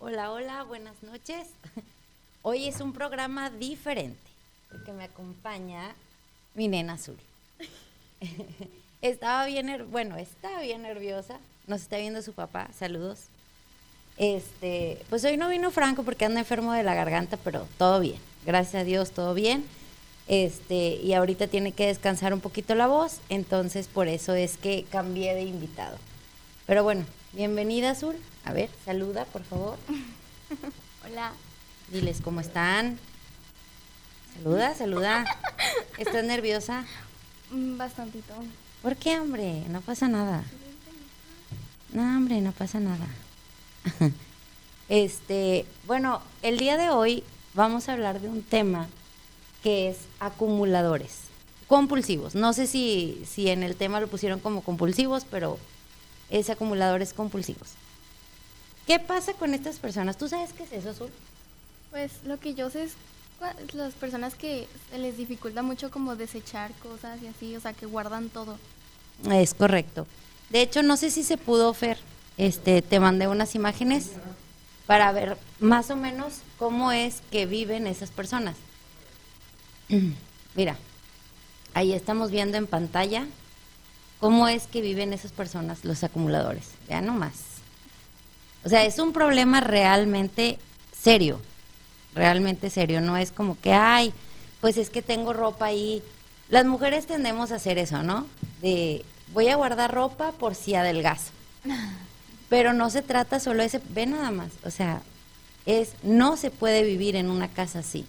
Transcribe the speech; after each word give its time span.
Hola, 0.00 0.30
hola, 0.30 0.62
buenas 0.62 1.02
noches. 1.02 1.48
Hoy 2.42 2.68
es 2.68 2.80
un 2.80 2.92
programa 2.92 3.50
diferente 3.50 4.16
porque 4.70 4.92
me 4.92 5.02
acompaña 5.02 5.92
mi 6.54 6.68
nena 6.68 6.92
azul. 6.92 7.16
Estaba 9.02 9.44
bien, 9.46 9.86
bueno, 9.90 10.16
está 10.16 10.60
bien 10.60 10.82
nerviosa. 10.82 11.40
Nos 11.66 11.82
está 11.82 11.98
viendo 11.98 12.22
su 12.22 12.32
papá. 12.32 12.68
Saludos. 12.78 13.22
Este, 14.18 15.02
pues 15.10 15.24
hoy 15.24 15.36
no 15.36 15.48
vino 15.48 15.72
Franco 15.72 16.04
porque 16.04 16.24
anda 16.24 16.38
enfermo 16.38 16.72
de 16.72 16.84
la 16.84 16.94
garganta, 16.94 17.36
pero 17.36 17.66
todo 17.76 17.98
bien. 17.98 18.20
Gracias 18.46 18.82
a 18.82 18.84
Dios, 18.84 19.10
todo 19.10 19.34
bien. 19.34 19.64
Este, 20.28 20.94
y 21.02 21.12
ahorita 21.14 21.48
tiene 21.48 21.72
que 21.72 21.88
descansar 21.88 22.32
un 22.32 22.40
poquito 22.40 22.76
la 22.76 22.86
voz, 22.86 23.18
entonces 23.30 23.88
por 23.88 24.06
eso 24.06 24.34
es 24.34 24.58
que 24.58 24.84
cambié 24.90 25.34
de 25.34 25.42
invitado. 25.42 25.98
Pero 26.66 26.84
bueno, 26.84 27.04
bienvenida 27.32 27.90
Azul. 27.90 28.16
A 28.44 28.52
ver, 28.52 28.70
saluda, 28.84 29.24
por 29.26 29.42
favor. 29.44 29.78
Hola. 31.06 31.32
Diles 31.88 32.20
cómo 32.22 32.40
están. 32.40 32.98
Saluda, 34.34 34.74
saluda. 34.74 35.24
¿Estás 35.96 36.24
nerviosa? 36.24 36.84
Mm, 37.50 37.76
Bastantito. 37.78 38.34
¿Por 38.82 38.96
qué, 38.96 39.18
hombre? 39.18 39.64
No 39.68 39.80
pasa 39.80 40.08
nada. 40.08 40.44
No, 41.92 42.02
hombre, 42.02 42.40
no 42.40 42.52
pasa 42.52 42.80
nada. 42.80 43.06
Este, 44.90 45.66
bueno, 45.86 46.22
el 46.40 46.56
día 46.56 46.78
de 46.78 46.88
hoy 46.88 47.22
vamos 47.52 47.90
a 47.90 47.92
hablar 47.92 48.22
de 48.22 48.28
un 48.28 48.42
tema 48.42 48.88
que 49.62 49.90
es 49.90 49.98
acumuladores 50.18 51.24
compulsivos. 51.66 52.34
No 52.34 52.54
sé 52.54 52.66
si, 52.66 53.22
si 53.28 53.50
en 53.50 53.62
el 53.62 53.76
tema 53.76 54.00
lo 54.00 54.08
pusieron 54.08 54.40
como 54.40 54.62
compulsivos, 54.62 55.26
pero 55.30 55.58
es 56.30 56.50
acumuladores 56.50 57.12
compulsivos. 57.12 57.70
¿Qué 58.86 58.98
pasa 58.98 59.34
con 59.34 59.54
estas 59.54 59.78
personas? 59.78 60.16
¿Tú 60.16 60.28
sabes 60.28 60.52
qué 60.52 60.62
es 60.64 60.72
eso, 60.72 60.90
Azul? 60.90 61.10
Pues 61.90 62.12
lo 62.24 62.38
que 62.38 62.54
yo 62.54 62.70
sé 62.70 62.84
es 62.84 62.92
las 63.74 63.94
personas 63.94 64.34
que 64.34 64.66
les 64.96 65.16
dificulta 65.16 65.62
mucho 65.62 65.90
como 65.90 66.16
desechar 66.16 66.72
cosas 66.82 67.22
y 67.22 67.26
así, 67.26 67.56
o 67.56 67.60
sea, 67.60 67.72
que 67.72 67.86
guardan 67.86 68.28
todo. 68.28 68.58
Es 69.30 69.54
correcto. 69.54 70.06
De 70.50 70.62
hecho, 70.62 70.82
no 70.82 70.96
sé 70.96 71.10
si 71.10 71.22
se 71.22 71.36
pudo, 71.36 71.72
Fer. 71.74 71.98
Este, 72.36 72.82
te 72.82 73.00
mandé 73.00 73.28
unas 73.28 73.54
imágenes 73.54 74.10
para 74.86 75.12
ver 75.12 75.36
más 75.60 75.90
o 75.90 75.96
menos 75.96 76.34
cómo 76.58 76.92
es 76.92 77.20
que 77.30 77.46
viven 77.46 77.86
esas 77.86 78.10
personas. 78.10 78.56
Mira, 80.54 80.76
ahí 81.74 81.92
estamos 81.92 82.30
viendo 82.30 82.56
en 82.56 82.66
pantalla 82.66 83.26
cómo 84.20 84.48
es 84.48 84.66
que 84.66 84.80
viven 84.80 85.12
esas 85.12 85.32
personas, 85.32 85.84
los 85.84 86.04
acumuladores. 86.04 86.70
Vean 86.88 87.06
nomás. 87.06 87.34
O 88.64 88.68
sea, 88.68 88.84
es 88.84 88.98
un 88.98 89.12
problema 89.12 89.60
realmente 89.60 90.58
serio, 90.92 91.40
realmente 92.14 92.70
serio. 92.70 93.00
No 93.00 93.16
es 93.16 93.32
como 93.32 93.58
que, 93.60 93.72
ay, 93.72 94.12
pues 94.60 94.76
es 94.76 94.90
que 94.90 95.02
tengo 95.02 95.32
ropa 95.32 95.66
ahí. 95.66 96.02
Las 96.48 96.64
mujeres 96.64 97.06
tendemos 97.06 97.52
a 97.52 97.56
hacer 97.56 97.78
eso, 97.78 98.02
¿no? 98.02 98.26
De, 98.60 99.04
voy 99.32 99.48
a 99.48 99.56
guardar 99.56 99.94
ropa 99.94 100.32
por 100.32 100.54
si 100.54 100.74
adelgazo. 100.74 101.30
Pero 102.48 102.72
no 102.72 102.90
se 102.90 103.02
trata 103.02 103.40
solo 103.40 103.60
de 103.60 103.66
ese, 103.66 103.80
ve 103.90 104.06
nada 104.06 104.30
más, 104.30 104.48
o 104.64 104.70
sea, 104.70 105.02
es, 105.66 105.92
no 106.02 106.38
se 106.38 106.50
puede 106.50 106.82
vivir 106.82 107.14
en 107.14 107.30
una 107.30 107.48
casa 107.48 107.80
así. 107.80 108.06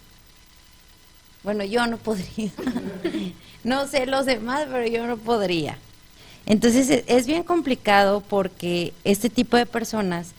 Bueno, 1.43 1.65
yo 1.65 1.85
no 1.87 1.97
podría. 1.97 2.51
no 3.65 3.85
sé 3.87 4.05
los 4.05 4.25
demás, 4.25 4.67
pero 4.71 4.87
yo 4.87 5.07
no 5.07 5.17
podría. 5.17 5.77
Entonces 6.45 6.89
e- 6.89 7.05
es 7.07 7.27
bien 7.27 7.43
complicado 7.43 8.21
porque 8.21 8.93
este 9.03 9.29
tipo 9.29 9.57
de 9.57 9.65
personas, 9.65 10.31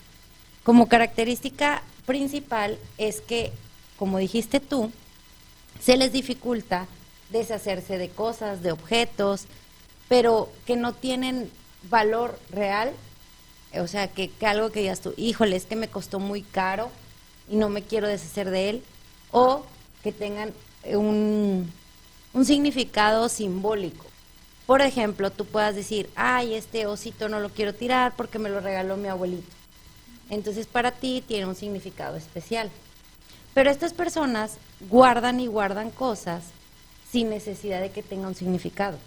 como 0.63 0.87
característica 0.87 1.83
principal, 2.05 2.77
es 2.97 3.21
que, 3.21 3.51
como 3.97 4.17
dijiste 4.17 4.59
tú, 4.59 4.91
se 5.81 5.97
les 5.97 6.11
dificulta 6.11 6.87
deshacerse 7.29 7.97
de 7.97 8.09
cosas, 8.09 8.61
de 8.61 8.71
objetos, 8.71 9.45
pero 10.09 10.49
que 10.65 10.75
no 10.75 10.93
tienen 10.93 11.49
valor 11.89 12.37
real. 12.49 12.91
O 13.79 13.87
sea, 13.87 14.09
que, 14.09 14.29
algo 14.45 14.71
que 14.71 14.81
digas 14.81 14.99
tú, 14.99 15.13
híjole, 15.15 15.55
es 15.55 15.65
que 15.65 15.77
me 15.77 15.87
costó 15.87 16.19
muy 16.19 16.41
caro 16.41 16.89
y 17.49 17.55
no 17.55 17.69
me 17.69 17.83
quiero 17.83 18.07
deshacer 18.07 18.49
de 18.49 18.69
él. 18.69 18.83
O 19.31 19.65
que 20.03 20.11
tengan 20.11 20.53
eh, 20.83 20.97
un 20.97 21.71
significado 22.43 23.29
simbólico. 23.29 24.10
Por 24.71 24.79
ejemplo, 24.79 25.31
tú 25.31 25.43
puedas 25.43 25.75
decir, 25.75 26.09
ay, 26.15 26.53
este 26.53 26.85
osito 26.85 27.27
no 27.27 27.41
lo 27.41 27.49
quiero 27.49 27.75
tirar 27.75 28.13
porque 28.15 28.39
me 28.39 28.47
lo 28.47 28.61
regaló 28.61 28.95
mi 28.95 29.09
abuelito. 29.09 29.51
Entonces 30.29 30.65
para 30.65 30.91
ti 30.91 31.21
tiene 31.27 31.45
un 31.45 31.55
significado 31.55 32.15
especial. 32.15 32.71
Pero 33.53 33.69
estas 33.69 33.93
personas 33.93 34.59
guardan 34.89 35.41
y 35.41 35.47
guardan 35.47 35.89
cosas 35.91 36.45
sin 37.11 37.29
necesidad 37.29 37.81
de 37.81 37.91
que 37.91 38.01
tenga 38.01 38.29
un 38.29 38.33
significado. 38.35 38.97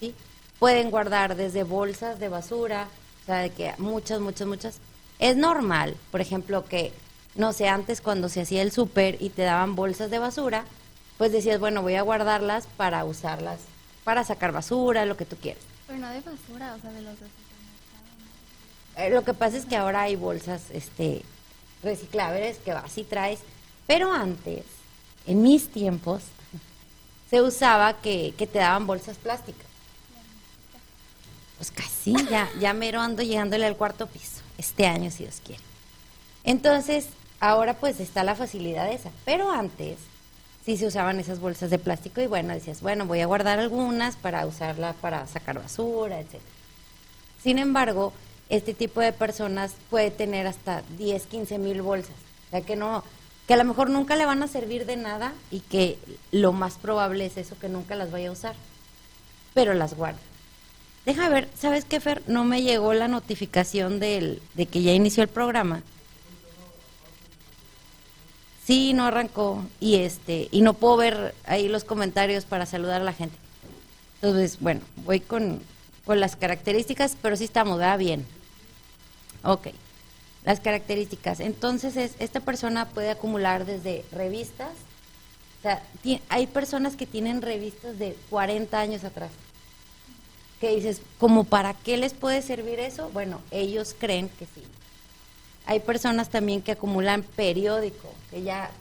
¿sí? 0.00 0.12
Pueden 0.58 0.90
guardar 0.90 1.36
desde 1.36 1.62
bolsas 1.62 2.18
de 2.18 2.28
basura, 2.28 2.88
o 3.22 3.26
sea, 3.26 3.36
de 3.36 3.50
que 3.50 3.72
muchas, 3.78 4.18
muchas, 4.18 4.48
muchas. 4.48 4.78
Es 5.20 5.36
normal, 5.36 5.94
por 6.10 6.20
ejemplo, 6.20 6.64
que, 6.64 6.92
no 7.36 7.52
sé, 7.52 7.68
antes 7.68 8.00
cuando 8.00 8.28
se 8.28 8.40
hacía 8.40 8.62
el 8.62 8.72
súper 8.72 9.22
y 9.22 9.30
te 9.30 9.42
daban 9.42 9.76
bolsas 9.76 10.10
de 10.10 10.18
basura, 10.18 10.64
pues 11.16 11.30
decías, 11.30 11.60
bueno, 11.60 11.80
voy 11.80 11.94
a 11.94 12.02
guardarlas 12.02 12.66
para 12.76 13.04
usarlas, 13.04 13.60
para 14.04 14.24
sacar 14.24 14.52
basura, 14.52 15.04
lo 15.06 15.16
que 15.16 15.24
tú 15.24 15.36
quieras. 15.36 15.62
Pero 15.86 15.98
no 15.98 16.08
de 16.08 16.20
basura, 16.20 16.74
o 16.74 16.80
sea, 16.80 16.90
de 16.90 17.02
los. 17.02 17.14
Eh, 18.96 19.10
lo 19.10 19.24
que 19.24 19.34
pasa 19.34 19.56
es 19.56 19.66
que 19.66 19.76
ahora 19.76 20.02
hay 20.02 20.16
bolsas 20.16 20.62
este, 20.72 21.22
reciclables 21.82 22.58
que 22.58 22.72
vas 22.72 22.96
y 22.98 23.04
traes, 23.04 23.40
pero 23.86 24.12
antes, 24.12 24.64
en 25.26 25.42
mis 25.42 25.68
tiempos, 25.70 26.22
se 27.30 27.40
usaba 27.40 27.94
que, 28.00 28.34
que 28.36 28.46
te 28.46 28.58
daban 28.58 28.86
bolsas 28.86 29.16
plásticas. 29.16 29.66
Pues 31.56 31.70
casi, 31.70 32.14
ya, 32.28 32.48
ya 32.58 32.72
mero 32.72 33.00
ando 33.00 33.22
llegándole 33.22 33.66
al 33.66 33.76
cuarto 33.76 34.06
piso, 34.06 34.40
este 34.58 34.86
año 34.86 35.10
si 35.10 35.24
Dios 35.24 35.40
quiere. 35.44 35.62
Entonces, 36.42 37.08
ahora 37.38 37.74
pues 37.74 38.00
está 38.00 38.24
la 38.24 38.34
facilidad 38.34 38.90
esa, 38.90 39.10
pero 39.24 39.50
antes 39.50 39.98
sí 40.64 40.76
se 40.76 40.86
usaban 40.86 41.20
esas 41.20 41.40
bolsas 41.40 41.70
de 41.70 41.78
plástico 41.78 42.20
y 42.20 42.26
bueno, 42.26 42.54
decías, 42.54 42.80
bueno, 42.80 43.06
voy 43.06 43.20
a 43.20 43.26
guardar 43.26 43.58
algunas 43.58 44.16
para 44.16 44.46
usarla 44.46 44.92
para 44.94 45.26
sacar 45.26 45.58
basura, 45.58 46.20
etc. 46.20 46.40
Sin 47.42 47.58
embargo, 47.58 48.12
este 48.48 48.74
tipo 48.74 49.00
de 49.00 49.12
personas 49.12 49.74
puede 49.88 50.10
tener 50.10 50.46
hasta 50.46 50.82
10, 50.98 51.26
15 51.26 51.58
mil 51.58 51.82
bolsas, 51.82 52.16
o 52.48 52.50
sea 52.50 52.60
que 52.62 52.76
no, 52.76 53.04
que 53.46 53.54
a 53.54 53.56
lo 53.56 53.64
mejor 53.64 53.90
nunca 53.90 54.16
le 54.16 54.26
van 54.26 54.42
a 54.42 54.48
servir 54.48 54.86
de 54.86 54.96
nada 54.96 55.32
y 55.50 55.60
que 55.60 55.98
lo 56.30 56.52
más 56.52 56.74
probable 56.74 57.26
es 57.26 57.36
eso, 57.36 57.58
que 57.58 57.68
nunca 57.68 57.96
las 57.96 58.10
vaya 58.10 58.28
a 58.28 58.32
usar, 58.32 58.54
pero 59.54 59.74
las 59.74 59.94
guarda. 59.94 60.20
Deja 61.06 61.28
ver, 61.28 61.48
¿sabes 61.58 61.84
qué, 61.84 61.98
Fer? 61.98 62.22
No 62.26 62.44
me 62.44 62.62
llegó 62.62 62.92
la 62.92 63.08
notificación 63.08 63.98
del, 64.00 64.42
de 64.54 64.66
que 64.66 64.82
ya 64.82 64.92
inició 64.92 65.22
el 65.22 65.28
programa. 65.28 65.82
Sí, 68.70 68.92
no 68.92 69.06
arrancó 69.06 69.64
y 69.80 69.96
este 69.96 70.46
y 70.52 70.60
no 70.60 70.74
puedo 70.74 70.96
ver 70.96 71.34
ahí 71.44 71.68
los 71.68 71.82
comentarios 71.82 72.44
para 72.44 72.66
saludar 72.66 73.00
a 73.00 73.04
la 73.04 73.12
gente. 73.12 73.34
Entonces, 74.22 74.60
bueno, 74.60 74.80
voy 75.04 75.18
con, 75.18 75.60
con 76.04 76.20
las 76.20 76.36
características, 76.36 77.16
pero 77.20 77.34
sí 77.34 77.42
estamos, 77.42 77.78
¿verdad? 77.78 77.98
Bien. 77.98 78.24
Ok. 79.42 79.70
Las 80.44 80.60
características. 80.60 81.40
Entonces, 81.40 81.96
es, 81.96 82.12
esta 82.20 82.38
persona 82.38 82.86
puede 82.86 83.10
acumular 83.10 83.66
desde 83.66 84.04
revistas. 84.12 84.70
O 85.58 85.62
sea, 85.62 85.82
hay 86.28 86.46
personas 86.46 86.94
que 86.94 87.06
tienen 87.06 87.42
revistas 87.42 87.98
de 87.98 88.16
40 88.30 88.78
años 88.78 89.02
atrás. 89.02 89.32
Que 90.60 90.76
dices, 90.76 91.02
¿como 91.18 91.42
para 91.42 91.74
qué 91.74 91.96
les 91.96 92.14
puede 92.14 92.40
servir 92.40 92.78
eso? 92.78 93.10
Bueno, 93.12 93.40
ellos 93.50 93.96
creen 93.98 94.28
que 94.28 94.44
sí. 94.44 94.62
Hay 95.70 95.78
personas 95.78 96.30
también 96.30 96.62
que 96.62 96.72
acumulan 96.72 97.22
periódico, 97.22 98.12
que 98.28 98.42
ya, 98.42 98.72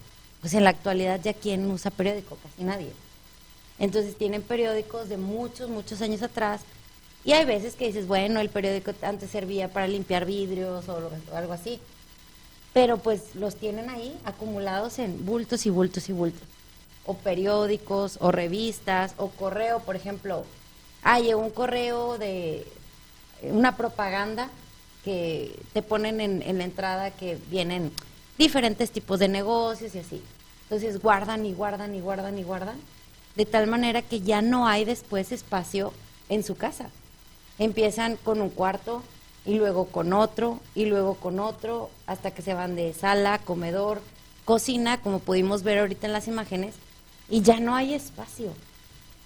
pues 0.42 0.56
en 0.56 0.64
la 0.64 0.72
actualidad 0.72 1.22
ya 1.22 1.36
quién 1.36 1.70
usa 1.70 1.92
periódico, 1.92 2.36
casi 2.42 2.64
nadie. 2.64 2.92
Entonces 3.78 4.18
tienen 4.18 4.42
periódicos 4.42 5.08
de 5.08 5.18
muchos, 5.18 5.70
muchos 5.70 6.02
años 6.02 6.24
atrás. 6.24 6.62
Y 7.24 7.34
hay 7.34 7.46
veces 7.46 7.76
que 7.76 7.86
dices, 7.86 8.08
bueno, 8.08 8.40
el 8.40 8.50
periódico 8.50 8.92
antes 9.04 9.30
servía 9.30 9.68
para 9.72 9.88
limpiar 9.88 10.26
vidrios 10.26 10.90
o, 10.90 11.12
algo 11.36 11.54
así. 11.54 11.80
Pero 12.74 12.98
pues 12.98 13.36
los 13.36 13.56
tienen 13.56 13.88
ahí 13.92 14.20
acumulados 14.26 14.98
en 14.98 15.28
bultos 15.28 15.68
y 15.68 15.70
bultos 15.70 16.10
y 16.10 16.12
bultos. 16.12 16.42
O 17.06 17.14
periódicos, 17.14 18.18
o 18.20 18.32
revistas, 18.32 19.14
o 19.18 19.30
correo, 19.30 19.80
por 19.82 19.96
ejemplo. 19.96 20.44
Llegó 21.22 21.40
un 21.40 21.52
correo 21.52 22.18
de 22.18 22.66
una 23.44 23.78
propaganda 23.78 24.50
que 25.10 25.60
te 25.74 25.82
ponen 25.82 26.22
en, 26.22 26.44
en 26.44 26.60
la 26.60 26.66
entrada 26.66 27.10
que 27.10 27.40
vienen 27.50 27.92
diferentes 28.38 28.92
tipos 28.92 29.18
de 29.18 29.28
negocios 29.28 29.96
y 29.96 30.00
así. 30.00 30.22
Entonces 30.64 31.02
guardan 31.02 31.48
y 31.48 31.54
guardan 31.54 31.96
y 31.96 32.00
guardan 32.00 32.38
y 32.38 32.44
guardan, 32.44 32.76
de 33.36 33.48
tal 33.48 33.66
manera 33.66 34.04
que 34.04 34.22
ya 34.22 34.44
no 34.44 34.68
hay 34.68 34.86
después 34.86 35.32
espacio 35.32 35.94
en 36.30 36.44
su 36.44 36.56
casa. 36.56 36.92
Empiezan 37.58 38.18
con 38.18 38.40
un 38.40 38.52
cuarto 38.52 39.02
y 39.48 39.56
luego 39.56 39.86
con 39.86 40.14
otro 40.14 40.60
y 40.76 40.86
luego 40.86 41.16
con 41.16 41.40
otro, 41.40 41.90
hasta 42.06 42.30
que 42.30 42.44
se 42.44 42.54
van 42.54 42.76
de 42.76 42.94
sala, 42.94 43.40
comedor, 43.40 44.00
cocina, 44.46 45.02
como 45.02 45.18
pudimos 45.18 45.64
ver 45.64 45.80
ahorita 45.80 46.06
en 46.06 46.14
las 46.14 46.28
imágenes, 46.28 46.76
y 47.30 47.42
ya 47.42 47.60
no 47.60 47.76
hay 47.76 47.96
espacio. 47.96 48.54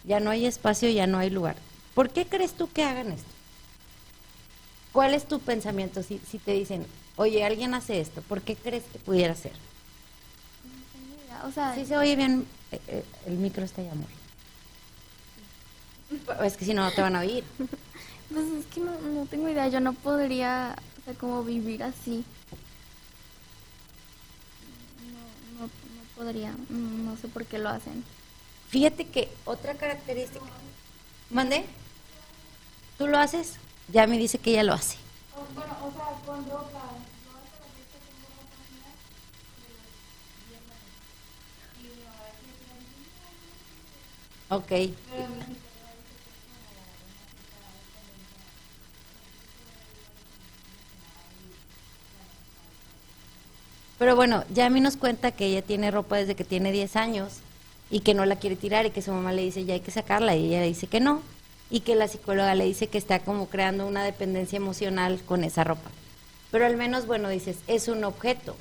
Ya 0.05 0.21
no 0.21 0.31
hay 0.31 0.45
espacio, 0.45 0.87
ya 0.89 1.07
no 1.07 1.17
hay 1.17 1.29
lugar. 1.29 1.57
¿Por 1.93 2.09
qué 2.09 2.25
crees 2.25 2.53
tú 2.53 2.69
que 2.71 2.83
hagan 2.83 3.11
esto? 3.11 3.32
¿Cuál 4.93 5.15
es 5.15 5.27
tu 5.27 5.39
pensamiento 5.39 6.03
si, 6.03 6.19
si 6.19 6.37
te 6.37 6.51
dicen, 6.53 6.85
oye, 7.17 7.43
alguien 7.43 7.73
hace 7.73 7.99
esto, 7.99 8.21
¿por 8.21 8.41
qué 8.41 8.55
crees 8.55 8.83
que 8.83 8.99
pudiera 8.99 9.35
ser? 9.35 9.51
O 11.45 11.51
sea, 11.51 11.75
Sí 11.75 11.85
se 11.85 11.97
oye 11.97 12.15
bien, 12.15 12.45
eh, 12.71 12.79
eh, 12.87 13.05
el 13.25 13.33
micro 13.33 13.65
está 13.65 13.81
ya 13.81 13.91
amor. 13.91 14.07
Es 16.45 16.55
que 16.57 16.65
si 16.65 16.75
no, 16.75 16.83
no 16.83 16.91
te 16.91 17.01
van 17.01 17.15
a 17.15 17.21
oír. 17.21 17.43
pues 18.31 18.45
es 18.51 18.65
que 18.67 18.79
no, 18.81 18.97
no 18.99 19.25
tengo 19.25 19.49
idea, 19.49 19.67
yo 19.67 19.79
no 19.79 19.93
podría, 19.93 20.75
o 21.01 21.05
sea, 21.05 21.13
como 21.15 21.43
vivir 21.43 21.83
así. 21.83 22.23
No, 25.57 25.59
no, 25.59 25.65
no 25.65 26.03
podría, 26.15 26.55
no 26.69 27.17
sé 27.17 27.27
por 27.27 27.45
qué 27.45 27.57
lo 27.57 27.69
hacen. 27.69 28.03
Fíjate 28.69 29.07
que 29.07 29.29
otra 29.45 29.73
característica. 29.73 30.45
¿Mande? 31.31 31.65
¿Tú 32.99 33.07
lo 33.07 33.17
haces? 33.17 33.55
Ya 33.89 34.07
me 34.07 34.17
dice 34.17 34.37
que 34.37 34.51
ella 34.51 34.63
lo 34.63 34.73
hace. 34.73 34.97
Ok. 44.49 44.71
Pero 53.97 54.15
bueno, 54.15 54.43
ya 54.53 54.65
a 54.65 54.69
mí 54.69 54.81
nos 54.81 54.97
cuenta 54.97 55.31
que 55.31 55.45
ella 55.45 55.61
tiene 55.61 55.89
ropa 55.89 56.17
desde 56.17 56.35
que 56.35 56.43
tiene 56.43 56.71
10 56.71 56.95
años 56.97 57.35
y 57.89 58.01
que 58.01 58.13
no 58.13 58.25
la 58.25 58.35
quiere 58.35 58.55
tirar 58.55 58.85
y 58.85 58.91
que 58.91 59.01
su 59.01 59.11
mamá 59.11 59.31
le 59.31 59.43
dice 59.43 59.65
ya 59.65 59.75
hay 59.75 59.79
que 59.79 59.91
sacarla 59.91 60.35
y 60.35 60.47
ella 60.47 60.61
dice 60.61 60.87
que 60.87 60.99
no 60.99 61.21
y 61.69 61.81
que 61.81 61.95
la 61.95 62.07
psicóloga 62.07 62.55
le 62.55 62.65
dice 62.65 62.87
que 62.87 62.97
está 62.97 63.19
como 63.19 63.47
creando 63.47 63.87
una 63.87 64.03
dependencia 64.03 64.57
emocional 64.57 65.21
con 65.25 65.43
esa 65.43 65.63
ropa. 65.63 65.89
Pero 66.51 66.65
al 66.65 66.77
menos, 66.77 67.07
bueno, 67.07 67.29
dices, 67.29 67.57
es 67.67 67.87
un 67.87 68.03
objeto. 68.03 68.55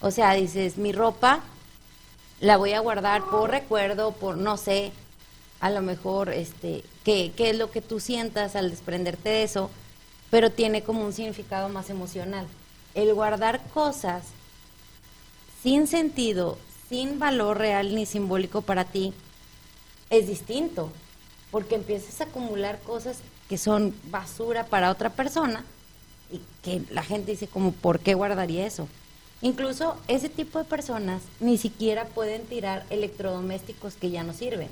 O 0.00 0.10
sea, 0.10 0.34
dices, 0.34 0.76
mi 0.76 0.92
ropa 0.92 1.40
la 2.40 2.56
voy 2.56 2.72
a 2.72 2.80
guardar 2.80 3.24
por 3.24 3.50
recuerdo, 3.50 4.12
por 4.12 4.36
no 4.36 4.56
sé, 4.56 4.92
a 5.60 5.70
lo 5.70 5.82
mejor, 5.82 6.28
este, 6.30 6.84
qué, 7.04 7.32
qué 7.36 7.50
es 7.50 7.56
lo 7.56 7.70
que 7.70 7.80
tú 7.80 8.00
sientas 8.00 8.54
al 8.54 8.70
desprenderte 8.70 9.30
de 9.30 9.42
eso, 9.44 9.70
pero 10.30 10.50
tiene 10.50 10.82
como 10.82 11.04
un 11.04 11.12
significado 11.12 11.68
más 11.68 11.90
emocional. 11.90 12.46
El 12.94 13.14
guardar 13.14 13.62
cosas 13.72 14.24
sin 15.62 15.86
sentido, 15.86 16.58
sin 16.88 17.18
valor 17.18 17.58
real 17.58 17.94
ni 17.94 18.04
simbólico 18.04 18.60
para 18.60 18.84
ti, 18.84 19.14
es 20.10 20.26
distinto, 20.26 20.90
porque 21.54 21.76
empiezas 21.76 22.20
a 22.20 22.24
acumular 22.24 22.80
cosas 22.80 23.18
que 23.48 23.58
son 23.58 23.94
basura 24.10 24.66
para 24.66 24.90
otra 24.90 25.10
persona 25.10 25.62
y 26.28 26.40
que 26.64 26.82
la 26.90 27.04
gente 27.04 27.30
dice 27.30 27.46
como, 27.46 27.70
¿por 27.70 28.00
qué 28.00 28.14
guardaría 28.14 28.66
eso? 28.66 28.88
Incluso 29.40 29.96
ese 30.08 30.28
tipo 30.28 30.58
de 30.58 30.64
personas 30.64 31.22
ni 31.38 31.56
siquiera 31.56 32.06
pueden 32.06 32.44
tirar 32.46 32.84
electrodomésticos 32.90 33.94
que 33.94 34.10
ya 34.10 34.24
no 34.24 34.32
sirven. 34.32 34.66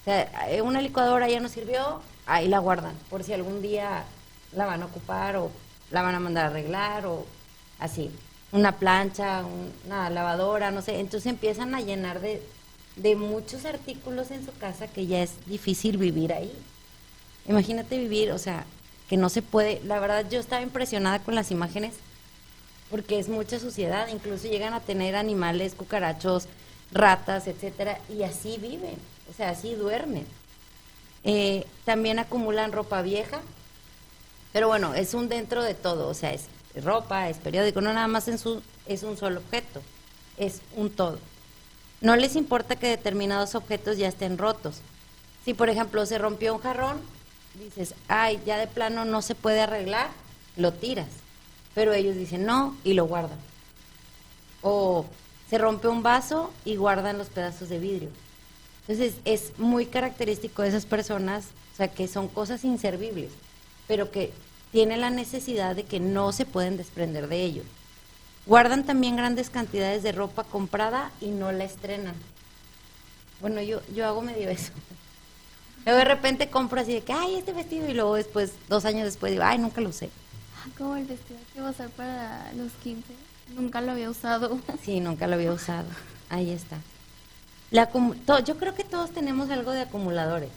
O 0.00 0.04
sea, 0.06 0.48
eh, 0.50 0.62
una 0.62 0.80
licuadora 0.80 1.28
ya 1.28 1.38
no 1.38 1.50
sirvió, 1.50 2.00
ahí 2.24 2.48
la 2.48 2.60
guardan, 2.60 2.94
por 3.10 3.22
si 3.22 3.34
algún 3.34 3.60
día 3.60 4.04
la 4.54 4.64
van 4.64 4.80
a 4.80 4.86
ocupar 4.86 5.36
o 5.36 5.50
la 5.90 6.00
van 6.00 6.14
a 6.14 6.20
mandar 6.20 6.46
a 6.46 6.48
arreglar 6.48 7.04
o 7.04 7.26
así. 7.78 8.10
Una 8.52 8.72
plancha, 8.72 9.44
un- 9.44 9.70
una 9.84 10.08
lavadora, 10.08 10.70
no 10.70 10.80
sé. 10.80 10.98
Entonces 10.98 11.26
empiezan 11.30 11.74
a 11.74 11.82
llenar 11.82 12.20
de, 12.22 12.42
de 12.96 13.14
muchos 13.14 13.64
artículos 13.64 14.30
en 14.30 14.44
su 14.44 14.52
casa 14.56 14.88
que 14.88 15.06
ya 15.06 15.22
es 15.22 15.32
difícil 15.46 15.98
vivir 15.98 16.32
ahí. 16.32 16.52
Imagínate 17.48 17.98
vivir, 17.98 18.32
o 18.32 18.38
sea, 18.38 18.64
que 19.08 19.16
no 19.16 19.28
se 19.28 19.42
puede. 19.42 19.80
La 19.84 20.00
verdad, 20.00 20.26
yo 20.28 20.40
estaba 20.40 20.62
impresionada 20.62 21.20
con 21.20 21.34
las 21.34 21.50
imágenes 21.50 21.94
porque 22.90 23.18
es 23.18 23.28
mucha 23.28 23.60
suciedad. 23.60 24.08
Incluso 24.08 24.48
llegan 24.48 24.74
a 24.74 24.80
tener 24.80 25.14
animales, 25.14 25.74
cucarachos, 25.74 26.48
ratas, 26.92 27.46
etcétera, 27.46 27.98
y 28.08 28.22
así 28.22 28.58
viven, 28.58 28.96
o 29.30 29.34
sea, 29.36 29.50
así 29.50 29.74
duermen. 29.74 30.26
Eh, 31.24 31.66
también 31.84 32.18
acumulan 32.18 32.72
ropa 32.72 33.02
vieja, 33.02 33.40
pero 34.52 34.68
bueno, 34.68 34.94
es 34.94 35.14
un 35.14 35.28
dentro 35.28 35.62
de 35.62 35.74
todo, 35.74 36.08
o 36.08 36.14
sea, 36.14 36.32
es 36.32 36.46
ropa, 36.82 37.28
es 37.28 37.38
periódico, 37.38 37.80
no 37.80 37.92
nada 37.92 38.06
más 38.06 38.28
en 38.28 38.38
su, 38.38 38.62
es 38.86 39.02
un 39.02 39.16
solo 39.16 39.40
objeto, 39.40 39.82
es 40.36 40.60
un 40.76 40.90
todo. 40.90 41.18
No 42.00 42.16
les 42.16 42.36
importa 42.36 42.76
que 42.76 42.88
determinados 42.88 43.54
objetos 43.54 43.96
ya 43.96 44.08
estén 44.08 44.38
rotos. 44.38 44.80
Si, 45.44 45.54
por 45.54 45.70
ejemplo, 45.70 46.04
se 46.06 46.18
rompió 46.18 46.54
un 46.54 46.60
jarrón, 46.60 47.00
dices, 47.58 47.94
ay, 48.08 48.40
ya 48.44 48.58
de 48.58 48.66
plano 48.66 49.04
no 49.04 49.22
se 49.22 49.34
puede 49.34 49.60
arreglar, 49.60 50.10
lo 50.56 50.72
tiras. 50.72 51.08
Pero 51.74 51.92
ellos 51.92 52.16
dicen 52.16 52.44
no 52.44 52.76
y 52.84 52.94
lo 52.94 53.06
guardan. 53.06 53.38
O 54.62 55.06
se 55.48 55.58
rompe 55.58 55.88
un 55.88 56.02
vaso 56.02 56.52
y 56.64 56.76
guardan 56.76 57.18
los 57.18 57.28
pedazos 57.28 57.68
de 57.68 57.78
vidrio. 57.78 58.10
Entonces, 58.88 59.14
es 59.24 59.58
muy 59.58 59.86
característico 59.86 60.62
de 60.62 60.68
esas 60.68 60.86
personas, 60.86 61.46
o 61.72 61.76
sea, 61.76 61.88
que 61.88 62.08
son 62.08 62.28
cosas 62.28 62.64
inservibles, 62.64 63.30
pero 63.86 64.10
que 64.10 64.32
tienen 64.70 65.00
la 65.00 65.10
necesidad 65.10 65.74
de 65.74 65.84
que 65.84 66.00
no 66.00 66.32
se 66.32 66.44
pueden 66.44 66.76
desprender 66.76 67.28
de 67.28 67.42
ello. 67.42 67.62
Guardan 68.46 68.84
también 68.84 69.16
grandes 69.16 69.50
cantidades 69.50 70.04
de 70.04 70.12
ropa 70.12 70.44
comprada 70.44 71.10
y 71.20 71.26
no 71.26 71.50
la 71.50 71.64
estrenan. 71.64 72.14
Bueno, 73.40 73.60
yo, 73.60 73.80
yo 73.94 74.06
hago 74.06 74.22
medio 74.22 74.48
eso. 74.48 74.72
Luego 75.84 75.98
de 75.98 76.04
repente 76.04 76.48
compro 76.48 76.80
así 76.80 76.94
de 76.94 77.00
que, 77.02 77.12
ay, 77.12 77.36
este 77.36 77.52
vestido, 77.52 77.88
y 77.88 77.94
luego 77.94 78.14
después, 78.14 78.52
dos 78.68 78.84
años 78.84 79.04
después, 79.04 79.32
digo, 79.32 79.44
ay, 79.44 79.58
nunca 79.58 79.80
lo 79.80 79.88
usé. 79.88 80.10
Ah, 80.58 80.68
Como 80.78 80.96
el 80.96 81.06
vestido 81.06 81.38
que 81.52 81.60
voy 81.60 81.68
a 81.68 81.72
usar 81.72 81.90
para 81.90 82.52
los 82.54 82.72
15. 82.82 83.02
Nunca 83.54 83.80
lo 83.80 83.92
había 83.92 84.10
usado. 84.10 84.58
Sí, 84.84 85.00
nunca 85.00 85.26
lo 85.26 85.34
había 85.34 85.52
usado. 85.52 85.86
Ahí 86.28 86.50
está. 86.50 86.78
La 87.70 87.90
yo 88.44 88.56
creo 88.58 88.74
que 88.74 88.84
todos 88.84 89.10
tenemos 89.10 89.50
algo 89.50 89.72
de 89.72 89.82
acumuladores, 89.82 90.50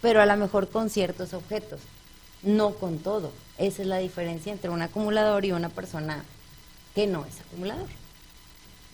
pero 0.00 0.22
a 0.22 0.26
lo 0.26 0.36
mejor 0.38 0.70
con 0.70 0.88
ciertos 0.88 1.34
objetos, 1.34 1.80
no 2.42 2.74
con 2.74 2.98
todo. 2.98 3.30
Esa 3.58 3.82
es 3.82 3.88
la 3.88 3.98
diferencia 3.98 4.50
entre 4.50 4.70
un 4.70 4.80
acumulador 4.80 5.44
y 5.44 5.52
una 5.52 5.68
persona 5.68 6.24
que 6.94 7.06
no 7.06 7.24
es 7.24 7.40
acumulador. 7.40 7.88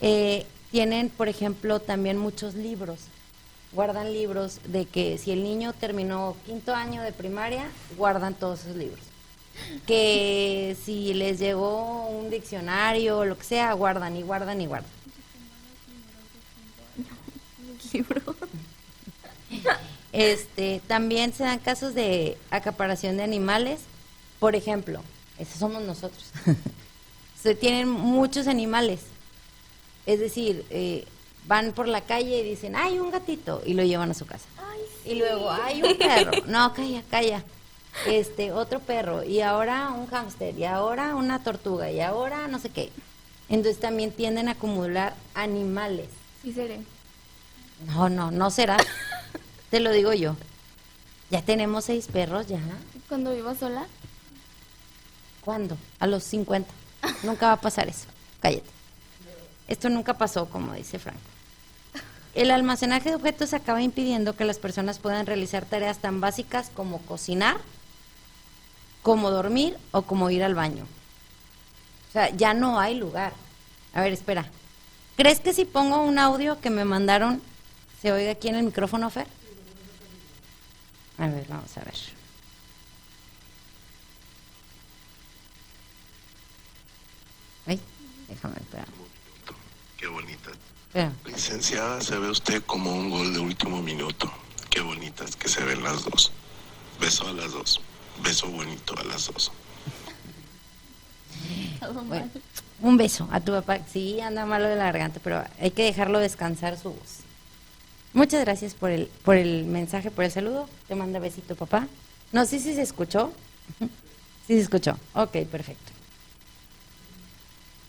Eh, 0.00 0.46
tienen, 0.70 1.08
por 1.08 1.28
ejemplo, 1.28 1.80
también 1.80 2.18
muchos 2.18 2.54
libros. 2.54 3.00
Guardan 3.72 4.12
libros 4.12 4.60
de 4.66 4.84
que 4.86 5.18
si 5.18 5.30
el 5.32 5.42
niño 5.42 5.72
terminó 5.72 6.36
quinto 6.46 6.74
año 6.74 7.02
de 7.02 7.12
primaria, 7.12 7.68
guardan 7.96 8.34
todos 8.34 8.60
esos 8.60 8.76
libros. 8.76 9.00
Que 9.86 10.76
si 10.84 11.14
les 11.14 11.38
llegó 11.38 12.08
un 12.08 12.30
diccionario 12.30 13.18
o 13.18 13.24
lo 13.24 13.38
que 13.38 13.44
sea, 13.44 13.72
guardan 13.72 14.16
y 14.16 14.22
guardan 14.22 14.60
y 14.60 14.66
guardan. 14.66 14.90
Libro. 17.92 18.20
Este, 20.12 20.80
también 20.86 21.34
se 21.34 21.44
dan 21.44 21.58
casos 21.58 21.92
de 21.92 22.38
acaparación 22.50 23.18
de 23.18 23.22
animales. 23.22 23.80
Por 24.38 24.56
ejemplo, 24.56 25.02
esos 25.38 25.58
somos 25.58 25.82
nosotros. 25.82 26.32
se 27.40 27.54
tienen 27.54 27.88
muchos 27.88 28.46
animales. 28.46 29.00
Es 30.06 30.20
decir, 30.20 30.64
eh, 30.70 31.04
van 31.46 31.72
por 31.72 31.88
la 31.88 32.00
calle 32.00 32.40
y 32.40 32.42
dicen, 32.42 32.76
hay 32.76 32.98
un 32.98 33.10
gatito, 33.10 33.62
y 33.64 33.74
lo 33.74 33.82
llevan 33.82 34.10
a 34.10 34.14
su 34.14 34.26
casa. 34.26 34.46
Y 35.04 35.14
luego, 35.14 35.50
hay 35.50 35.82
un 35.82 35.96
perro. 35.96 36.32
No, 36.46 36.74
calla, 36.74 37.02
calla. 37.08 37.44
Este, 38.06 38.52
otro 38.52 38.80
perro. 38.80 39.22
Y 39.22 39.40
ahora 39.40 39.90
un 39.90 40.06
hámster. 40.08 40.58
Y 40.58 40.64
ahora 40.64 41.14
una 41.14 41.42
tortuga. 41.42 41.90
Y 41.90 42.00
ahora 42.00 42.48
no 42.48 42.58
sé 42.58 42.70
qué. 42.70 42.90
Entonces 43.48 43.80
también 43.80 44.10
tienden 44.10 44.48
a 44.48 44.52
acumular 44.52 45.14
animales. 45.34 46.08
Sí 46.42 46.52
seré. 46.52 46.80
No, 47.86 48.08
no, 48.08 48.32
no 48.32 48.50
será. 48.50 48.76
Te 49.70 49.78
lo 49.78 49.92
digo 49.92 50.12
yo. 50.12 50.34
Ya 51.30 51.42
tenemos 51.42 51.84
seis 51.84 52.08
perros, 52.08 52.48
ya. 52.48 52.58
Cuando 53.08 53.32
viva 53.32 53.54
sola. 53.54 53.86
¿Cuándo? 55.44 55.76
A 56.00 56.08
los 56.08 56.24
50. 56.24 56.68
Nunca 57.22 57.46
va 57.48 57.52
a 57.52 57.60
pasar 57.60 57.88
eso. 57.88 58.06
Cállate. 58.40 58.70
Esto 59.68 59.88
nunca 59.88 60.14
pasó, 60.14 60.46
como 60.46 60.74
dice 60.74 60.98
Franco. 60.98 61.20
El 62.34 62.50
almacenaje 62.50 63.08
de 63.08 63.16
objetos 63.16 63.54
acaba 63.54 63.82
impidiendo 63.82 64.36
que 64.36 64.44
las 64.44 64.58
personas 64.58 64.98
puedan 64.98 65.26
realizar 65.26 65.64
tareas 65.64 65.98
tan 65.98 66.20
básicas 66.20 66.70
como 66.74 66.98
cocinar, 67.00 67.56
como 69.02 69.30
dormir 69.30 69.76
o 69.90 70.02
como 70.02 70.30
ir 70.30 70.44
al 70.44 70.54
baño. 70.54 70.84
O 72.10 72.12
sea, 72.12 72.30
ya 72.30 72.52
no 72.52 72.78
hay 72.78 72.94
lugar. 72.94 73.32
A 73.94 74.02
ver, 74.02 74.12
espera. 74.12 74.46
¿Crees 75.16 75.40
que 75.40 75.54
si 75.54 75.64
pongo 75.64 76.02
un 76.02 76.18
audio 76.18 76.60
que 76.60 76.68
me 76.68 76.84
mandaron, 76.84 77.40
se 78.02 78.12
oiga 78.12 78.32
aquí 78.32 78.48
en 78.48 78.56
el 78.56 78.64
micrófono, 78.64 79.08
Fer? 79.08 79.26
A 81.18 81.26
ver, 81.28 81.46
vamos 81.48 81.74
a 81.78 81.80
ver. 81.80 81.94
Ay, 87.66 87.80
déjame 88.28 88.56
esperar. 88.56 88.86
Qué 89.96 90.06
bonita. 90.06 90.50
Espera. 90.88 91.12
Licenciada, 91.24 92.00
se 92.00 92.18
ve 92.18 92.30
usted 92.30 92.62
como 92.64 92.94
un 92.94 93.10
gol 93.10 93.32
de 93.32 93.40
último 93.40 93.82
minuto. 93.82 94.32
Qué 94.70 94.80
bonitas 94.80 95.36
que 95.36 95.48
se 95.48 95.64
ven 95.64 95.82
las 95.82 96.04
dos. 96.04 96.32
Beso 97.00 97.26
a 97.28 97.32
las 97.32 97.52
dos. 97.52 97.80
Beso 98.22 98.48
bonito 98.48 98.94
a 98.98 99.04
las 99.04 99.26
dos. 99.26 99.52
Bueno, 102.06 102.28
un 102.80 102.96
beso 102.96 103.28
a 103.30 103.40
tu 103.40 103.52
papá. 103.52 103.80
Sí, 103.90 104.20
anda 104.20 104.46
malo 104.46 104.66
de 104.66 104.76
la 104.76 104.84
garganta, 104.86 105.20
pero 105.22 105.44
hay 105.60 105.70
que 105.70 105.84
dejarlo 105.84 106.18
descansar 106.18 106.78
su 106.78 106.90
voz. 106.90 107.20
Muchas 108.12 108.40
gracias 108.44 108.74
por 108.74 108.90
el, 108.90 109.06
por 109.24 109.36
el 109.36 109.64
mensaje, 109.66 110.10
por 110.10 110.24
el 110.24 110.30
saludo. 110.30 110.68
Te 110.88 110.94
manda 110.94 111.18
besito, 111.18 111.54
papá. 111.54 111.86
No 112.32 112.44
sé 112.46 112.58
si 112.58 112.74
se 112.74 112.82
escuchó. 112.82 113.32
Sí 113.78 114.54
se 114.54 114.60
escuchó. 114.60 114.96
Ok, 115.14 115.32
perfecto. 115.50 115.92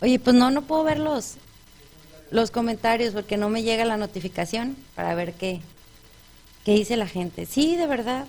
Oye, 0.01 0.20
pues 0.20 0.36
no, 0.36 0.51
no 0.51 0.62
puedo 0.63 0.84
ver 0.84 1.00
los, 1.00 1.36
los 2.30 2.51
comentarios 2.51 3.13
porque 3.13 3.38
no 3.38 3.50
me 3.50 3.63
llega 3.63 3.86
la 3.86 3.98
notificación 3.98 4.77
para 4.96 5.16
ver 5.16 5.34
qué, 5.34 5.62
qué 6.66 6.74
dice 6.74 6.98
la 6.98 7.08
gente. 7.08 7.46
Sí, 7.46 7.75
de 7.75 7.88
verdad. 7.88 8.27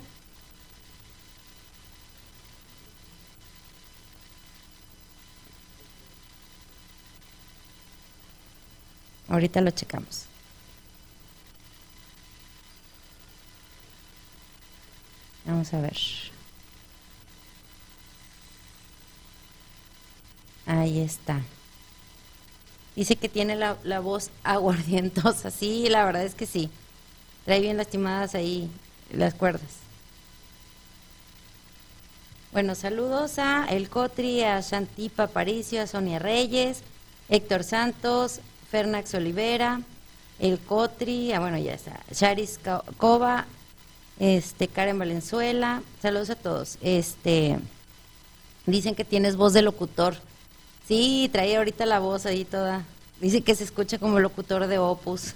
Ahorita 9.27 9.61
lo 9.61 9.69
checamos. 9.69 10.25
Vamos 15.45 15.71
a 15.73 15.81
ver. 15.81 15.97
Ahí 20.65 20.99
está. 20.99 21.41
Dice 22.99 23.15
que 23.15 23.29
tiene 23.29 23.55
la, 23.55 23.77
la 23.85 24.01
voz 24.01 24.29
aguardientosa. 24.43 25.51
Sí, 25.57 25.87
la 25.87 26.03
verdad 26.03 26.25
es 26.25 26.35
que 26.35 26.45
sí. 26.45 26.69
Trae 27.45 27.61
bien 27.61 27.77
lastimadas 27.77 28.35
ahí 28.35 28.69
las 29.13 29.33
cuerdas. 29.35 29.77
Bueno, 32.51 32.75
saludos 32.75 33.39
a 33.39 33.67
El 33.69 33.87
Cotri, 33.89 34.43
a 34.43 34.59
Shantipa 34.59 35.27
Paricio, 35.27 35.81
a 35.81 35.87
Sonia 35.87 36.19
Reyes, 36.19 36.81
Héctor 37.29 37.63
Santos, 37.63 38.41
Fernax 38.69 39.13
Olivera, 39.13 39.79
El 40.37 40.59
Cotri, 40.59 41.31
ah, 41.31 41.39
bueno, 41.39 41.57
ya 41.57 41.75
está, 41.75 42.01
Charis 42.13 42.59
Cova, 42.97 43.45
este, 44.19 44.67
Karen 44.67 44.99
Valenzuela, 44.99 45.83
saludos 46.01 46.31
a 46.31 46.35
todos. 46.35 46.77
Este, 46.81 47.59
dicen 48.65 48.93
que 48.93 49.05
tienes 49.05 49.37
voz 49.37 49.53
de 49.53 49.61
locutor. 49.61 50.17
Sí, 50.89 51.29
trae 51.31 51.55
ahorita 51.55 51.85
la 51.85 51.99
voz 51.99 52.25
ahí 52.25 52.45
toda. 52.45 52.83
Dice 53.21 53.41
que 53.41 53.53
se 53.53 53.63
escucha 53.63 53.99
como 53.99 54.19
locutor 54.19 54.65
de 54.65 54.79
Opus. 54.79 55.35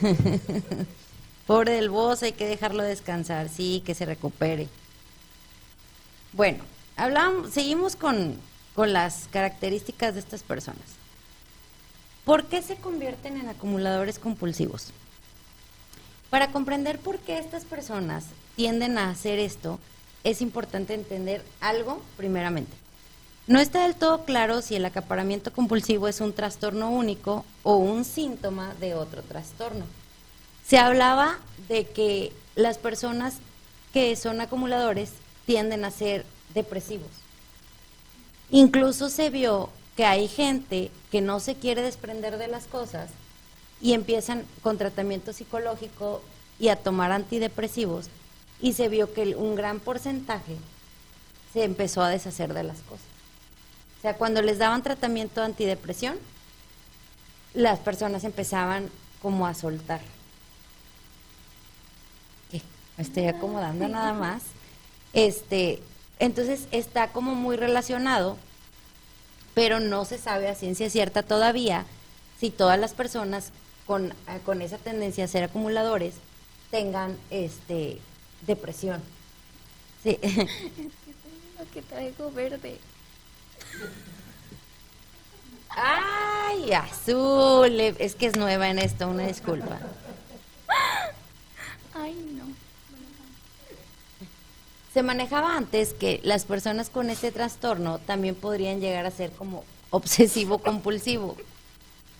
Pobre 1.48 1.72
del 1.72 1.90
voz, 1.90 2.22
hay 2.22 2.30
que 2.30 2.46
dejarlo 2.46 2.84
descansar, 2.84 3.48
sí, 3.48 3.82
que 3.84 3.96
se 3.96 4.06
recupere. 4.06 4.68
Bueno, 6.34 6.62
hablamos, 6.94 7.52
seguimos 7.52 7.96
con, 7.96 8.36
con 8.76 8.92
las 8.92 9.26
características 9.32 10.14
de 10.14 10.20
estas 10.20 10.44
personas. 10.44 10.86
¿Por 12.24 12.44
qué 12.44 12.62
se 12.62 12.76
convierten 12.76 13.38
en 13.38 13.48
acumuladores 13.48 14.20
compulsivos? 14.20 14.92
Para 16.30 16.52
comprender 16.52 17.00
por 17.00 17.18
qué 17.18 17.40
estas 17.40 17.64
personas 17.64 18.26
tienden 18.54 18.98
a 18.98 19.10
hacer 19.10 19.40
esto, 19.40 19.80
es 20.22 20.40
importante 20.42 20.94
entender 20.94 21.44
algo 21.60 22.00
primeramente. 22.16 22.81
No 23.52 23.60
está 23.60 23.82
del 23.82 23.94
todo 23.94 24.24
claro 24.24 24.62
si 24.62 24.76
el 24.76 24.84
acaparamiento 24.86 25.52
compulsivo 25.52 26.08
es 26.08 26.22
un 26.22 26.32
trastorno 26.32 26.88
único 26.88 27.44
o 27.62 27.76
un 27.76 28.06
síntoma 28.06 28.72
de 28.80 28.94
otro 28.94 29.20
trastorno. 29.20 29.84
Se 30.66 30.78
hablaba 30.78 31.38
de 31.68 31.84
que 31.84 32.32
las 32.54 32.78
personas 32.78 33.40
que 33.92 34.16
son 34.16 34.40
acumuladores 34.40 35.10
tienden 35.44 35.84
a 35.84 35.90
ser 35.90 36.24
depresivos. 36.54 37.10
Incluso 38.50 39.10
se 39.10 39.28
vio 39.28 39.68
que 39.98 40.06
hay 40.06 40.28
gente 40.28 40.90
que 41.10 41.20
no 41.20 41.38
se 41.38 41.54
quiere 41.54 41.82
desprender 41.82 42.38
de 42.38 42.48
las 42.48 42.64
cosas 42.64 43.10
y 43.82 43.92
empiezan 43.92 44.46
con 44.62 44.78
tratamiento 44.78 45.34
psicológico 45.34 46.22
y 46.58 46.68
a 46.68 46.76
tomar 46.76 47.12
antidepresivos 47.12 48.06
y 48.62 48.72
se 48.72 48.88
vio 48.88 49.12
que 49.12 49.36
un 49.36 49.56
gran 49.56 49.78
porcentaje 49.78 50.56
se 51.52 51.64
empezó 51.64 52.00
a 52.00 52.08
deshacer 52.08 52.54
de 52.54 52.62
las 52.62 52.78
cosas. 52.78 53.11
O 54.02 54.04
sea, 54.04 54.16
cuando 54.16 54.42
les 54.42 54.58
daban 54.58 54.82
tratamiento 54.82 55.44
antidepresión, 55.44 56.18
las 57.54 57.78
personas 57.78 58.24
empezaban 58.24 58.90
como 59.22 59.46
a 59.46 59.54
soltar. 59.54 60.00
¿Qué? 62.50 62.60
Me 62.96 63.04
estoy 63.04 63.26
acomodando 63.26 63.86
nada 63.86 64.12
más. 64.12 64.42
Este, 65.12 65.80
entonces 66.18 66.66
está 66.72 67.12
como 67.12 67.36
muy 67.36 67.54
relacionado, 67.54 68.38
pero 69.54 69.78
no 69.78 70.04
se 70.04 70.18
sabe 70.18 70.48
a 70.48 70.56
ciencia 70.56 70.90
cierta 70.90 71.22
todavía 71.22 71.86
si 72.40 72.50
todas 72.50 72.80
las 72.80 72.94
personas 72.94 73.52
con, 73.86 74.10
eh, 74.10 74.40
con 74.44 74.62
esa 74.62 74.78
tendencia 74.78 75.26
a 75.26 75.28
ser 75.28 75.44
acumuladores 75.44 76.14
tengan 76.72 77.16
este 77.30 78.00
depresión. 78.48 79.00
Sí. 80.02 80.18
Lo 81.56 81.70
que 81.72 81.82
traigo 81.82 82.32
verde. 82.32 82.80
Ay, 85.70 86.72
azul. 86.72 87.80
eh, 87.80 87.94
Es 87.98 88.14
que 88.14 88.26
es 88.26 88.36
nueva 88.36 88.68
en 88.68 88.78
esto, 88.78 89.08
una 89.08 89.26
disculpa. 89.26 89.78
Ay, 91.94 92.14
no. 92.36 92.44
Se 94.92 95.02
manejaba 95.02 95.56
antes 95.56 95.94
que 95.94 96.20
las 96.22 96.44
personas 96.44 96.90
con 96.90 97.08
este 97.08 97.32
trastorno 97.32 97.98
también 97.98 98.34
podrían 98.34 98.80
llegar 98.80 99.06
a 99.06 99.10
ser 99.10 99.30
como 99.32 99.64
obsesivo 99.90 100.58
compulsivo. 100.58 101.36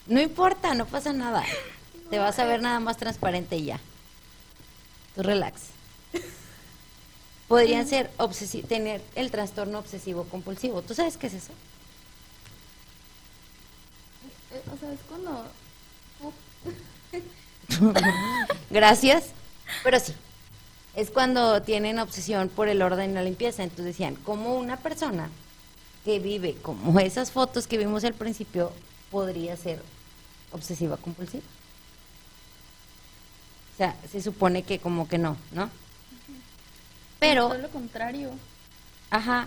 No 0.07 0.21
importa, 0.21 0.75
no 0.75 0.87
pasa 0.87 1.13
nada. 1.13 1.45
Te 2.11 2.19
vas 2.19 2.39
a 2.39 2.45
ver 2.47 2.63
nada 2.63 2.81
más 2.81 2.97
transparente 2.97 3.57
y 3.57 3.67
ya. 3.67 3.81
Tú 5.15 5.23
relax. 5.23 5.61
Podrían 7.53 7.87
ser 7.87 8.11
tener 8.67 9.03
el 9.15 9.31
trastorno 9.31 9.79
obsesivo 9.79 10.25
compulsivo. 10.25 10.81
¿Tú 10.81 10.95
sabes 10.95 11.19
qué 11.19 11.27
es 11.27 11.35
eso? 11.35 11.53
Eh, 14.55 14.63
O 14.73 14.79
sea, 14.79 14.91
es 14.91 15.01
cuando... 15.07 15.45
Gracias. 18.71 19.25
Pero 19.85 20.01
sí. 20.01 20.15
Es 20.97 21.11
cuando 21.11 21.61
tienen 21.61 21.99
obsesión 21.99 22.49
por 22.49 22.69
el 22.69 22.81
orden 22.81 23.11
y 23.11 23.13
la 23.13 23.23
limpieza. 23.23 23.65
Entonces 23.65 23.85
decían, 23.85 24.15
como 24.15 24.57
una 24.57 24.79
persona 24.79 25.29
que 26.07 26.21
vive 26.21 26.57
como 26.63 26.99
esas 27.01 27.33
fotos 27.33 27.67
que 27.67 27.77
vimos 27.77 28.03
al 28.05 28.15
principio 28.15 28.73
podría 29.11 29.59
ser 29.59 29.83
obsesiva 30.53 30.97
compulsiva. 30.97 31.45
O 33.75 33.77
sea, 33.77 33.95
se 34.11 34.23
supone 34.23 34.63
que 34.63 34.79
como 34.79 35.07
que 35.07 35.19
no, 35.19 35.37
¿no? 35.53 35.69
Pero 37.23 37.49
Todo 37.49 37.59
lo 37.59 37.69
contrario. 37.71 38.31
Ajá, 39.11 39.47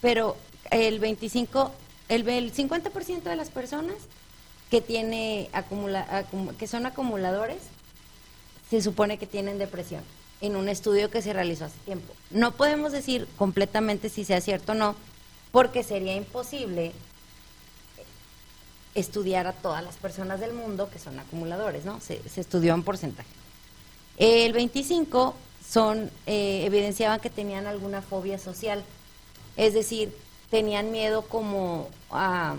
pero 0.00 0.36
el 0.72 0.98
25, 0.98 1.70
el, 2.08 2.28
el 2.28 2.52
50% 2.52 3.22
de 3.22 3.36
las 3.36 3.50
personas 3.50 3.94
que 4.70 4.80
tiene 4.80 5.48
acumula, 5.52 6.04
acum- 6.10 6.56
que 6.56 6.66
son 6.66 6.84
acumuladores 6.84 7.58
se 8.70 8.82
supone 8.82 9.18
que 9.18 9.26
tienen 9.26 9.58
depresión 9.58 10.02
en 10.40 10.56
un 10.56 10.68
estudio 10.68 11.10
que 11.10 11.22
se 11.22 11.32
realizó 11.32 11.66
hace 11.66 11.78
tiempo. 11.84 12.12
No 12.30 12.52
podemos 12.52 12.90
decir 12.90 13.28
completamente 13.36 14.08
si 14.08 14.24
sea 14.24 14.40
cierto 14.40 14.72
o 14.72 14.74
no, 14.74 14.96
porque 15.52 15.84
sería 15.84 16.16
imposible 16.16 16.92
estudiar 18.94 19.46
a 19.46 19.52
todas 19.52 19.84
las 19.84 19.96
personas 19.96 20.40
del 20.40 20.54
mundo 20.54 20.90
que 20.90 20.98
son 20.98 21.18
acumuladores, 21.20 21.84
¿no? 21.84 22.00
Se, 22.00 22.20
se 22.28 22.40
estudió 22.40 22.74
en 22.74 22.82
porcentaje. 22.82 23.28
El 24.16 24.52
25 24.52 25.34
son, 25.72 26.10
eh, 26.26 26.64
evidenciaban 26.66 27.20
que 27.20 27.30
tenían 27.30 27.66
alguna 27.66 28.02
fobia 28.02 28.38
social, 28.38 28.84
es 29.56 29.72
decir, 29.72 30.14
tenían 30.50 30.90
miedo 30.90 31.22
como 31.22 31.88
a, 32.10 32.56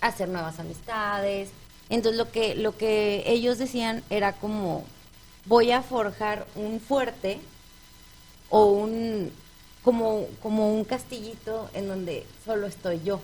a 0.00 0.06
hacer 0.06 0.28
nuevas 0.28 0.60
amistades. 0.60 1.50
Entonces 1.88 2.16
lo 2.16 2.30
que, 2.30 2.54
lo 2.54 2.76
que 2.76 3.24
ellos 3.26 3.58
decían 3.58 4.04
era 4.08 4.34
como, 4.34 4.84
voy 5.46 5.72
a 5.72 5.82
forjar 5.82 6.46
un 6.54 6.78
fuerte 6.78 7.40
o 8.50 8.66
un, 8.66 9.32
como, 9.82 10.26
como 10.40 10.72
un 10.72 10.84
castillito 10.84 11.68
en 11.74 11.88
donde 11.88 12.24
solo 12.44 12.68
estoy 12.68 13.00
yo. 13.02 13.20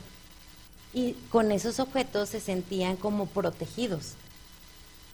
Y 0.92 1.12
con 1.30 1.52
esos 1.52 1.78
objetos 1.78 2.30
se 2.30 2.40
sentían 2.40 2.96
como 2.96 3.26
protegidos. 3.26 4.14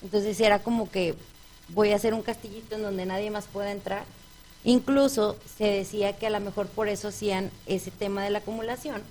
Entonces 0.00 0.40
era 0.40 0.60
como 0.60 0.90
que 0.90 1.14
voy 1.68 1.92
a 1.92 1.96
hacer 1.96 2.14
un 2.14 2.22
castillito 2.22 2.76
en 2.76 2.82
donde 2.82 3.06
nadie 3.06 3.30
más 3.30 3.46
pueda 3.46 3.72
entrar. 3.72 4.04
Incluso 4.64 5.36
se 5.56 5.64
decía 5.64 6.16
que 6.16 6.26
a 6.26 6.30
lo 6.30 6.40
mejor 6.40 6.66
por 6.66 6.88
eso 6.88 7.08
hacían 7.08 7.50
ese 7.66 7.90
tema 7.90 8.24
de 8.24 8.30
la 8.30 8.38
acumulación, 8.38 9.02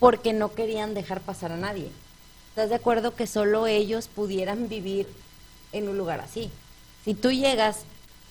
porque 0.00 0.32
no 0.32 0.54
querían 0.54 0.94
dejar 0.94 1.20
pasar 1.20 1.52
a 1.52 1.56
nadie. 1.56 1.90
¿Estás 2.50 2.68
de 2.68 2.76
acuerdo 2.76 3.14
que 3.14 3.26
solo 3.26 3.66
ellos 3.66 4.08
pudieran 4.08 4.68
vivir 4.68 5.06
en 5.72 5.88
un 5.88 5.98
lugar 5.98 6.20
así? 6.20 6.50
Si 7.04 7.14
tú 7.14 7.30
llegas, 7.30 7.80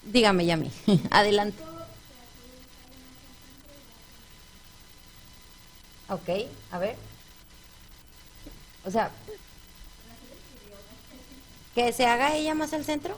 dígame 0.03 0.45
Yami, 0.45 0.72
adelante. 1.12 1.62
Ok, 6.10 6.29
a 6.72 6.77
ver. 6.79 6.95
O 8.86 8.91
sea, 8.91 9.10
que 11.74 11.91
se 11.93 12.05
haga 12.05 12.36
ella 12.36 12.53
más 12.53 12.74
al 12.74 12.86
centro. 12.86 13.17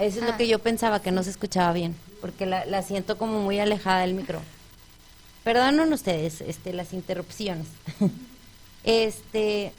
Eso 0.00 0.18
es 0.20 0.24
lo 0.24 0.32
Ah. 0.32 0.36
que 0.36 0.48
yo 0.48 0.58
pensaba, 0.58 1.00
que 1.02 1.10
no 1.12 1.22
se 1.22 1.30
escuchaba 1.30 1.72
bien, 1.72 1.94
porque 2.20 2.46
la, 2.46 2.64
la 2.66 2.82
siento 2.82 3.18
como 3.18 3.40
muy 3.40 3.58
alejada 3.60 4.00
del 4.00 4.14
micro. 4.14 4.40
Perdonen 5.44 5.92
ustedes 5.92 6.40
este, 6.40 6.72
las 6.72 6.92
interrupciones. 6.92 7.66
este, 8.84 9.72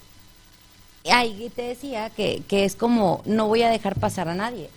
ahí 1.11 1.51
te 1.55 1.63
decía 1.63 2.09
que, 2.09 2.43
que 2.47 2.65
es 2.65 2.75
como, 2.75 3.21
no 3.25 3.47
voy 3.47 3.63
a 3.63 3.69
dejar 3.69 3.99
pasar 3.99 4.27
a 4.27 4.35
nadie. 4.35 4.69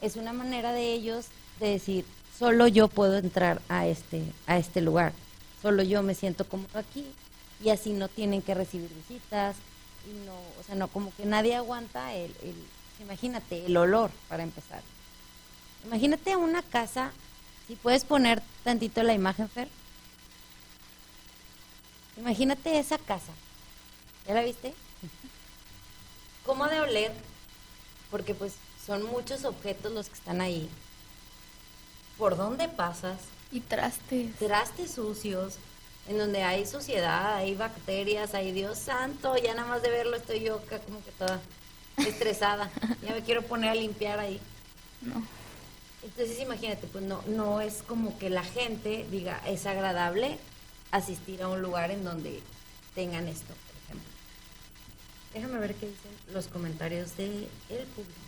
Es 0.00 0.16
una 0.16 0.32
manera 0.32 0.72
de 0.72 0.92
ellos 0.92 1.26
de 1.60 1.70
decir, 1.70 2.04
solo 2.38 2.66
yo 2.66 2.88
puedo 2.88 3.16
entrar 3.16 3.60
a 3.68 3.86
este, 3.86 4.22
a 4.46 4.58
este 4.58 4.80
lugar, 4.80 5.12
solo 5.62 5.82
yo 5.82 6.02
me 6.02 6.14
siento 6.14 6.46
cómodo 6.46 6.78
aquí 6.78 7.06
y 7.64 7.70
así 7.70 7.92
no 7.92 8.08
tienen 8.08 8.42
que 8.42 8.54
recibir 8.54 8.90
visitas 8.92 9.56
y 10.06 10.26
no, 10.26 10.34
o 10.34 10.62
sea, 10.66 10.74
no, 10.74 10.88
como 10.88 11.12
que 11.16 11.24
nadie 11.24 11.54
aguanta 11.56 12.14
el, 12.14 12.30
el 12.42 12.54
imagínate, 13.00 13.66
el 13.66 13.76
olor 13.76 14.10
para 14.28 14.42
empezar. 14.42 14.82
Imagínate 15.84 16.36
una 16.36 16.62
casa, 16.62 17.12
si 17.66 17.76
puedes 17.76 18.04
poner 18.04 18.42
tantito 18.64 19.02
la 19.02 19.14
imagen, 19.14 19.48
Fer. 19.48 19.68
Imagínate 22.16 22.78
esa 22.78 22.98
casa. 22.98 23.32
¿Ya 24.26 24.34
la 24.34 24.42
viste? 24.42 24.74
¿Cómo 26.44 26.66
de 26.66 26.80
oler? 26.80 27.12
Porque 28.10 28.34
pues 28.34 28.54
son 28.84 29.04
muchos 29.04 29.44
objetos 29.44 29.92
los 29.92 30.08
que 30.08 30.14
están 30.14 30.40
ahí. 30.40 30.68
¿Por 32.18 32.36
dónde 32.36 32.68
pasas? 32.68 33.18
Y 33.52 33.60
trastes. 33.60 34.34
Trastes 34.36 34.92
sucios, 34.92 35.54
en 36.08 36.18
donde 36.18 36.42
hay 36.42 36.66
suciedad, 36.66 37.36
hay 37.36 37.54
bacterias, 37.54 38.34
hay 38.34 38.52
Dios 38.52 38.78
santo, 38.78 39.36
ya 39.36 39.54
nada 39.54 39.68
más 39.68 39.82
de 39.82 39.90
verlo 39.90 40.16
estoy 40.16 40.40
yo 40.40 40.56
acá 40.56 40.78
como 40.78 41.04
que 41.04 41.10
toda 41.12 41.40
estresada. 41.98 42.70
ya 43.02 43.14
me 43.14 43.22
quiero 43.22 43.42
poner 43.42 43.70
a 43.70 43.74
limpiar 43.74 44.18
ahí. 44.18 44.40
No. 45.02 45.22
Entonces 46.02 46.40
imagínate, 46.40 46.86
pues 46.86 47.04
no, 47.04 47.22
no 47.26 47.60
es 47.60 47.82
como 47.82 48.18
que 48.18 48.30
la 48.30 48.44
gente 48.44 49.06
diga, 49.10 49.40
es 49.46 49.66
agradable 49.66 50.38
asistir 50.92 51.42
a 51.42 51.48
un 51.48 51.62
lugar 51.62 51.90
en 51.90 52.04
donde 52.04 52.40
tengan 52.94 53.26
esto, 53.26 53.46
por 53.46 53.82
ejemplo. 53.84 54.10
Déjame 55.34 55.58
ver 55.58 55.74
qué 55.74 55.86
dicen 55.86 56.12
los 56.32 56.46
comentarios 56.46 57.16
del 57.16 57.48
el 57.68 57.86
público. 57.88 58.26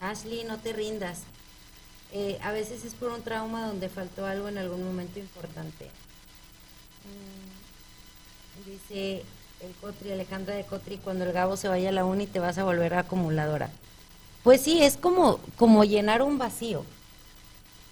Ashley, 0.00 0.44
no 0.44 0.58
te 0.58 0.72
rindas. 0.72 1.20
Eh, 2.12 2.38
a 2.42 2.52
veces 2.52 2.84
es 2.84 2.94
por 2.94 3.10
un 3.10 3.22
trauma 3.22 3.66
donde 3.66 3.88
faltó 3.88 4.26
algo 4.26 4.48
en 4.48 4.58
algún 4.58 4.84
momento 4.84 5.18
importante. 5.18 5.86
Mm, 7.04 7.41
dice 8.66 9.22
el 9.60 9.72
Cotri, 9.80 10.12
Alejandra 10.12 10.54
de 10.54 10.64
Cotri, 10.64 10.98
cuando 10.98 11.24
el 11.24 11.32
Gabo 11.32 11.56
se 11.56 11.68
vaya 11.68 11.90
a 11.90 11.92
la 11.92 12.04
uni 12.04 12.26
te 12.26 12.40
vas 12.40 12.58
a 12.58 12.64
volver 12.64 12.94
acumuladora. 12.94 13.70
Pues 14.42 14.60
sí, 14.60 14.82
es 14.82 14.96
como, 14.96 15.38
como 15.56 15.84
llenar 15.84 16.22
un 16.22 16.38
vacío. 16.38 16.84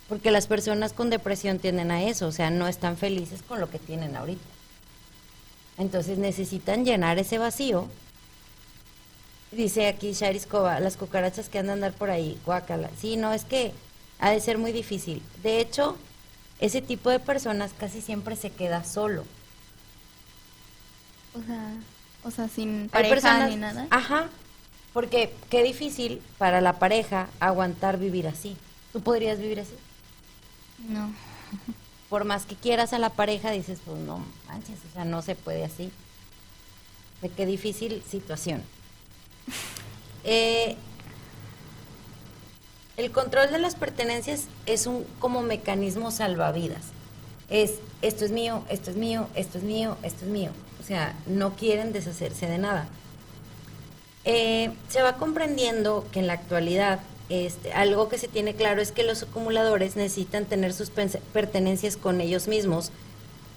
Porque 0.08 0.32
las 0.32 0.48
personas 0.48 0.92
con 0.92 1.08
depresión 1.08 1.60
tienden 1.60 1.92
a 1.92 2.02
eso, 2.02 2.26
o 2.26 2.32
sea, 2.32 2.50
no 2.50 2.66
están 2.66 2.96
felices 2.96 3.42
con 3.46 3.60
lo 3.60 3.70
que 3.70 3.78
tienen 3.78 4.16
ahorita. 4.16 4.42
Entonces 5.78 6.18
necesitan 6.18 6.84
llenar 6.84 7.18
ese 7.18 7.38
vacío. 7.38 7.86
Dice 9.52 9.86
aquí 9.86 10.12
Shariskova, 10.12 10.80
las 10.80 10.96
cucarachas 10.96 11.48
que 11.48 11.58
andan 11.58 11.70
a 11.70 11.86
andar 11.86 11.92
por 11.92 12.10
ahí, 12.10 12.38
guácala. 12.44 12.90
Sí, 13.00 13.16
no, 13.16 13.32
es 13.32 13.44
que 13.44 13.72
ha 14.18 14.30
de 14.30 14.40
ser 14.40 14.58
muy 14.58 14.72
difícil. 14.72 15.22
De 15.42 15.60
hecho, 15.60 15.96
ese 16.58 16.82
tipo 16.82 17.10
de 17.10 17.20
personas 17.20 17.72
casi 17.78 18.00
siempre 18.00 18.34
se 18.36 18.50
queda 18.50 18.84
solo. 18.84 19.24
O 21.34 21.42
sea, 21.42 21.72
o 22.24 22.30
sea, 22.30 22.48
sin 22.48 22.88
pareja 22.88 23.14
personas- 23.14 23.50
ni 23.50 23.56
nada. 23.56 23.86
Ajá, 23.90 24.28
porque 24.92 25.32
qué 25.50 25.62
difícil 25.62 26.20
para 26.38 26.60
la 26.60 26.78
pareja 26.78 27.28
aguantar 27.38 27.98
vivir 27.98 28.26
así. 28.28 28.56
¿Tú 28.92 29.00
podrías 29.00 29.38
vivir 29.38 29.60
así? 29.60 29.74
No. 30.88 31.12
Por 32.08 32.24
más 32.24 32.44
que 32.46 32.56
quieras 32.56 32.92
a 32.92 32.98
la 32.98 33.10
pareja, 33.10 33.50
dices, 33.52 33.78
pues 33.84 33.98
no 33.98 34.24
manches, 34.48 34.78
o 34.90 34.92
sea, 34.94 35.04
no 35.04 35.22
se 35.22 35.36
puede 35.36 35.64
así. 35.64 35.92
De 37.22 37.28
qué 37.28 37.46
difícil 37.46 38.02
situación. 38.08 38.62
Eh, 40.22 40.76
el 42.98 43.10
control 43.10 43.50
de 43.50 43.58
las 43.58 43.74
pertenencias 43.74 44.48
es 44.66 44.86
un 44.86 45.04
como 45.18 45.40
mecanismo 45.40 46.10
salvavidas. 46.10 46.82
Es 47.50 47.74
esto 48.02 48.24
es 48.24 48.30
mío, 48.30 48.64
esto 48.70 48.90
es 48.90 48.96
mío, 48.96 49.28
esto 49.34 49.58
es 49.58 49.64
mío, 49.64 49.96
esto 50.02 50.24
es 50.24 50.30
mío. 50.30 50.50
O 50.80 50.82
sea, 50.82 51.14
no 51.26 51.54
quieren 51.54 51.92
deshacerse 51.92 52.46
de 52.46 52.58
nada. 52.58 52.88
Eh, 54.24 54.70
se 54.88 55.02
va 55.02 55.16
comprendiendo 55.16 56.06
que 56.12 56.20
en 56.20 56.26
la 56.26 56.34
actualidad 56.34 57.00
este, 57.28 57.72
algo 57.72 58.08
que 58.08 58.18
se 58.18 58.28
tiene 58.28 58.54
claro 58.54 58.82
es 58.82 58.90
que 58.90 59.04
los 59.04 59.22
acumuladores 59.22 59.96
necesitan 59.96 60.46
tener 60.46 60.72
sus 60.72 60.90
pertenencias 60.90 61.96
con 61.96 62.20
ellos 62.20 62.48
mismos, 62.48 62.90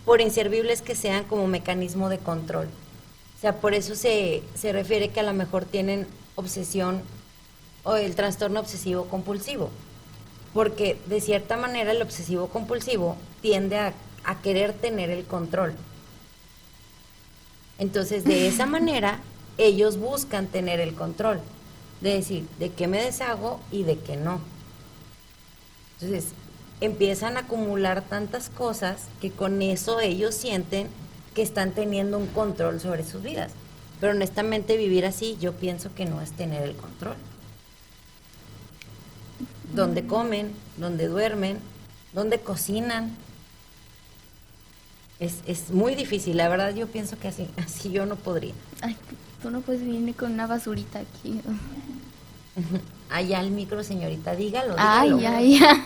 por 0.06 0.21
inservibles 0.21 0.82
que 0.82 0.95
sean 0.95 1.23
como 1.23 1.47
mecanismo 1.47 2.10
de 2.10 2.17
control. 2.17 2.67
sea, 3.41 3.56
por 3.56 3.73
eso 3.73 3.95
se, 3.95 4.43
se 4.56 4.73
refiere 4.73 5.10
que 5.10 5.21
a 5.21 5.23
lo 5.23 5.34
mejor 5.34 5.65
tienen 5.65 6.06
obsesión 6.36 7.01
o 7.84 7.95
el 7.95 8.15
trastorno 8.15 8.60
obsesivo 8.60 9.06
compulsivo. 9.06 9.69
Porque 10.53 10.97
de 11.08 11.19
cierta 11.19 11.58
manera 11.58 11.91
el 11.91 12.01
obsesivo 12.01 12.47
compulsivo 12.47 13.17
tiende 13.43 13.77
a, 13.77 13.93
querer 14.41 14.73
tener 14.73 15.12
el 15.12 15.25
control. 15.25 15.75
Entonces, 17.77 18.23
de 18.23 18.47
esa 18.47 18.65
manera, 18.65 19.19
ellos 19.58 19.97
buscan 19.97 20.47
tener 20.47 20.79
el 20.79 20.95
control. 20.95 21.41
De 22.01 22.15
decir, 22.15 22.47
de 22.58 22.71
qué 22.71 22.88
me 22.88 23.03
deshago 23.03 23.60
y 23.69 23.84
de 23.84 23.99
qué 23.99 24.15
no. 24.15 24.39
Entonces, 25.99 26.32
empiezan 26.82 27.36
a 27.36 27.41
acumular 27.41 28.01
tantas 28.01 28.49
cosas 28.49 29.08
que 29.21 29.29
con 29.29 29.62
eso 29.62 29.99
ellos 29.99 30.34
sienten 30.34 30.88
que 31.36 31.41
están 31.41 31.71
teniendo 31.71 32.17
un 32.17 32.27
control 32.27 32.79
sobre 32.79 33.03
sus 33.03 33.21
vidas. 33.21 33.51
Pero 33.99 34.13
honestamente 34.13 34.77
vivir 34.77 35.06
así 35.06 35.38
yo 35.39 35.53
pienso 35.53 35.93
que 35.93 36.06
no 36.06 36.21
es 36.21 36.32
tener 36.32 36.63
el 36.63 36.75
control. 36.75 37.15
Donde 39.73 40.06
comen, 40.06 40.53
donde 40.77 41.08
duermen, 41.08 41.60
donde 42.13 42.39
cocinan. 42.39 43.15
Es, 45.24 45.36
es 45.48 45.70
muy 45.72 45.96
difícil, 45.96 46.38
la 46.38 46.50
verdad 46.50 46.74
yo 46.76 46.88
pienso 46.88 47.18
que 47.18 47.28
así, 47.30 47.48
así 47.58 47.92
yo 47.92 48.06
no 48.06 48.16
podría. 48.16 48.54
Ay, 48.82 48.96
tú 49.42 49.50
no 49.50 49.62
puedes 49.62 49.82
venir 49.82 50.16
con 50.16 50.32
una 50.34 50.48
basurita 50.48 51.00
aquí. 51.00 51.40
Allá 53.10 53.40
al 53.40 53.52
micro, 53.52 53.84
señorita, 53.84 54.36
dígalo. 54.36 54.76
Ay, 54.78 55.14
dígalo. 55.14 55.38
ay, 55.38 55.60
ay. 55.64 55.84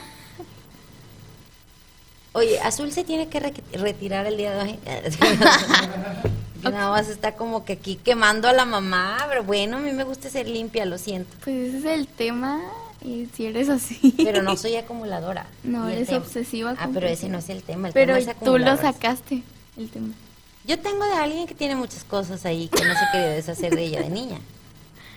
Oye, 2.33 2.59
Azul 2.59 2.91
se 2.91 3.03
tiene 3.03 3.27
que 3.29 3.39
re- 3.39 3.53
retirar 3.73 4.25
el 4.27 4.37
día 4.37 4.51
de 4.51 4.61
hoy. 4.61 4.79
Nada 6.63 6.89
más 6.91 7.07
está 7.09 7.33
como 7.35 7.65
que 7.65 7.73
aquí 7.73 7.95
quemando 7.95 8.47
a 8.47 8.53
la 8.53 8.65
mamá, 8.65 9.17
pero 9.29 9.43
bueno, 9.43 9.77
a 9.77 9.79
mí 9.79 9.91
me 9.91 10.03
gusta 10.03 10.29
ser 10.29 10.47
limpia, 10.47 10.85
lo 10.85 10.97
siento. 10.97 11.35
Pues 11.43 11.73
ese 11.73 11.77
es 11.79 11.85
el 11.85 12.07
tema 12.07 12.59
y 13.03 13.27
si 13.33 13.45
eres 13.45 13.69
así. 13.69 14.13
Pero 14.17 14.41
no 14.43 14.55
soy 14.57 14.75
acumuladora. 14.75 15.45
No, 15.63 15.87
eres 15.87 16.07
tema- 16.07 16.19
obsesiva 16.19 16.75
Ah, 16.79 16.89
pero 16.93 17.07
ese 17.07 17.29
no 17.29 17.37
es 17.39 17.49
el 17.49 17.63
tema. 17.63 17.87
El 17.89 17.93
Pero 17.93 18.15
tema 18.17 18.31
es 18.31 18.39
tú 18.39 18.57
lo 18.57 18.77
sacaste, 18.77 19.43
el 19.77 19.89
tema. 19.89 20.13
Yo 20.65 20.77
tengo 20.79 21.05
de 21.05 21.13
alguien 21.13 21.47
que 21.47 21.55
tiene 21.55 21.75
muchas 21.75 22.03
cosas 22.03 22.45
ahí 22.45 22.67
que 22.67 22.83
no 22.83 22.93
se 22.93 23.05
quería 23.11 23.29
deshacer 23.29 23.73
de 23.75 23.83
ella 23.85 24.01
de 24.01 24.09
niña. 24.09 24.39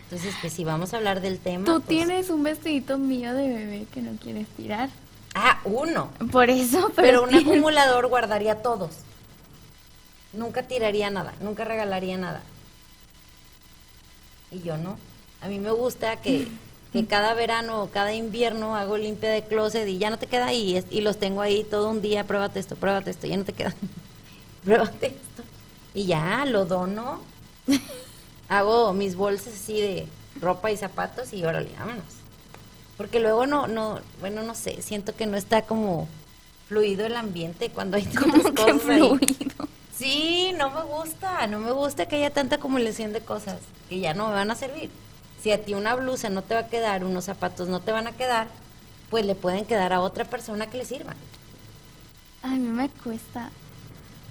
Entonces, 0.04 0.34
pues 0.40 0.52
si 0.52 0.64
vamos 0.64 0.92
a 0.92 0.96
hablar 0.96 1.20
del 1.20 1.38
tema. 1.38 1.64
Tú 1.64 1.74
pues- 1.76 1.86
tienes 1.86 2.30
un 2.30 2.42
vestidito 2.42 2.98
mío 2.98 3.32
de 3.34 3.48
bebé 3.48 3.86
que 3.92 4.00
no 4.02 4.12
quieres 4.20 4.46
tirar. 4.56 4.90
Ah, 5.34 5.60
uno. 5.64 6.10
Por 6.32 6.50
eso, 6.50 6.90
Pero 6.96 7.22
pero, 7.22 7.22
un 7.24 7.34
acumulador 7.34 8.08
guardaría 8.08 8.56
todos. 8.62 8.90
Nunca 10.32 10.62
tiraría 10.64 11.10
nada, 11.10 11.32
nunca 11.40 11.64
regalaría 11.64 12.16
nada. 12.16 12.42
Y 14.50 14.60
yo 14.62 14.76
no. 14.76 14.98
A 15.40 15.48
mí 15.48 15.58
me 15.58 15.70
gusta 15.70 16.16
que, 16.16 16.48
que 16.92 17.06
cada 17.06 17.34
verano 17.34 17.82
o 17.82 17.90
cada 17.90 18.12
invierno 18.12 18.76
hago 18.76 18.96
limpia 18.96 19.30
de 19.30 19.44
closet 19.44 19.86
y 19.88 19.98
ya 19.98 20.10
no 20.10 20.18
te 20.18 20.26
queda 20.26 20.46
ahí. 20.46 20.84
Y 20.90 21.00
los 21.00 21.18
tengo 21.18 21.40
ahí 21.40 21.64
todo 21.64 21.90
un 21.90 22.02
día, 22.02 22.24
pruébate 22.24 22.60
esto, 22.60 22.76
pruébate 22.76 23.10
esto, 23.10 23.26
ya 23.26 23.36
no 23.36 23.44
te 23.44 23.52
queda. 23.52 23.74
pruébate 24.64 25.06
esto. 25.06 25.42
Y 25.94 26.06
ya, 26.06 26.44
lo 26.46 26.66
dono. 26.66 27.20
hago 28.50 28.92
mis 28.92 29.14
bolsas 29.14 29.54
así 29.54 29.80
de 29.80 30.06
ropa 30.40 30.70
y 30.70 30.76
zapatos 30.76 31.32
y 31.32 31.44
órale, 31.44 31.70
vámonos. 31.78 32.04
Porque 32.96 33.20
luego 33.20 33.46
no, 33.46 33.66
no, 33.66 34.00
bueno, 34.20 34.42
no 34.42 34.54
sé, 34.54 34.82
siento 34.82 35.14
que 35.14 35.24
no 35.24 35.38
está 35.38 35.62
como 35.62 36.06
fluido 36.68 37.06
el 37.06 37.16
ambiente 37.16 37.70
cuando 37.70 37.96
hay 37.96 38.04
tantas 38.04 38.52
que 38.52 38.62
ahí. 38.62 38.78
fluido. 38.78 39.68
Sí, 39.96 40.52
no 40.56 40.70
me 40.70 40.82
gusta, 40.82 41.46
no 41.46 41.60
me 41.60 41.72
gusta 41.72 42.06
que 42.06 42.16
haya 42.16 42.30
tanta 42.30 42.56
acumulación 42.56 43.12
de 43.12 43.20
cosas 43.20 43.58
que 43.88 44.00
ya 44.00 44.14
no 44.14 44.28
me 44.28 44.34
van 44.34 44.50
a 44.50 44.54
servir. 44.54 44.90
Si 45.42 45.50
a 45.52 45.64
ti 45.64 45.74
una 45.74 45.94
blusa 45.94 46.28
no 46.28 46.42
te 46.42 46.54
va 46.54 46.60
a 46.60 46.68
quedar, 46.68 47.04
unos 47.04 47.24
zapatos 47.24 47.68
no 47.68 47.80
te 47.80 47.92
van 47.92 48.06
a 48.06 48.12
quedar, 48.12 48.48
pues 49.08 49.24
le 49.24 49.34
pueden 49.34 49.64
quedar 49.64 49.92
a 49.92 50.00
otra 50.00 50.24
persona 50.24 50.68
que 50.68 50.78
le 50.78 50.84
sirvan. 50.84 51.16
A 52.42 52.48
mí 52.48 52.58
me 52.58 52.88
cuesta, 52.88 53.50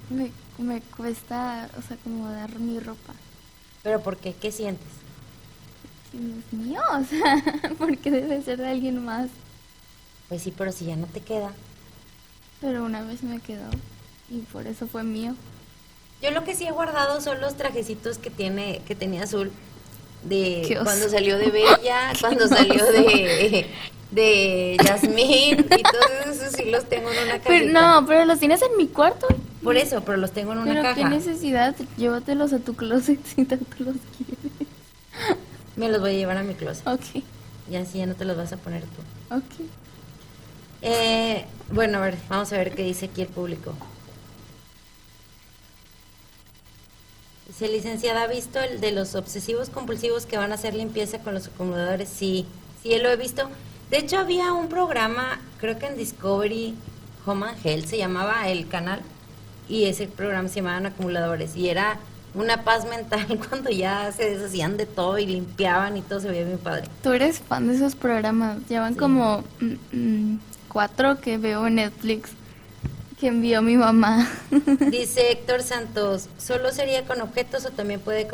me, 0.09 0.31
me 0.57 0.81
cuesta, 0.81 1.69
o 1.77 1.81
sea, 1.81 1.97
acomodar 1.97 2.57
mi 2.59 2.79
ropa. 2.79 3.13
Pero 3.83 4.01
¿por 4.01 4.17
qué? 4.17 4.33
¿Qué 4.33 4.51
sientes? 4.51 4.87
Que 6.11 6.17
no 6.17 6.39
es 6.39 6.53
mío, 6.53 6.81
o 6.91 7.03
sea, 7.03 7.71
porque 7.77 8.11
debe 8.11 8.41
ser 8.41 8.57
de 8.57 8.67
alguien 8.67 9.03
más. 9.03 9.29
Pues 10.27 10.43
sí, 10.43 10.53
pero 10.55 10.71
si 10.71 10.85
ya 10.85 10.95
no 10.95 11.07
te 11.07 11.21
queda. 11.21 11.51
Pero 12.61 12.83
una 12.83 13.01
vez 13.03 13.23
me 13.23 13.39
quedó 13.39 13.69
y 14.29 14.39
por 14.39 14.67
eso 14.67 14.87
fue 14.87 15.03
mío. 15.03 15.33
Yo 16.21 16.31
lo 16.31 16.43
que 16.43 16.55
sí 16.55 16.65
he 16.65 16.71
guardado 16.71 17.21
son 17.21 17.39
los 17.39 17.55
trajecitos 17.55 18.17
que 18.17 18.29
tiene, 18.29 18.81
que 18.85 18.95
tenía 18.95 19.23
azul 19.23 19.51
de 20.23 20.65
Qué 20.67 20.77
cuando 20.83 21.09
salió 21.09 21.37
de 21.37 21.49
Bella, 21.51 22.13
cuando 22.21 22.47
salió 22.47 22.85
de 22.85 23.67
de 24.11 24.75
Yasmín 24.83 25.59
y 25.59 25.83
todos 25.83 26.35
esos 26.35 26.53
sí 26.53 26.65
los 26.71 26.83
tengo 26.89 27.11
en 27.11 27.17
una 27.23 27.39
cajita. 27.39 27.47
Pero 27.47 27.71
no, 27.71 28.05
pero 28.07 28.25
los 28.25 28.39
tienes 28.39 28.61
en 28.63 28.75
mi 28.77 28.87
cuarto. 28.87 29.27
Por 29.63 29.77
eso, 29.77 30.01
pero 30.03 30.17
los 30.17 30.31
tengo 30.31 30.53
en 30.53 30.59
una 30.59 30.71
Pero 30.73 30.95
qué 30.95 31.01
caja. 31.01 31.09
necesidad, 31.13 31.75
llévatelos 31.97 32.51
a 32.53 32.59
tu 32.59 32.75
closet 32.75 33.19
si 33.23 33.45
tanto 33.45 33.65
los 33.79 33.95
quieres. 34.17 35.37
Me 35.75 35.89
los 35.89 36.01
voy 36.01 36.11
a 36.11 36.13
llevar 36.13 36.37
a 36.37 36.43
mi 36.43 36.55
closet. 36.55 36.87
Ok, 36.87 37.23
Y 37.69 37.75
así 37.75 37.99
ya 37.99 38.07
no 38.07 38.15
te 38.15 38.25
los 38.25 38.35
vas 38.35 38.51
a 38.51 38.57
poner 38.57 38.81
tú. 38.81 39.35
ok. 39.35 39.67
Eh, 40.81 41.45
bueno, 41.71 41.97
a 41.99 42.01
ver, 42.01 42.15
vamos 42.29 42.51
a 42.53 42.57
ver 42.57 42.73
qué 42.73 42.83
dice 42.83 43.05
aquí 43.07 43.21
el 43.21 43.27
público. 43.27 43.73
Licenciada, 47.67 48.23
¿ha 48.23 48.27
visto 48.27 48.59
el 48.59 48.79
de 48.79 48.91
los 48.91 49.15
obsesivos 49.15 49.69
compulsivos 49.69 50.25
que 50.25 50.37
van 50.37 50.51
a 50.51 50.55
hacer 50.55 50.73
limpieza 50.73 51.19
con 51.19 51.33
los 51.33 51.47
acumuladores? 51.47 52.09
Sí, 52.09 52.45
sí, 52.81 52.97
lo 52.99 53.09
he 53.09 53.15
visto. 53.17 53.49
De 53.91 53.97
hecho, 53.97 54.17
había 54.19 54.53
un 54.53 54.69
programa, 54.69 55.39
creo 55.59 55.77
que 55.77 55.87
en 55.87 55.97
Discovery 55.97 56.75
Home 57.25 57.47
and 57.47 57.65
Health 57.65 57.85
se 57.87 57.97
llamaba 57.97 58.47
el 58.49 58.67
canal, 58.67 59.01
y 59.67 59.85
ese 59.85 60.07
programa 60.07 60.47
se 60.49 60.55
llamaban 60.57 60.85
acumuladores, 60.85 61.55
y 61.55 61.69
era 61.69 61.99
una 62.33 62.63
paz 62.63 62.87
mental 62.87 63.25
cuando 63.49 63.69
ya 63.71 64.11
se 64.11 64.29
deshacían 64.29 64.77
de 64.77 64.85
todo 64.85 65.17
y 65.17 65.25
limpiaban 65.25 65.97
y 65.97 66.01
todo 66.01 66.19
se 66.19 66.29
veía 66.29 66.45
bien 66.45 66.59
padre. 66.59 66.87
Tú 67.03 67.11
eres 67.11 67.39
fan 67.39 67.67
de 67.67 67.75
esos 67.75 67.95
programas. 67.95 68.59
Llevan 68.69 68.93
Sí. 68.93 68.99
como 68.99 69.43
mm, 69.59 69.97
mm, 69.97 70.39
cuatro 70.69 71.19
que 71.19 71.37
veo 71.39 71.65
en 71.67 71.75
Netflix 71.75 72.29
que 73.19 73.27
envió 73.27 73.61
mi 73.61 73.75
mamá. 73.75 74.29
Dice 74.91 75.31
Héctor 75.31 75.61
Santos, 75.61 76.27
¿solo 76.37 76.71
sería 76.71 77.05
con 77.05 77.21
objetos 77.21 77.65
o 77.65 77.71
también 77.71 77.99
puede 77.99 78.27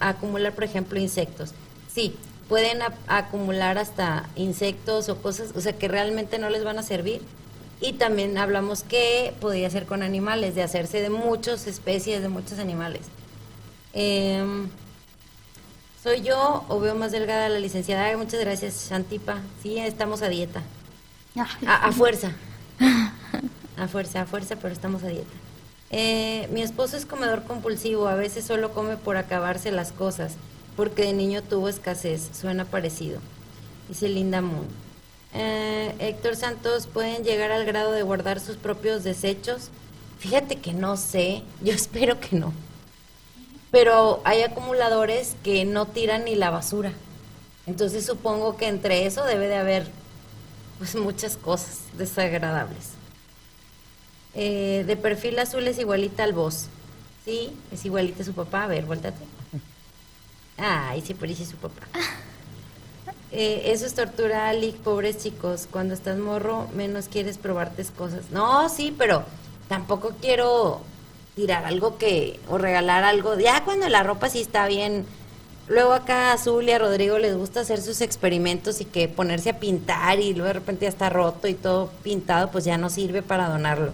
acumular, 0.00 0.54
por 0.54 0.64
ejemplo, 0.64 0.98
insectos? 1.00 1.52
Sí, 1.92 2.14
pueden 2.48 2.80
acumular 3.06 3.78
hasta 3.78 4.28
insectos 4.36 5.08
o 5.08 5.22
cosas, 5.22 5.52
o 5.56 5.60
sea, 5.60 5.72
que 5.72 5.88
realmente 5.88 6.38
no 6.38 6.50
les 6.50 6.64
van 6.64 6.78
a 6.78 6.82
servir. 6.82 7.22
Y 7.80 7.94
también 7.94 8.38
hablamos 8.38 8.82
que 8.82 9.34
podría 9.40 9.68
ser 9.70 9.86
con 9.86 10.02
animales, 10.02 10.54
de 10.54 10.62
hacerse 10.62 11.00
de 11.02 11.10
muchas 11.10 11.66
especies, 11.66 12.22
de 12.22 12.28
muchos 12.28 12.58
animales. 12.58 13.02
Em, 13.92 14.68
¿Soy 16.02 16.22
yo 16.22 16.64
o 16.68 16.78
veo 16.78 16.94
más 16.94 17.12
delgada 17.12 17.48
la 17.48 17.58
licenciada? 17.58 18.04
Ay, 18.04 18.16
muchas 18.16 18.40
gracias, 18.40 18.88
Shantipa. 18.88 19.40
Sí, 19.62 19.78
estamos 19.78 20.22
a 20.22 20.28
dieta. 20.28 20.62
A, 21.66 21.86
a 21.88 21.92
fuerza. 21.92 22.32
A 23.76 23.88
fuerza, 23.88 24.22
a 24.22 24.26
fuerza, 24.26 24.56
pero 24.56 24.72
estamos 24.72 25.02
a 25.02 25.08
dieta. 25.08 25.26
Eh, 25.90 26.48
mi 26.52 26.62
esposo 26.62 26.96
es 26.96 27.06
comedor 27.06 27.44
compulsivo, 27.44 28.08
a 28.08 28.14
veces 28.14 28.44
solo 28.44 28.72
come 28.72 28.96
por 28.96 29.16
acabarse 29.16 29.70
las 29.70 29.92
cosas, 29.92 30.34
porque 30.76 31.02
de 31.02 31.12
niño 31.12 31.42
tuvo 31.42 31.68
escasez, 31.68 32.30
suena 32.32 32.64
parecido. 32.64 33.20
Dice 33.88 34.08
Linda 34.08 34.40
Moon. 34.40 34.66
Eh, 35.34 35.94
Héctor 35.98 36.36
Santos, 36.36 36.86
¿pueden 36.86 37.22
llegar 37.22 37.52
al 37.52 37.64
grado 37.64 37.92
de 37.92 38.02
guardar 38.02 38.40
sus 38.40 38.56
propios 38.56 39.04
desechos? 39.04 39.70
Fíjate 40.18 40.56
que 40.56 40.72
no 40.72 40.96
sé, 40.96 41.42
yo 41.62 41.72
espero 41.74 42.18
que 42.18 42.36
no. 42.36 42.52
Pero 43.70 44.20
hay 44.24 44.42
acumuladores 44.42 45.36
que 45.44 45.64
no 45.64 45.86
tiran 45.86 46.24
ni 46.24 46.34
la 46.34 46.50
basura. 46.50 46.92
Entonces 47.66 48.06
supongo 48.06 48.56
que 48.56 48.68
entre 48.68 49.06
eso 49.06 49.24
debe 49.24 49.48
de 49.48 49.56
haber 49.56 49.86
pues 50.78 50.94
muchas 50.94 51.36
cosas 51.36 51.80
desagradables. 51.96 52.95
Eh, 54.36 54.84
de 54.86 54.96
perfil 54.96 55.38
azul 55.38 55.66
es 55.66 55.78
igualita 55.78 56.22
al 56.22 56.34
vos. 56.34 56.66
Sí, 57.24 57.50
es 57.72 57.84
igualita 57.84 58.22
a 58.22 58.26
su 58.26 58.34
papá. 58.34 58.64
A 58.64 58.66
ver, 58.66 58.84
vuéltate. 58.84 59.24
Ay, 60.58 61.02
sí 61.02 61.14
parece 61.14 61.46
su 61.46 61.56
papá. 61.56 61.82
Eh, 63.32 63.72
eso 63.72 63.86
es 63.86 63.94
tortura, 63.94 64.52
Lick, 64.52 64.76
pobres 64.76 65.18
chicos. 65.18 65.66
Cuando 65.70 65.94
estás 65.94 66.18
morro, 66.18 66.68
menos 66.74 67.08
quieres 67.08 67.38
probarte 67.38 67.84
cosas. 67.96 68.30
No, 68.30 68.68
sí, 68.68 68.94
pero 68.96 69.24
tampoco 69.68 70.14
quiero 70.20 70.80
tirar 71.34 71.64
algo 71.64 71.98
que, 71.98 72.38
o 72.48 72.58
regalar 72.58 73.04
algo. 73.04 73.38
Ya 73.38 73.64
cuando 73.64 73.88
la 73.88 74.02
ropa 74.02 74.28
sí 74.30 74.40
está 74.40 74.66
bien. 74.68 75.06
Luego 75.68 75.94
acá 75.94 76.32
a 76.32 76.36
y 76.36 76.70
a 76.70 76.78
Rodrigo 76.78 77.18
les 77.18 77.36
gusta 77.36 77.60
hacer 77.60 77.82
sus 77.82 78.00
experimentos 78.00 78.80
y 78.80 78.84
que 78.84 79.08
ponerse 79.08 79.50
a 79.50 79.58
pintar 79.58 80.20
y 80.20 80.32
luego 80.32 80.46
de 80.46 80.52
repente 80.52 80.84
ya 80.84 80.90
está 80.90 81.10
roto 81.10 81.48
y 81.48 81.54
todo 81.54 81.90
pintado, 82.04 82.52
pues 82.52 82.64
ya 82.64 82.78
no 82.78 82.88
sirve 82.88 83.20
para 83.22 83.48
donarlo. 83.48 83.92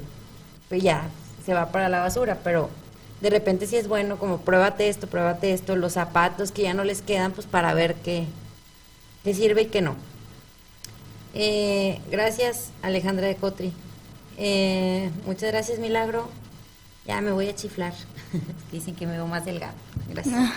Pues 0.73 0.83
ya 0.83 1.07
se 1.45 1.53
va 1.53 1.71
para 1.71 1.91
la 1.91 2.01
basura, 2.01 2.39
pero 2.43 2.71
de 3.21 3.29
repente 3.29 3.67
si 3.67 3.77
es 3.77 3.89
bueno, 3.89 4.17
como 4.17 4.39
pruébate 4.39 4.89
esto, 4.89 5.07
pruébate 5.07 5.53
esto, 5.53 5.77
los 5.77 5.93
zapatos 5.93 6.51
que 6.51 6.63
ya 6.63 6.73
no 6.73 6.83
les 6.83 7.03
quedan, 7.03 7.33
pues 7.33 7.47
para 7.47 7.75
ver 7.75 7.95
qué, 7.97 8.25
qué 9.23 9.35
sirve 9.35 9.61
y 9.61 9.67
qué 9.67 9.83
no. 9.83 9.97
Eh, 11.35 12.01
gracias, 12.11 12.71
Alejandra 12.81 13.27
de 13.27 13.37
Cotri. 13.37 13.75
Eh, 14.39 15.11
muchas 15.27 15.53
gracias, 15.53 15.79
Milagro. 15.79 16.31
Ya 17.07 17.21
me 17.21 17.33
voy 17.33 17.51
a 17.51 17.55
chiflar. 17.55 17.93
Dicen 18.73 18.95
que 18.95 19.07
me 19.07 19.13
veo 19.13 19.27
más 19.27 19.45
delgado. 19.45 19.75
Gracias. 20.09 20.53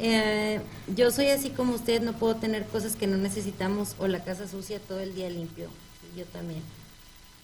Eh, 0.00 0.60
yo 0.96 1.12
soy 1.12 1.28
así 1.28 1.50
como 1.50 1.74
usted, 1.74 2.02
no 2.02 2.12
puedo 2.12 2.34
tener 2.34 2.64
cosas 2.66 2.96
que 2.96 3.06
no 3.06 3.16
necesitamos 3.16 3.94
o 4.00 4.08
la 4.08 4.24
casa 4.24 4.48
sucia 4.48 4.80
todo 4.80 4.98
el 4.98 5.14
día 5.14 5.30
limpio. 5.30 5.68
Yo 6.16 6.24
también. 6.24 6.60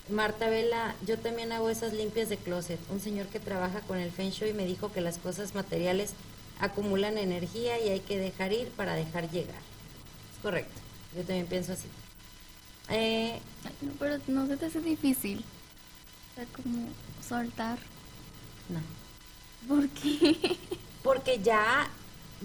Marta 0.08 0.48
Vela, 0.50 0.94
yo 1.06 1.18
también 1.18 1.52
hago 1.52 1.70
esas 1.70 1.92
limpias 1.94 2.28
de 2.28 2.36
closet. 2.36 2.78
Un 2.90 3.00
señor 3.00 3.26
que 3.28 3.40
trabaja 3.40 3.80
con 3.80 3.98
el 3.98 4.10
Feng 4.12 4.30
Shui 4.30 4.52
me 4.52 4.66
dijo 4.66 4.92
que 4.92 5.00
las 5.00 5.16
cosas 5.18 5.54
materiales 5.54 6.10
acumulan 6.60 7.16
energía 7.16 7.80
y 7.80 7.88
hay 7.88 8.00
que 8.00 8.18
dejar 8.18 8.52
ir 8.52 8.68
para 8.70 8.94
dejar 8.94 9.30
llegar. 9.30 9.56
Es 10.36 10.42
correcto. 10.42 10.78
Yo 11.16 11.22
también 11.22 11.46
pienso 11.46 11.72
así. 11.72 11.86
Eh, 12.90 13.38
Ay, 13.64 13.72
no, 13.80 13.92
pero 13.98 14.18
no 14.26 14.46
se 14.46 14.56
te 14.58 14.66
hace 14.66 14.80
difícil. 14.80 15.42
O 16.32 16.34
sea, 16.36 16.44
como 16.54 16.88
soltar. 17.26 17.78
no. 18.68 18.80
¿Por 19.66 19.88
qué? 19.88 20.58
Porque 21.02 21.40
ya, 21.42 21.88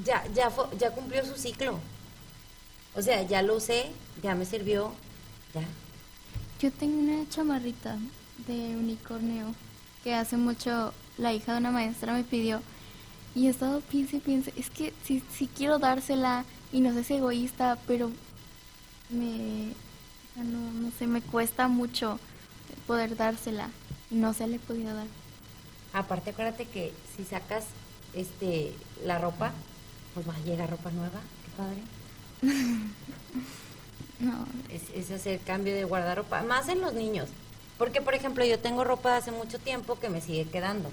ya, 0.06 0.26
ya, 0.34 0.50
fue- 0.50 0.70
ya 0.78 0.92
cumplió 0.92 1.26
su 1.26 1.36
ciclo. 1.36 1.78
O 2.96 3.02
sea, 3.02 3.22
ya 3.24 3.42
lo 3.42 3.56
usé, 3.56 3.88
ya 4.24 4.34
me 4.36 4.46
sirvió, 4.46 4.94
ya. 5.54 5.62
Yo 6.60 6.74
tengo 6.74 7.00
una 7.00 7.30
chamarrita 7.30 7.98
de 8.46 8.76
unicornio 8.76 9.56
que 10.04 10.14
hace 10.14 10.36
mucho 10.36 10.94
la 11.18 11.34
hija 11.34 11.54
de 11.54 11.60
una 11.60 11.72
maestra 11.72 12.12
me 12.12 12.26
pidió 12.26 12.62
y 13.34 13.48
he 13.48 13.50
estado 13.50 13.80
piense 13.80 14.18
y 14.18 14.20
piense, 14.20 14.54
es 14.58 14.70
que 14.70 14.94
si, 15.06 15.24
si 15.34 15.48
quiero 15.48 15.80
dársela 15.80 16.44
y 16.74 16.82
no 16.82 16.94
sé 16.94 17.06
si 17.06 17.14
egoísta, 17.14 17.78
pero 17.88 18.12
me, 19.10 19.68
no, 20.36 20.72
no 20.74 20.92
sé, 21.00 21.08
me 21.08 21.22
cuesta 21.22 21.70
mucho 21.70 22.20
poder 22.86 23.16
dársela 23.16 23.70
y 24.12 24.16
no 24.16 24.34
se 24.34 24.46
le 24.46 24.58
he 24.58 24.60
podido 24.60 24.94
dar. 24.94 25.08
Aparte, 25.94 26.32
acuérdate 26.32 26.66
que 26.66 26.92
si 27.16 27.24
sacas 27.24 27.68
este 28.14 28.74
la 29.06 29.18
ropa, 29.18 29.54
pues 30.14 30.28
va 30.28 30.36
a 30.36 30.40
llegar 30.40 30.70
ropa 30.70 30.92
nueva, 30.92 31.22
qué 31.46 31.52
padre. 31.56 31.82
No, 34.20 34.46
Es, 34.70 34.84
es 34.94 35.12
hacer 35.12 35.40
cambio 35.40 35.74
de 35.74 35.86
guardarropa, 35.86 36.42
más 36.44 36.68
en 36.68 36.82
los 36.82 36.94
niños. 36.94 37.30
Porque, 37.78 38.02
por 38.02 38.14
ejemplo, 38.14 38.44
yo 38.44 38.60
tengo 38.60 38.84
ropa 38.84 39.12
de 39.14 39.18
hace 39.20 39.32
mucho 39.32 39.58
tiempo 39.60 39.98
que 40.00 40.10
me 40.10 40.20
sigue 40.20 40.46
quedando. 40.46 40.92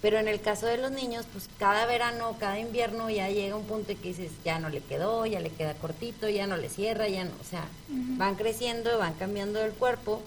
Pero 0.00 0.18
en 0.18 0.28
el 0.28 0.40
caso 0.40 0.66
de 0.66 0.76
los 0.76 0.92
niños, 0.92 1.26
pues 1.32 1.48
cada 1.58 1.86
verano, 1.86 2.36
cada 2.38 2.58
invierno 2.58 3.10
ya 3.10 3.28
llega 3.30 3.56
un 3.56 3.64
punto 3.64 3.90
en 3.90 3.98
que 3.98 4.08
dices, 4.08 4.30
ya 4.44 4.60
no 4.60 4.68
le 4.68 4.80
quedó, 4.80 5.26
ya 5.26 5.40
le 5.40 5.50
queda 5.50 5.74
cortito, 5.74 6.28
ya 6.28 6.46
no 6.46 6.56
le 6.56 6.68
cierra, 6.68 7.08
ya 7.08 7.24
no, 7.24 7.32
o 7.40 7.44
sea, 7.44 7.66
van 7.88 8.36
creciendo, 8.36 8.96
van 8.98 9.14
cambiando 9.14 9.60
el 9.64 9.72
cuerpo 9.72 10.22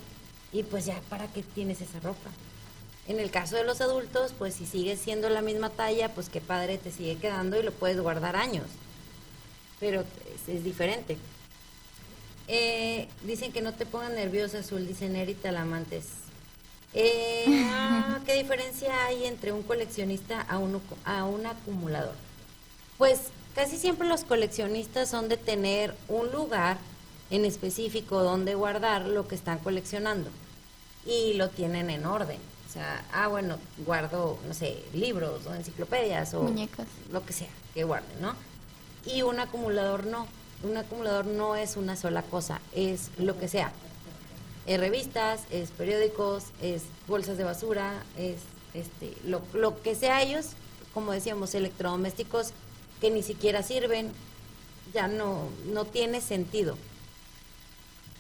y 0.52 0.64
pues 0.64 0.86
ya, 0.86 1.00
¿para 1.08 1.28
qué 1.28 1.42
tienes 1.42 1.80
esa 1.80 2.02
ropa? 2.02 2.30
En 3.08 3.20
el 3.20 3.32
caso 3.32 3.56
de 3.56 3.64
los 3.64 3.80
adultos, 3.80 4.34
pues 4.38 4.56
si 4.56 4.66
sigues 4.66 5.00
siendo 5.00 5.30
la 5.30 5.42
misma 5.42 5.70
talla, 5.70 6.10
pues 6.10 6.28
qué 6.28 6.42
padre 6.42 6.78
te 6.78 6.92
sigue 6.92 7.16
quedando 7.18 7.58
y 7.58 7.64
lo 7.64 7.72
puedes 7.72 8.00
guardar 8.00 8.36
años. 8.36 8.68
Pero 9.80 10.02
es, 10.02 10.50
es 10.50 10.64
diferente. 10.66 11.18
Eh, 12.54 13.08
dicen 13.24 13.54
que 13.54 13.62
no 13.62 13.72
te 13.72 13.86
pongan 13.86 14.14
nerviosa, 14.14 14.60
Azul, 14.60 14.86
dice 14.86 15.08
Neri 15.08 15.36
Talamantes. 15.36 16.08
Eh, 16.94 17.46
ah, 17.72 18.20
¿Qué 18.26 18.34
diferencia 18.34 19.06
hay 19.06 19.24
entre 19.24 19.54
un 19.54 19.64
coleccionista 19.64 20.42
a 20.42 20.58
un, 20.58 20.82
a 21.06 21.24
un 21.24 21.46
acumulador? 21.46 22.14
Pues 22.98 23.28
casi 23.56 23.78
siempre 23.78 24.06
los 24.06 24.26
coleccionistas 24.26 25.10
son 25.10 25.30
de 25.30 25.38
tener 25.38 25.96
un 26.10 26.30
lugar 26.34 26.78
en 27.30 27.46
específico 27.46 28.22
donde 28.22 28.56
guardar 28.56 29.06
lo 29.06 29.30
que 29.30 29.36
están 29.36 29.60
coleccionando 29.60 30.30
y 31.06 31.36
lo 31.36 31.48
tienen 31.48 31.90
en 31.90 32.06
orden. 32.06 32.40
O 32.68 32.74
sea, 32.74 33.06
ah, 33.14 33.30
bueno, 33.30 33.60
guardo, 33.86 34.38
no 34.46 34.54
sé, 34.54 34.84
libros 34.94 35.46
o 35.46 35.56
enciclopedias 35.56 36.34
o 36.34 36.44
Muñecas. 36.44 36.88
lo 37.14 37.26
que 37.26 37.32
sea 37.32 37.48
que 37.74 37.86
guarden, 37.86 38.22
¿no? 38.22 38.36
Y 39.06 39.22
un 39.22 39.40
acumulador 39.40 40.06
no. 40.06 40.28
Un 40.64 40.78
acumulador 40.78 41.26
no 41.26 41.56
es 41.56 41.76
una 41.76 41.96
sola 41.96 42.22
cosa, 42.22 42.62
es 42.74 43.10
lo 43.18 43.38
que 43.40 43.48
sea. 43.48 43.72
Es 44.68 44.80
revistas, 44.80 45.42
es 45.50 45.72
periódicos, 45.72 46.46
es 46.62 46.84
bolsas 47.08 47.38
de 47.38 47.44
basura, 47.44 48.04
es 48.18 48.38
este, 48.74 49.18
lo, 49.26 49.42
lo 49.54 49.82
que 49.82 49.96
sea 49.96 50.22
ellos, 50.22 50.50
como 50.94 51.12
decíamos, 51.12 51.56
electrodomésticos 51.56 52.52
que 53.00 53.10
ni 53.10 53.24
siquiera 53.24 53.64
sirven, 53.64 54.12
ya 54.94 55.08
no, 55.08 55.50
no 55.74 55.86
tiene 55.86 56.22
sentido. 56.22 56.78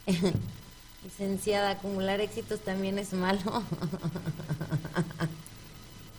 Licenciada, 1.04 1.72
acumular 1.72 2.22
éxitos 2.22 2.60
también 2.60 2.98
es 3.00 3.14
malo. 3.14 3.40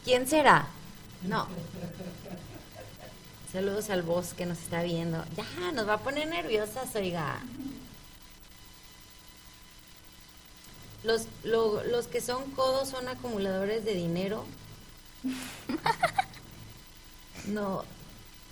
¿Quién 0.05 0.27
será? 0.27 0.67
No. 1.23 1.47
Saludos 3.53 3.91
al 3.91 4.03
boss 4.03 4.33
que 4.35 4.47
nos 4.47 4.59
está 4.59 4.83
viendo. 4.83 5.23
Ya, 5.37 5.73
nos 5.73 5.87
va 5.87 5.95
a 5.95 5.99
poner 5.99 6.27
nerviosas, 6.29 6.95
oiga. 6.95 7.39
Los, 11.05 11.27
lo- 11.43 11.83
los 11.85 12.07
que 12.07 12.21
son 12.21 12.51
codos 12.53 12.89
son 12.89 13.09
acumuladores 13.09 13.85
de 13.85 13.95
dinero. 13.95 14.45
No, 17.47 17.83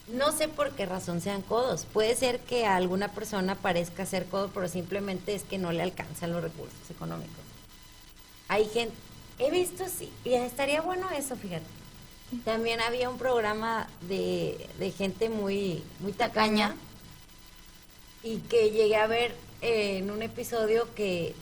no 0.08 0.32
sé 0.32 0.48
por 0.48 0.72
qué 0.72 0.84
razón 0.84 1.20
sean 1.20 1.42
codos. 1.42 1.86
Puede 1.92 2.16
ser 2.16 2.40
que 2.40 2.66
a 2.66 2.74
alguna 2.74 3.06
persona 3.12 3.54
parezca 3.54 4.04
ser 4.04 4.26
codo, 4.26 4.50
pero 4.52 4.66
simplemente 4.66 5.32
es 5.32 5.44
que 5.44 5.58
no 5.58 5.70
le 5.70 5.82
alcanzan 5.84 6.32
los 6.32 6.42
recursos 6.42 6.90
económicos. 6.90 7.44
Hay 8.48 8.64
gente, 8.68 8.92
he 9.38 9.52
visto, 9.52 9.84
sí, 9.88 10.10
y 10.24 10.34
estaría 10.34 10.80
bueno 10.80 11.08
eso, 11.10 11.36
fíjate. 11.36 11.64
También 12.44 12.80
había 12.80 13.10
un 13.10 13.18
programa 13.18 13.88
de, 14.02 14.68
de 14.78 14.90
gente 14.92 15.28
muy, 15.28 15.82
muy 15.98 16.12
tacaña 16.12 16.76
y 18.22 18.38
que 18.38 18.70
llegué 18.70 18.96
a 18.96 19.06
ver 19.06 19.34
eh, 19.62 19.98
en 19.98 20.10
un 20.10 20.22
episodio 20.22 20.92
que 20.94 21.34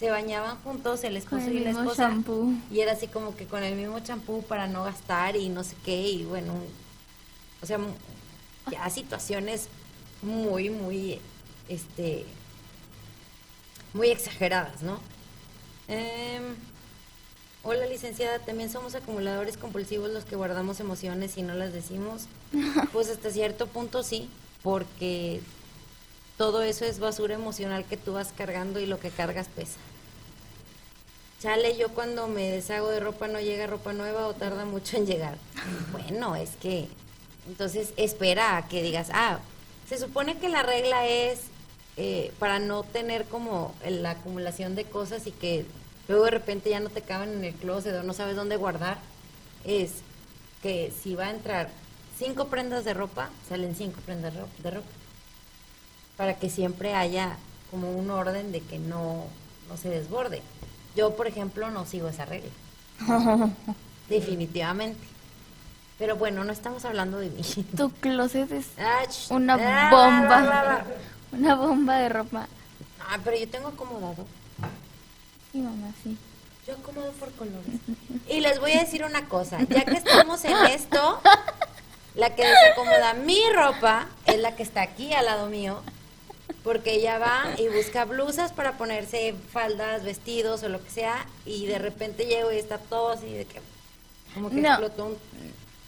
se 0.00 0.10
bañaban 0.10 0.56
juntos 0.58 1.04
el 1.04 1.12
con 1.24 1.38
esposo 1.38 1.46
el 1.50 1.56
y 1.56 1.60
la 1.60 1.70
mismo 1.70 1.82
esposa 1.84 2.08
shampoo. 2.10 2.52
y 2.70 2.80
era 2.80 2.92
así 2.92 3.06
como 3.06 3.36
que 3.36 3.46
con 3.46 3.62
el 3.62 3.76
mismo 3.76 3.98
champú 4.00 4.42
para 4.42 4.66
no 4.66 4.84
gastar 4.84 5.36
y 5.36 5.48
no 5.48 5.64
sé 5.64 5.74
qué 5.84 5.96
y 5.96 6.24
bueno 6.24 6.52
o 7.62 7.66
sea 7.66 7.78
ya 8.70 8.90
situaciones 8.90 9.68
muy 10.22 10.68
muy 10.68 11.18
este 11.68 12.26
muy 13.94 14.08
exageradas 14.08 14.82
no 14.82 15.00
Em, 15.88 16.56
hola 17.68 17.86
licenciada 17.86 18.38
también 18.38 18.70
somos 18.70 18.94
acumuladores 18.94 19.56
compulsivos 19.56 20.10
los 20.10 20.24
que 20.24 20.36
guardamos 20.36 20.78
emociones 20.78 21.36
y 21.36 21.42
no 21.42 21.52
las 21.54 21.72
decimos 21.72 22.26
pues 22.92 23.08
hasta 23.08 23.30
cierto 23.30 23.66
punto 23.66 24.04
sí 24.04 24.30
porque 24.62 25.40
todo 26.38 26.62
eso 26.62 26.84
es 26.84 27.00
basura 27.00 27.34
emocional 27.34 27.84
que 27.84 27.96
tú 27.96 28.12
vas 28.12 28.32
cargando 28.36 28.78
y 28.78 28.86
lo 28.86 29.00
que 29.00 29.10
cargas 29.10 29.48
pesa. 29.48 29.78
Chale, 31.40 31.76
yo 31.76 31.88
cuando 31.90 32.28
me 32.28 32.50
deshago 32.50 32.88
de 32.88 33.00
ropa 33.00 33.26
no 33.26 33.40
llega 33.40 33.66
ropa 33.66 33.92
nueva 33.92 34.26
o 34.26 34.34
tarda 34.34 34.64
mucho 34.64 34.96
en 34.96 35.06
llegar. 35.06 35.36
Bueno, 35.92 36.36
es 36.36 36.50
que 36.56 36.88
entonces 37.48 37.92
espera 37.96 38.56
a 38.56 38.68
que 38.68 38.82
digas, 38.82 39.08
ah, 39.12 39.38
se 39.88 39.98
supone 39.98 40.36
que 40.38 40.48
la 40.48 40.62
regla 40.62 41.06
es 41.06 41.40
eh, 41.96 42.32
para 42.38 42.58
no 42.58 42.82
tener 42.82 43.24
como 43.24 43.74
la 43.88 44.10
acumulación 44.10 44.74
de 44.74 44.84
cosas 44.84 45.26
y 45.26 45.30
que 45.30 45.64
luego 46.08 46.24
de 46.24 46.30
repente 46.30 46.70
ya 46.70 46.80
no 46.80 46.90
te 46.90 47.02
caben 47.02 47.32
en 47.34 47.44
el 47.44 47.54
closet 47.54 47.94
o 47.96 48.02
no 48.02 48.12
sabes 48.12 48.36
dónde 48.36 48.56
guardar, 48.56 48.98
es 49.64 49.92
que 50.62 50.92
si 51.02 51.14
va 51.14 51.26
a 51.26 51.30
entrar 51.30 51.70
cinco 52.18 52.46
prendas 52.48 52.84
de 52.84 52.94
ropa, 52.94 53.30
salen 53.48 53.74
cinco 53.76 54.00
prendas 54.04 54.34
de 54.34 54.40
ro- 54.40 54.48
de 54.62 54.70
ropa 54.70 54.86
para 56.16 56.34
que 56.38 56.48
siempre 56.50 56.94
haya 56.94 57.36
como 57.70 57.90
un 57.92 58.10
orden 58.10 58.52
de 58.52 58.60
que 58.60 58.78
no, 58.78 59.24
no 59.68 59.76
se 59.76 59.88
desborde. 59.90 60.40
Yo, 60.94 61.14
por 61.14 61.26
ejemplo, 61.26 61.70
no 61.70 61.84
sigo 61.84 62.08
esa 62.08 62.24
regla. 62.24 62.50
Definitivamente. 64.08 64.98
Pero 65.98 66.16
bueno, 66.16 66.44
no 66.44 66.52
estamos 66.52 66.84
hablando 66.84 67.18
de 67.18 67.30
mí. 67.30 67.42
Tu 67.76 67.90
closet 67.90 68.50
es 68.52 68.66
Ah, 68.78 69.02
una 69.30 69.54
ah, 69.60 69.90
bomba. 69.90 70.84
una 71.32 71.54
bomba 71.54 71.98
de 71.98 72.08
ropa. 72.08 72.46
Ah, 73.00 73.18
pero 73.24 73.36
yo 73.36 73.48
tengo 73.48 73.68
acomodado. 73.68 74.26
Sí, 75.56 75.62
mamá, 75.62 75.90
sí. 76.04 76.18
Yo 76.66 76.74
acomodo 76.74 77.12
por 77.12 77.32
colores. 77.32 77.64
Y 78.28 78.40
les 78.40 78.60
voy 78.60 78.72
a 78.72 78.80
decir 78.80 79.02
una 79.04 79.26
cosa, 79.26 79.58
ya 79.70 79.86
que 79.86 79.92
estamos 79.94 80.44
en 80.44 80.54
esto, 80.66 81.18
la 82.14 82.34
que 82.34 82.44
desacomoda 82.46 83.14
mi 83.14 83.40
ropa 83.54 84.06
es 84.26 84.38
la 84.38 84.54
que 84.54 84.62
está 84.62 84.82
aquí 84.82 85.14
al 85.14 85.24
lado 85.24 85.46
mío, 85.48 85.80
porque 86.62 86.92
ella 86.96 87.18
va 87.18 87.44
y 87.56 87.68
busca 87.68 88.04
blusas 88.04 88.52
para 88.52 88.76
ponerse 88.76 89.34
faldas, 89.50 90.02
vestidos 90.04 90.62
o 90.62 90.68
lo 90.68 90.84
que 90.84 90.90
sea, 90.90 91.24
y 91.46 91.64
de 91.64 91.78
repente 91.78 92.26
llego 92.26 92.52
y 92.52 92.56
está 92.56 92.76
todo 92.76 93.12
así 93.12 93.32
de 93.32 93.46
que 93.46 93.62
Como 94.34 94.50
que 94.50 94.56
No. 94.56 94.68
explotó 94.70 95.06
un 95.06 95.16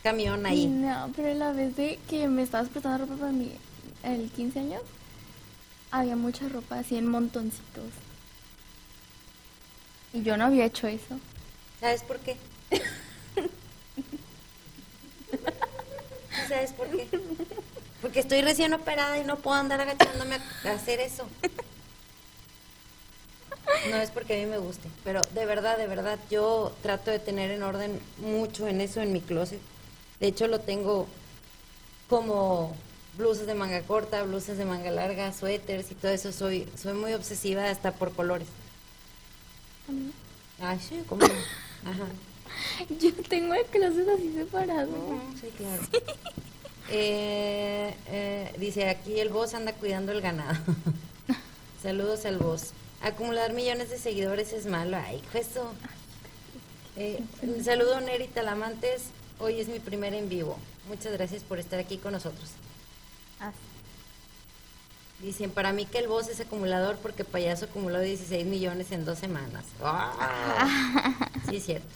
camión 0.02 0.46
ahí. 0.46 0.66
No, 0.66 1.10
pero 1.14 1.34
la 1.34 1.52
vez 1.52 1.76
de 1.76 1.98
que 2.08 2.26
me 2.28 2.42
estabas 2.42 2.70
prestando 2.70 3.04
ropa 3.04 3.16
para 3.20 3.32
mi, 3.32 3.52
el 4.02 4.30
15 4.30 4.60
años, 4.60 4.82
había 5.90 6.16
mucha 6.16 6.48
ropa 6.48 6.78
así 6.78 6.96
en 6.96 7.06
montoncitos. 7.06 7.84
Y 10.12 10.22
yo 10.22 10.36
no 10.36 10.46
había 10.46 10.64
hecho 10.64 10.86
eso. 10.86 11.18
¿Sabes 11.80 12.02
por 12.02 12.18
qué? 12.18 12.36
¿Sabes 16.48 16.72
por 16.72 16.88
qué? 16.88 17.06
Porque 18.00 18.20
estoy 18.20 18.42
recién 18.42 18.72
operada 18.72 19.18
y 19.18 19.24
no 19.24 19.36
puedo 19.36 19.56
andar 19.56 19.80
agachándome 19.80 20.38
a 20.64 20.70
hacer 20.70 21.00
eso. 21.00 21.28
No 23.90 23.96
es 23.96 24.10
porque 24.10 24.34
a 24.34 24.38
mí 24.38 24.46
me 24.46 24.58
guste, 24.58 24.88
pero 25.04 25.20
de 25.34 25.44
verdad, 25.44 25.76
de 25.76 25.86
verdad, 25.86 26.18
yo 26.30 26.74
trato 26.82 27.10
de 27.10 27.18
tener 27.18 27.50
en 27.50 27.62
orden 27.62 28.00
mucho 28.18 28.66
en 28.66 28.80
eso 28.80 29.02
en 29.02 29.12
mi 29.12 29.20
closet. 29.20 29.60
De 30.20 30.28
hecho, 30.28 30.48
lo 30.48 30.60
tengo 30.60 31.06
como 32.08 32.74
blusas 33.16 33.46
de 33.46 33.54
manga 33.54 33.82
corta, 33.82 34.22
blusas 34.22 34.56
de 34.56 34.64
manga 34.64 34.90
larga, 34.90 35.32
suéteres 35.32 35.90
y 35.90 35.94
todo 35.94 36.12
eso. 36.12 36.32
Soy, 36.32 36.68
soy 36.80 36.94
muy 36.94 37.12
obsesiva 37.12 37.68
hasta 37.68 37.92
por 37.92 38.12
colores. 38.14 38.48
Ay, 40.60 40.78
sí, 40.80 41.02
¿cómo? 41.08 41.24
Ajá. 41.24 42.06
Yo 43.00 43.12
tengo 43.28 43.54
el 43.54 43.64
closet 43.66 44.08
así 44.08 44.32
separado. 44.34 44.90
Sí, 45.40 45.48
claro. 45.56 45.82
Eh, 46.90 47.94
eh, 48.06 48.54
dice 48.58 48.88
aquí 48.88 49.20
el 49.20 49.28
boss 49.28 49.54
anda 49.54 49.72
cuidando 49.72 50.12
el 50.12 50.20
ganado. 50.20 50.58
Saludos 51.82 52.24
al 52.24 52.38
boss. 52.38 52.70
Acumular 53.02 53.52
millones 53.52 53.90
de 53.90 53.98
seguidores 53.98 54.52
es 54.52 54.66
malo. 54.66 54.96
Ay, 54.96 55.22
eso. 55.34 55.72
Eh, 56.96 57.22
un 57.42 57.64
saludo 57.64 58.00
Neri 58.00 58.26
Talamantes. 58.26 59.04
Hoy 59.38 59.60
es 59.60 59.68
mi 59.68 59.78
primer 59.78 60.14
en 60.14 60.28
vivo. 60.28 60.58
Muchas 60.88 61.12
gracias 61.12 61.42
por 61.42 61.58
estar 61.58 61.78
aquí 61.78 61.98
con 61.98 62.12
nosotros. 62.12 62.50
Ah, 63.40 63.52
Dicen, 65.20 65.50
para 65.50 65.72
mí 65.72 65.84
que 65.84 65.98
el 65.98 66.06
boss 66.06 66.28
es 66.28 66.40
acumulador 66.40 66.96
porque 66.96 67.24
payaso 67.24 67.64
acumuló 67.64 68.00
16 68.00 68.46
millones 68.46 68.92
en 68.92 69.04
dos 69.04 69.18
semanas. 69.18 69.64
¡Ah! 69.82 71.14
Sí, 71.48 71.56
es 71.56 71.66
cierto. 71.66 71.88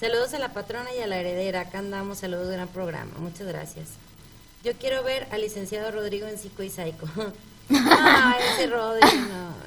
Saludos 0.00 0.32
a 0.32 0.38
la 0.38 0.52
patrona 0.52 0.92
y 0.94 1.00
a 1.00 1.06
la 1.06 1.18
heredera. 1.18 1.60
Acá 1.60 1.78
andamos. 1.78 2.18
Saludos, 2.18 2.48
gran 2.50 2.68
programa. 2.68 3.12
Muchas 3.18 3.46
gracias. 3.46 3.90
Yo 4.64 4.72
quiero 4.74 5.02
ver 5.02 5.28
al 5.30 5.42
licenciado 5.42 5.90
Rodrigo 5.90 6.26
en 6.26 6.38
Psico 6.38 6.62
y 6.62 6.70
Psycho. 6.70 7.06
No, 7.68 8.34
ese 8.54 8.66
Rodrigo 8.66 9.14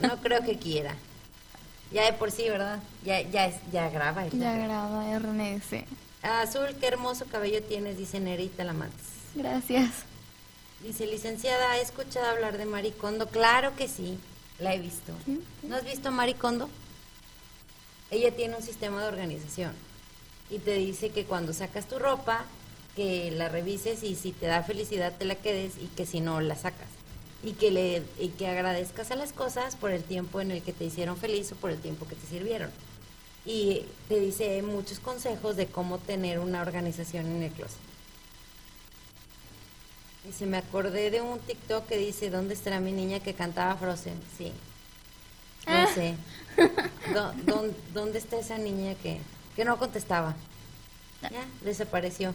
no, 0.02 0.08
no 0.08 0.18
creo 0.18 0.42
que 0.42 0.58
quiera. 0.58 0.96
Ya 1.92 2.06
de 2.06 2.14
por 2.14 2.32
sí, 2.32 2.50
¿verdad? 2.50 2.80
Ya, 3.06 3.22
ya, 3.22 3.46
es, 3.46 3.56
ya 3.72 3.90
graba. 3.90 4.24
¿verdad? 4.24 4.38
Ya 4.40 4.58
graba 4.58 5.20
RNS. 5.20 5.86
Azul, 6.24 6.76
qué 6.80 6.88
hermoso 6.88 7.26
cabello 7.26 7.62
tienes, 7.64 7.98
dice 7.98 8.20
Nerita 8.20 8.64
Lamantes. 8.64 9.06
Gracias. 9.36 9.92
Dice, 10.82 11.08
licenciada, 11.08 11.72
¿ha 11.72 11.80
escuchado 11.80 12.28
hablar 12.28 12.58
de 12.58 12.66
Maricondo? 12.66 13.28
Claro 13.28 13.76
que 13.76 13.88
sí, 13.88 14.18
la 14.60 14.76
he 14.76 14.80
visto. 14.80 15.14
Sí, 15.26 15.42
¿No 15.64 15.76
has 15.76 15.84
visto 15.84 16.12
Maricondo? 16.12 16.70
Ella 18.12 18.36
tiene 18.36 18.56
un 18.56 18.64
sistema 18.64 19.02
de 19.02 19.08
organización 19.08 19.74
y 20.50 20.60
te 20.60 20.76
dice 20.76 21.10
que 21.10 21.26
cuando 21.26 21.54
sacas 21.54 21.88
tu 21.88 22.00
ropa, 22.00 22.46
que 22.96 23.32
la 23.32 23.50
revises 23.50 24.04
y 24.04 24.16
si 24.16 24.32
te 24.32 24.48
da 24.48 24.64
felicidad 24.64 25.14
te 25.18 25.26
la 25.26 25.36
quedes 25.36 25.74
y 25.78 25.88
que 25.88 26.06
si 26.06 26.22
no 26.22 26.42
la 26.42 26.56
sacas. 26.56 26.88
Y 27.44 27.54
que, 27.54 27.70
le, 27.70 28.04
y 28.20 28.30
que 28.30 28.48
agradezcas 28.48 29.12
a 29.12 29.16
las 29.16 29.34
cosas 29.34 29.76
por 29.76 29.92
el 29.92 30.04
tiempo 30.04 30.42
en 30.42 30.52
el 30.52 30.64
que 30.64 30.74
te 30.74 30.86
hicieron 30.86 31.18
feliz 31.18 31.52
o 31.52 31.56
por 31.56 31.70
el 31.70 31.78
tiempo 31.78 32.08
que 32.08 32.16
te 32.16 32.26
sirvieron. 32.28 32.72
Y 33.46 33.84
te 34.10 34.20
dice 34.20 34.62
muchos 34.64 35.00
consejos 35.00 35.56
de 35.56 35.68
cómo 35.68 36.00
tener 36.00 36.40
una 36.40 36.62
organización 36.62 37.28
en 37.28 37.44
el 37.44 37.52
closet. 37.52 37.87
Y 40.28 40.34
se 40.34 40.46
me 40.46 40.58
acordé 40.58 41.10
de 41.12 41.22
un 41.22 41.40
TikTok 41.40 41.88
que 41.88 41.98
dice, 41.98 42.30
¿dónde 42.30 42.54
estará 42.54 42.80
mi 42.80 42.92
niña 42.92 43.20
que 43.20 43.34
cantaba 43.34 43.76
Frozen? 43.76 44.20
Sí. 44.38 44.52
No 45.68 45.74
Ah. 45.74 45.88
sé. 45.94 46.16
¿Dó- 47.14 47.34
dón- 47.46 47.76
¿Dónde 47.94 48.20
está 48.20 48.38
esa 48.40 48.58
niña 48.58 48.96
que, 48.96 49.20
que 49.56 49.64
no 49.66 49.78
contestaba? 49.78 50.36
Ya, 51.22 51.46
desapareció. 51.62 52.34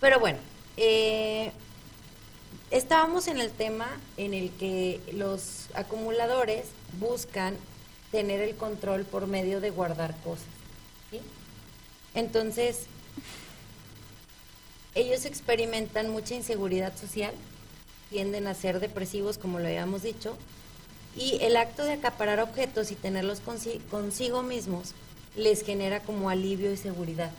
Pero 0.00 0.18
bueno, 0.20 0.38
eh, 0.76 1.52
estábamos 2.70 3.26
en 3.28 3.38
el 3.40 3.50
tema 3.52 3.88
en 4.16 4.34
el 4.34 4.50
que 4.50 5.00
los 5.12 5.68
acumuladores 5.74 6.66
buscan 6.98 7.56
tener 8.10 8.40
el 8.40 8.56
control 8.56 9.04
por 9.04 9.26
medio 9.26 9.60
de 9.60 9.70
guardar 9.70 10.14
cosas. 10.22 10.44
¿sí? 11.10 11.20
Entonces, 12.14 12.86
ellos 14.94 15.24
experimentan 15.24 16.10
mucha 16.10 16.34
inseguridad 16.34 16.96
social, 16.96 17.32
tienden 18.10 18.46
a 18.46 18.54
ser 18.54 18.80
depresivos, 18.80 19.38
como 19.38 19.58
lo 19.58 19.66
habíamos 19.66 20.02
dicho, 20.02 20.36
y 21.16 21.38
el 21.42 21.56
acto 21.56 21.84
de 21.84 21.92
acaparar 21.92 22.40
objetos 22.40 22.90
y 22.90 22.94
tenerlos 22.94 23.42
consi- 23.42 23.80
consigo 23.90 24.42
mismos 24.42 24.92
les 25.36 25.62
genera 25.62 26.00
como 26.00 26.28
alivio 26.30 26.72
y 26.72 26.76
seguridad. 26.76 27.30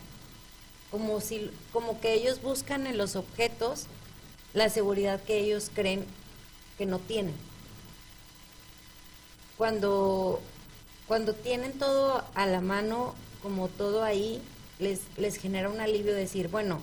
Como, 0.91 1.21
si, 1.21 1.49
como 1.71 1.99
que 1.99 2.13
ellos 2.13 2.41
buscan 2.41 2.85
en 2.87 2.97
los 2.97 3.15
objetos 3.15 3.85
la 4.53 4.69
seguridad 4.69 5.21
que 5.21 5.39
ellos 5.39 5.71
creen 5.73 6.05
que 6.77 6.85
no 6.85 6.99
tienen. 6.99 7.33
Cuando, 9.57 10.41
cuando 11.07 11.33
tienen 11.33 11.73
todo 11.73 12.23
a 12.35 12.45
la 12.45 12.61
mano, 12.61 13.13
como 13.41 13.67
todo 13.69 14.03
ahí, 14.03 14.41
les, 14.79 15.01
les 15.17 15.37
genera 15.37 15.69
un 15.69 15.79
alivio 15.79 16.13
decir, 16.13 16.47
bueno, 16.47 16.81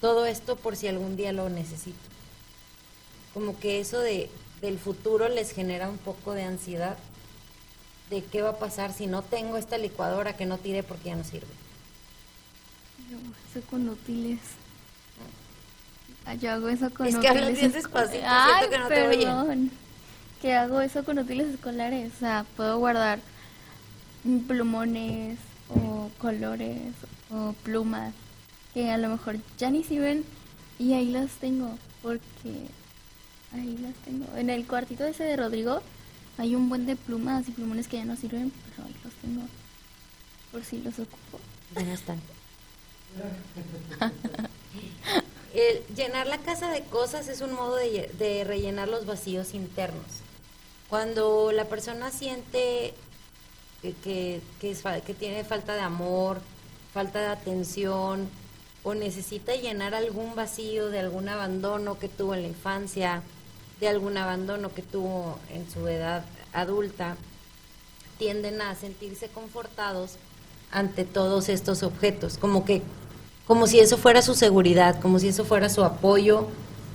todo 0.00 0.26
esto 0.26 0.56
por 0.56 0.76
si 0.76 0.88
algún 0.88 1.16
día 1.16 1.32
lo 1.32 1.48
necesito. 1.50 1.98
Como 3.34 3.58
que 3.58 3.80
eso 3.80 3.98
de, 4.00 4.28
del 4.60 4.78
futuro 4.78 5.28
les 5.28 5.52
genera 5.52 5.88
un 5.88 5.98
poco 5.98 6.32
de 6.32 6.42
ansiedad 6.44 6.96
de 8.10 8.24
qué 8.24 8.42
va 8.42 8.50
a 8.50 8.58
pasar 8.58 8.92
si 8.92 9.06
no 9.06 9.22
tengo 9.22 9.56
esta 9.56 9.78
licuadora 9.78 10.36
que 10.36 10.46
no 10.46 10.58
tire 10.58 10.82
porque 10.82 11.10
ya 11.10 11.16
no 11.16 11.24
sirve. 11.24 11.46
Yo 13.10 13.16
eso 13.50 13.66
con 13.68 13.88
útiles. 13.88 14.38
Ah, 16.26 16.34
Yo 16.34 16.50
hago 16.52 16.68
eso 16.68 16.90
con 16.90 17.06
Es 17.06 17.14
que 17.14 17.18
útiles. 17.18 17.36
hablas 17.36 17.58
bien 17.60 17.72
despacito, 17.72 18.10
siento 18.12 18.28
Ay, 18.28 18.68
que 18.68 18.78
no 18.78 18.88
te 18.88 19.06
oyen. 19.08 19.20
perdón. 19.20 19.70
Que 20.42 20.54
hago 20.54 20.80
eso 20.80 21.04
con 21.04 21.18
útiles 21.18 21.54
escolares. 21.54 22.12
O 22.16 22.18
sea, 22.18 22.44
puedo 22.56 22.78
guardar 22.78 23.20
plumones 24.48 25.38
o 25.68 26.10
colores 26.18 26.92
o 27.30 27.52
plumas 27.62 28.12
que 28.74 28.90
a 28.90 28.98
lo 28.98 29.08
mejor 29.08 29.36
ya 29.58 29.70
ni 29.70 29.84
sirven 29.84 30.24
y 30.78 30.92
ahí 30.94 31.10
las 31.10 31.32
tengo 31.32 31.76
porque 32.02 32.66
ahí 33.52 33.76
las 33.78 33.94
tengo. 34.04 34.26
En 34.36 34.50
el 34.50 34.66
cuartito 34.66 35.04
ese 35.04 35.24
de 35.24 35.36
Rodrigo 35.36 35.82
hay 36.38 36.54
un 36.54 36.68
buen 36.68 36.86
de 36.86 36.96
plumas 36.96 37.48
y 37.48 37.52
plumones 37.52 37.88
que 37.88 37.98
ya 37.98 38.04
no 38.04 38.16
sirven, 38.16 38.52
pero 38.70 38.86
ahí 38.86 38.96
los 39.04 39.12
tengo 39.14 39.42
por 40.52 40.64
si 40.64 40.78
los 40.82 40.94
ocupo. 40.94 41.38
Ya 41.74 41.82
no 41.82 41.92
están. 41.92 42.20
El 45.54 45.82
llenar 45.96 46.28
la 46.28 46.38
casa 46.38 46.70
de 46.70 46.82
cosas 46.84 47.26
es 47.28 47.40
un 47.40 47.52
modo 47.52 47.74
de, 47.76 48.08
de 48.18 48.44
rellenar 48.44 48.88
los 48.88 49.04
vacíos 49.04 49.52
internos. 49.52 50.06
Cuando 50.88 51.50
la 51.52 51.64
persona 51.64 52.10
siente 52.10 52.94
que, 53.82 53.92
que, 54.02 54.40
que 54.60 54.70
es 54.70 54.82
que 55.04 55.14
tiene 55.14 55.44
falta 55.44 55.74
de 55.74 55.80
amor, 55.80 56.40
falta 56.92 57.20
de 57.20 57.26
atención, 57.26 58.28
o 58.82 58.94
necesita 58.94 59.54
llenar 59.54 59.94
algún 59.94 60.34
vacío 60.34 60.88
de 60.88 61.00
algún 61.00 61.28
abandono 61.28 61.98
que 61.98 62.08
tuvo 62.08 62.34
en 62.34 62.42
la 62.42 62.48
infancia, 62.48 63.22
de 63.80 63.88
algún 63.88 64.16
abandono 64.16 64.72
que 64.72 64.82
tuvo 64.82 65.38
en 65.52 65.70
su 65.70 65.86
edad 65.86 66.24
adulta, 66.52 67.16
tienden 68.18 68.60
a 68.60 68.74
sentirse 68.74 69.28
confortados 69.28 70.12
ante 70.70 71.04
todos 71.04 71.48
estos 71.48 71.82
objetos, 71.82 72.38
como 72.38 72.64
que 72.64 72.82
como 73.46 73.66
si 73.66 73.80
eso 73.80 73.98
fuera 73.98 74.22
su 74.22 74.34
seguridad, 74.34 75.00
como 75.00 75.18
si 75.18 75.26
eso 75.26 75.44
fuera 75.44 75.68
su 75.68 75.82
apoyo 75.82 76.46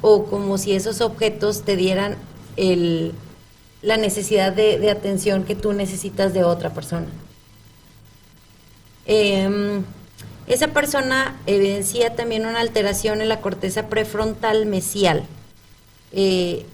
o 0.01 0.25
como 0.25 0.57
si 0.57 0.71
esos 0.71 1.01
objetos 1.01 1.63
te 1.63 1.75
dieran 1.75 2.15
el, 2.55 3.13
la 3.81 3.97
necesidad 3.97 4.53
de, 4.53 4.79
de 4.79 4.89
atención 4.89 5.43
que 5.43 5.55
tú 5.55 5.73
necesitas 5.73 6.33
de 6.33 6.45
otra 6.45 6.69
persona. 6.73 7.07
Em, 9.05 9.83
esa 10.47 10.67
persona 10.67 11.35
evidencia 11.47 12.15
también 12.15 12.45
una 12.45 12.59
alteración 12.59 13.21
en 13.21 13.29
la 13.29 13.41
corteza 13.41 13.87
prefrontal 13.87 14.65
mesial. 14.65 15.23
Eh, 16.11 16.65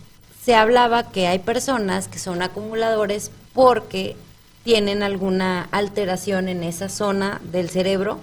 se 0.44 0.56
hablaba 0.56 1.12
que 1.12 1.28
hay 1.28 1.40
personas 1.40 2.08
que 2.08 2.20
son 2.20 2.42
acumuladores 2.42 3.32
porque 3.54 4.16
tienen 4.64 5.04
alguna 5.04 5.68
alteración 5.72 6.48
en 6.48 6.64
esa 6.64 6.90
zona 6.90 7.42
del 7.52 7.70
cerebro, 7.70 8.20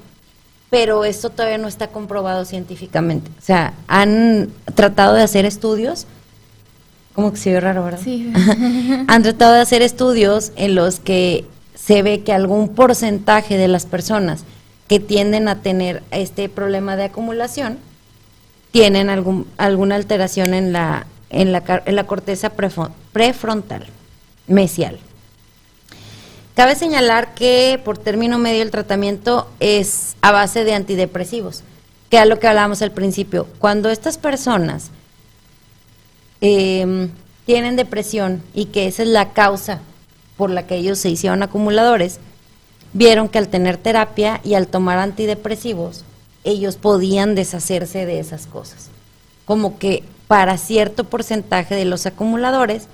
pero 0.70 1.04
esto 1.04 1.30
todavía 1.30 1.58
no 1.58 1.68
está 1.68 1.88
comprobado 1.88 2.44
científicamente. 2.44 3.30
O 3.38 3.42
sea, 3.42 3.72
han 3.86 4.50
tratado 4.74 5.14
de 5.14 5.22
hacer 5.22 5.44
estudios, 5.44 6.06
como 7.14 7.32
que 7.32 7.38
se 7.38 7.52
ve 7.52 7.60
raro, 7.60 7.84
¿verdad? 7.84 8.00
Sí. 8.02 8.32
han 9.08 9.22
tratado 9.22 9.54
de 9.54 9.60
hacer 9.60 9.82
estudios 9.82 10.52
en 10.56 10.74
los 10.74 11.00
que 11.00 11.46
se 11.74 12.02
ve 12.02 12.22
que 12.22 12.32
algún 12.32 12.68
porcentaje 12.68 13.56
de 13.56 13.68
las 13.68 13.86
personas 13.86 14.44
que 14.88 15.00
tienden 15.00 15.48
a 15.48 15.62
tener 15.62 16.02
este 16.10 16.48
problema 16.48 16.96
de 16.96 17.04
acumulación 17.04 17.78
tienen 18.70 19.10
algún, 19.10 19.46
alguna 19.58 19.96
alteración 19.96 20.54
en 20.54 20.72
la, 20.72 21.06
en 21.30 21.52
la, 21.52 21.82
en 21.84 21.94
la 21.96 22.06
corteza 22.06 22.50
prefrontal, 22.50 23.86
mesial. 24.46 24.98
Cabe 26.54 26.74
señalar 26.74 27.34
que 27.34 27.80
por 27.84 27.98
término 27.98 28.38
medio 28.38 28.62
el 28.62 28.70
tratamiento 28.70 29.48
es 29.60 30.16
a 30.22 30.32
base 30.32 30.64
de 30.64 30.74
antidepresivos, 30.74 31.62
que 32.10 32.18
es 32.18 32.26
lo 32.26 32.40
que 32.40 32.48
hablábamos 32.48 32.82
al 32.82 32.90
principio. 32.90 33.46
Cuando 33.58 33.90
estas 33.90 34.18
personas 34.18 34.90
eh, 36.40 37.08
tienen 37.46 37.76
depresión 37.76 38.42
y 38.54 38.66
que 38.66 38.88
esa 38.88 39.02
es 39.02 39.08
la 39.08 39.32
causa 39.32 39.80
por 40.36 40.50
la 40.50 40.66
que 40.66 40.76
ellos 40.76 40.98
se 40.98 41.10
hicieron 41.10 41.42
acumuladores, 41.42 42.20
vieron 42.92 43.28
que 43.28 43.38
al 43.38 43.48
tener 43.48 43.76
terapia 43.76 44.40
y 44.44 44.54
al 44.54 44.66
tomar 44.66 44.98
antidepresivos, 44.98 46.04
ellos 46.44 46.76
podían 46.76 47.34
deshacerse 47.34 48.06
de 48.06 48.20
esas 48.20 48.46
cosas. 48.46 48.88
Como 49.44 49.78
que 49.78 50.04
para 50.26 50.58
cierto 50.58 51.04
porcentaje 51.04 51.74
de 51.74 51.84
los 51.84 52.06
acumuladores 52.06 52.88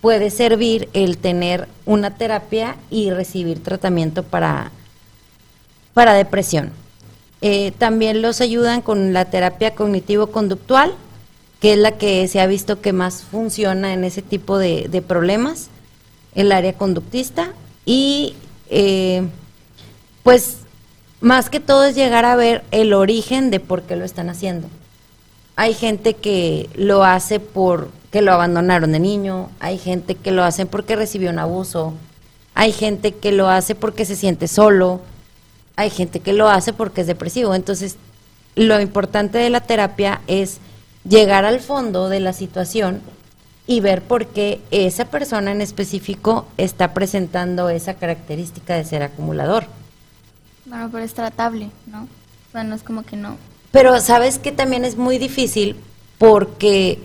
puede 0.00 0.30
servir 0.30 0.88
el 0.92 1.18
tener 1.18 1.68
una 1.86 2.16
terapia 2.16 2.76
y 2.90 3.10
recibir 3.10 3.62
tratamiento 3.62 4.22
para, 4.22 4.70
para 5.94 6.14
depresión. 6.14 6.72
Eh, 7.42 7.72
también 7.78 8.22
los 8.22 8.40
ayudan 8.40 8.82
con 8.82 9.12
la 9.12 9.26
terapia 9.26 9.74
cognitivo-conductual, 9.74 10.94
que 11.60 11.72
es 11.72 11.78
la 11.78 11.92
que 11.92 12.26
se 12.28 12.40
ha 12.40 12.46
visto 12.46 12.80
que 12.80 12.92
más 12.92 13.22
funciona 13.22 13.92
en 13.92 14.04
ese 14.04 14.22
tipo 14.22 14.58
de, 14.58 14.88
de 14.88 15.02
problemas, 15.02 15.68
el 16.34 16.52
área 16.52 16.72
conductista. 16.72 17.52
Y 17.84 18.34
eh, 18.70 19.28
pues 20.22 20.58
más 21.20 21.50
que 21.50 21.60
todo 21.60 21.84
es 21.84 21.94
llegar 21.94 22.24
a 22.24 22.36
ver 22.36 22.64
el 22.70 22.94
origen 22.94 23.50
de 23.50 23.60
por 23.60 23.82
qué 23.82 23.96
lo 23.96 24.04
están 24.04 24.30
haciendo. 24.30 24.68
Hay 25.56 25.74
gente 25.74 26.14
que 26.14 26.70
lo 26.74 27.04
hace 27.04 27.40
por 27.40 27.90
que 28.10 28.22
lo 28.22 28.32
abandonaron 28.32 28.92
de 28.92 28.98
niño, 28.98 29.50
hay 29.60 29.78
gente 29.78 30.16
que 30.16 30.32
lo 30.32 30.42
hace 30.42 30.66
porque 30.66 30.96
recibió 30.96 31.30
un 31.30 31.38
abuso, 31.38 31.94
hay 32.54 32.72
gente 32.72 33.12
que 33.12 33.30
lo 33.30 33.48
hace 33.48 33.74
porque 33.74 34.04
se 34.04 34.16
siente 34.16 34.48
solo, 34.48 35.00
hay 35.76 35.90
gente 35.90 36.20
que 36.20 36.32
lo 36.32 36.48
hace 36.48 36.72
porque 36.72 37.02
es 37.02 37.06
depresivo. 37.06 37.54
Entonces, 37.54 37.96
lo 38.56 38.80
importante 38.80 39.38
de 39.38 39.50
la 39.50 39.60
terapia 39.60 40.20
es 40.26 40.58
llegar 41.08 41.44
al 41.44 41.60
fondo 41.60 42.08
de 42.08 42.20
la 42.20 42.32
situación 42.32 43.00
y 43.66 43.80
ver 43.80 44.02
por 44.02 44.26
qué 44.26 44.60
esa 44.70 45.06
persona 45.06 45.52
en 45.52 45.60
específico 45.60 46.46
está 46.56 46.92
presentando 46.92 47.68
esa 47.68 47.94
característica 47.94 48.74
de 48.74 48.84
ser 48.84 49.02
acumulador. 49.02 49.64
Bueno, 50.66 50.88
pero 50.90 51.04
es 51.04 51.14
tratable, 51.14 51.70
¿no? 51.86 52.02
O 52.02 52.52
sea, 52.52 52.64
no 52.64 52.74
es 52.74 52.82
como 52.82 53.02
que 53.02 53.16
no. 53.16 53.36
Pero 53.70 54.00
sabes 54.00 54.38
que 54.38 54.52
también 54.52 54.84
es 54.84 54.96
muy 54.96 55.18
difícil 55.18 55.76
porque 56.18 56.98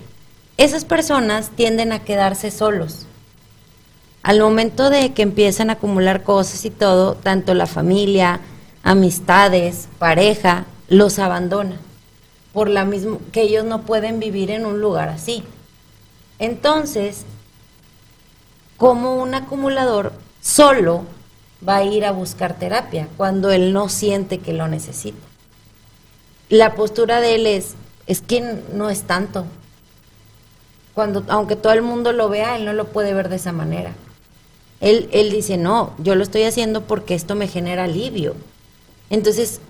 esas 0.56 0.84
personas 0.84 1.50
tienden 1.50 1.92
a 1.92 2.00
quedarse 2.00 2.50
solos. 2.50 3.06
Al 4.22 4.40
momento 4.40 4.90
de 4.90 5.12
que 5.12 5.22
empiezan 5.22 5.70
a 5.70 5.74
acumular 5.74 6.24
cosas 6.24 6.64
y 6.64 6.70
todo, 6.70 7.14
tanto 7.14 7.54
la 7.54 7.66
familia, 7.66 8.40
amistades, 8.82 9.88
pareja, 9.98 10.64
los 10.88 11.18
abandona. 11.18 11.76
Por 12.52 12.68
la 12.68 12.84
misma 12.84 13.18
que 13.32 13.42
ellos 13.42 13.64
no 13.64 13.82
pueden 13.82 14.18
vivir 14.18 14.50
en 14.50 14.66
un 14.66 14.80
lugar 14.80 15.08
así. 15.08 15.44
Entonces, 16.38 17.24
como 18.76 19.16
un 19.16 19.34
acumulador 19.34 20.12
solo 20.40 21.04
va 21.66 21.76
a 21.76 21.84
ir 21.84 22.04
a 22.04 22.12
buscar 22.12 22.58
terapia 22.58 23.08
cuando 23.16 23.50
él 23.50 23.72
no 23.72 23.88
siente 23.88 24.38
que 24.38 24.52
lo 24.52 24.68
necesita. 24.68 25.18
La 26.48 26.74
postura 26.74 27.20
de 27.20 27.34
él 27.34 27.46
es, 27.46 27.74
es 28.06 28.20
que 28.20 28.40
no 28.72 28.90
es 28.90 29.02
tanto. 29.02 29.46
Cuando, 30.94 31.24
aunque 31.28 31.56
todo 31.56 31.72
el 31.72 31.82
mundo 31.82 32.12
lo 32.12 32.28
vea, 32.28 32.56
él 32.56 32.64
no 32.64 32.72
lo 32.72 32.88
puede 32.88 33.14
ver 33.14 33.28
de 33.28 33.36
esa 33.36 33.52
manera. 33.52 33.92
Él, 34.80 35.08
él 35.12 35.30
dice, 35.30 35.56
no, 35.56 35.94
yo 35.98 36.14
lo 36.14 36.22
estoy 36.22 36.42
haciendo 36.44 36.82
porque 36.82 37.14
esto 37.14 37.34
me 37.34 37.48
genera 37.48 37.84
alivio. 37.84 38.36
Entonces, 39.10 39.60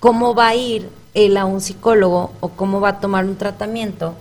¿cómo 0.00 0.34
va 0.34 0.48
a 0.48 0.54
ir 0.54 0.88
él 1.14 1.36
a 1.36 1.44
un 1.44 1.60
psicólogo 1.60 2.32
o 2.40 2.48
cómo 2.50 2.80
va 2.80 2.90
a 2.90 3.00
tomar 3.00 3.24
un 3.24 3.36
tratamiento 3.36 4.14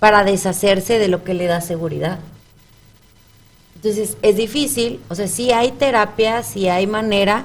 para 0.00 0.24
deshacerse 0.24 0.98
de 0.98 1.06
lo 1.06 1.22
que 1.22 1.34
le 1.34 1.46
da 1.46 1.60
seguridad? 1.60 2.18
Entonces, 3.76 4.16
es 4.20 4.36
difícil, 4.36 5.00
o 5.08 5.14
sea, 5.14 5.28
sí 5.28 5.52
hay 5.52 5.70
terapia, 5.70 6.42
sí 6.42 6.68
hay 6.68 6.86
manera, 6.86 7.44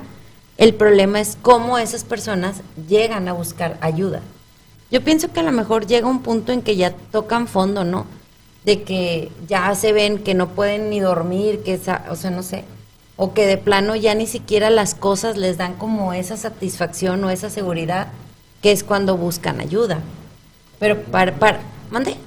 el 0.58 0.74
problema 0.74 1.22
es 1.22 1.38
cómo 1.42 1.78
esas 1.78 2.04
personas 2.04 2.62
llegan 2.90 3.28
a 3.28 3.34
buscar 3.34 3.78
ayuda. 3.82 4.22
Yo 4.92 5.02
pienso 5.02 5.32
que 5.32 5.42
a 5.42 5.44
lo 5.44 5.52
mejor 5.52 5.88
llega 5.88 6.08
un 6.08 6.22
punto 6.22 6.52
en 6.52 6.62
que 6.62 6.76
ya 6.76 6.92
tocan 6.92 7.48
fondo, 7.48 7.84
¿no? 7.84 8.06
De 8.64 8.84
que 8.84 9.32
ya 9.48 9.74
se 9.76 9.94
ven 9.94 10.20
que 10.20 10.34
no 10.34 10.50
pueden 10.50 10.90
ni 10.90 11.00
dormir, 11.00 11.62
que 11.64 11.74
esa, 11.74 12.06
o 12.10 12.16
sea, 12.16 12.32
no 12.32 12.44
sé, 12.44 12.66
o 13.18 13.34
que 13.34 13.46
de 13.48 13.58
plano 13.58 13.96
ya 13.96 14.14
ni 14.14 14.28
siquiera 14.28 14.70
las 14.70 14.96
cosas 14.96 15.38
les 15.38 15.58
dan 15.58 15.76
como 15.76 16.14
esa 16.14 16.38
satisfacción 16.38 17.24
o 17.24 17.30
esa 17.30 17.50
seguridad, 17.50 18.08
que 18.62 18.72
es 18.72 18.84
cuando 18.84 19.18
buscan 19.18 19.60
ayuda. 19.60 20.00
Pero 20.80 21.02
para, 21.04 21.34
para, 21.36 21.60
mande. 21.92 22.18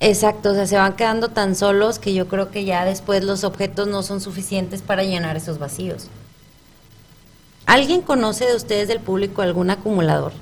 Exacto, 0.00 0.50
o 0.50 0.54
sea, 0.54 0.66
se 0.66 0.76
van 0.76 0.96
quedando 0.96 1.28
tan 1.28 1.54
solos 1.54 1.98
que 1.98 2.12
yo 2.12 2.26
creo 2.26 2.50
que 2.50 2.64
ya 2.64 2.84
después 2.84 3.22
los 3.22 3.44
objetos 3.44 3.86
no 3.86 4.02
son 4.02 4.20
suficientes 4.20 4.82
para 4.82 5.04
llenar 5.04 5.36
esos 5.36 5.58
vacíos. 5.58 6.08
¿Alguien 7.66 8.02
conoce 8.02 8.44
de 8.46 8.56
ustedes 8.56 8.88
del 8.88 8.98
público 8.98 9.42
algún 9.42 9.70
acumulador? 9.70 10.32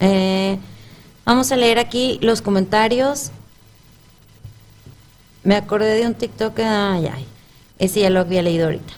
Eh, 0.00 0.58
vamos 1.24 1.52
a 1.52 1.56
leer 1.56 1.78
aquí 1.78 2.18
los 2.20 2.42
comentarios. 2.42 3.30
Me 5.44 5.54
acordé 5.56 5.94
de 5.94 6.06
un 6.06 6.14
TikTok, 6.14 6.58
ay, 6.58 7.06
ay, 7.06 7.26
ese 7.78 8.00
ya 8.00 8.10
lo 8.10 8.20
había 8.20 8.42
leído 8.42 8.66
ahorita. 8.66 8.94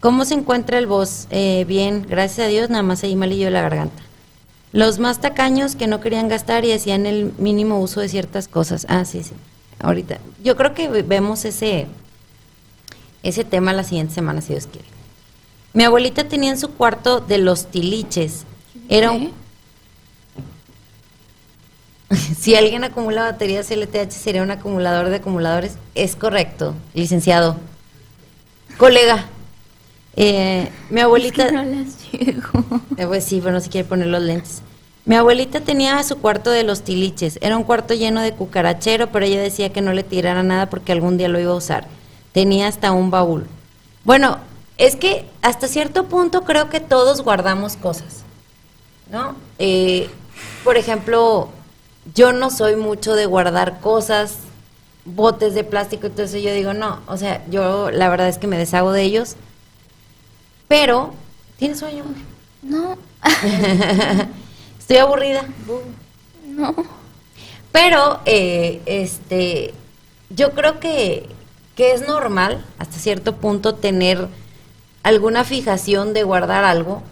¿Cómo 0.00 0.24
se 0.24 0.34
encuentra 0.34 0.78
el 0.78 0.88
voz? 0.88 1.28
Eh, 1.30 1.64
bien, 1.68 2.04
gracias 2.08 2.46
a 2.46 2.50
Dios, 2.50 2.70
nada 2.70 2.82
más 2.82 3.04
ahí 3.04 3.14
malillo 3.14 3.50
la 3.50 3.62
garganta. 3.62 4.02
Los 4.72 4.98
más 4.98 5.20
tacaños 5.20 5.76
que 5.76 5.86
no 5.86 6.00
querían 6.00 6.28
gastar 6.28 6.64
y 6.64 6.72
hacían 6.72 7.04
el 7.06 7.32
mínimo 7.38 7.78
uso 7.80 8.00
de 8.00 8.08
ciertas 8.08 8.48
cosas. 8.48 8.86
Ah, 8.88 9.04
sí, 9.04 9.22
sí. 9.22 9.32
Ahorita. 9.80 10.18
Yo 10.42 10.56
creo 10.56 10.72
que 10.74 10.88
ve- 10.88 11.02
vemos 11.02 11.44
ese, 11.44 11.86
ese 13.22 13.44
tema 13.44 13.72
la 13.72 13.84
siguiente 13.84 14.14
semana, 14.14 14.40
si 14.40 14.54
Dios 14.54 14.66
quiere. 14.66 14.86
Mi 15.74 15.84
abuelita 15.84 16.24
tenía 16.28 16.50
en 16.50 16.58
su 16.58 16.70
cuarto 16.70 17.20
de 17.20 17.38
los 17.38 17.66
tiliches. 17.70 18.44
Era 18.88 19.10
un... 19.10 19.32
si 22.38 22.54
alguien 22.54 22.84
acumula 22.84 23.22
baterías 23.22 23.70
LTH, 23.70 24.10
sería 24.10 24.42
un 24.42 24.50
acumulador 24.50 25.08
de 25.10 25.16
acumuladores. 25.16 25.74
Es 25.94 26.16
correcto, 26.16 26.74
licenciado. 26.94 27.56
Colega, 28.78 29.26
eh, 30.16 30.68
mi 30.90 31.00
abuelita... 31.00 31.50
No 31.50 31.64
las 31.64 32.10
llego. 32.12 32.64
Eh, 32.96 33.06
Pues 33.06 33.24
sí, 33.24 33.40
pero 33.40 33.52
no 33.52 33.60
se 33.60 33.70
quiere 33.70 33.88
poner 33.88 34.08
los 34.08 34.22
lentes. 34.22 34.62
Mi 35.04 35.16
abuelita 35.16 35.60
tenía 35.60 36.02
su 36.04 36.18
cuarto 36.18 36.50
de 36.50 36.62
los 36.62 36.82
tiliches. 36.82 37.38
Era 37.42 37.56
un 37.56 37.64
cuarto 37.64 37.94
lleno 37.94 38.20
de 38.20 38.32
cucarachero, 38.32 39.10
pero 39.10 39.24
ella 39.24 39.42
decía 39.42 39.72
que 39.72 39.80
no 39.80 39.92
le 39.92 40.04
tirara 40.04 40.42
nada 40.42 40.70
porque 40.70 40.92
algún 40.92 41.16
día 41.18 41.28
lo 41.28 41.40
iba 41.40 41.52
a 41.52 41.56
usar. 41.56 41.86
Tenía 42.32 42.68
hasta 42.68 42.92
un 42.92 43.10
baúl. 43.10 43.46
Bueno, 44.04 44.38
es 44.78 44.96
que 44.96 45.26
hasta 45.42 45.66
cierto 45.68 46.04
punto 46.04 46.42
creo 46.42 46.68
que 46.68 46.80
todos 46.80 47.22
guardamos 47.22 47.76
cosas, 47.76 48.22
¿no? 49.10 49.34
Eh, 49.58 50.08
por 50.64 50.76
ejemplo, 50.76 51.48
yo 52.14 52.32
no 52.32 52.50
soy 52.50 52.76
mucho 52.76 53.14
de 53.14 53.26
guardar 53.26 53.80
cosas, 53.80 54.38
botes 55.04 55.54
de 55.54 55.64
plástico, 55.64 56.06
entonces 56.06 56.42
yo 56.42 56.52
digo, 56.52 56.74
no, 56.74 57.00
o 57.06 57.16
sea, 57.16 57.44
yo 57.50 57.90
la 57.90 58.08
verdad 58.08 58.28
es 58.28 58.38
que 58.38 58.46
me 58.46 58.58
deshago 58.58 58.92
de 58.92 59.02
ellos. 59.02 59.36
Pero, 60.72 61.12
¿tienes 61.58 61.80
sueño? 61.80 62.02
No, 62.62 62.96
Estoy 64.78 64.96
aburrida. 64.96 65.44
no. 66.46 66.74
Pero, 67.70 68.20
eh, 68.24 68.80
este, 68.86 69.74
yo 70.30 70.52
creo 70.52 70.80
que, 70.80 71.28
que 71.76 71.92
es 71.92 72.08
normal, 72.08 72.64
hasta 72.78 72.96
cierto 72.96 73.36
punto, 73.36 73.74
tener 73.74 74.28
alguna 75.02 75.44
fijación 75.44 76.14
de 76.14 76.22
guardar 76.22 76.64
algo, 76.64 77.02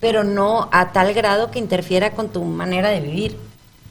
pero 0.00 0.24
no 0.24 0.70
a 0.72 0.92
tal 0.92 1.12
grado 1.12 1.50
que 1.50 1.58
interfiera 1.58 2.12
con 2.12 2.30
tu 2.30 2.42
manera 2.44 2.88
de 2.88 3.00
vivir. 3.00 3.36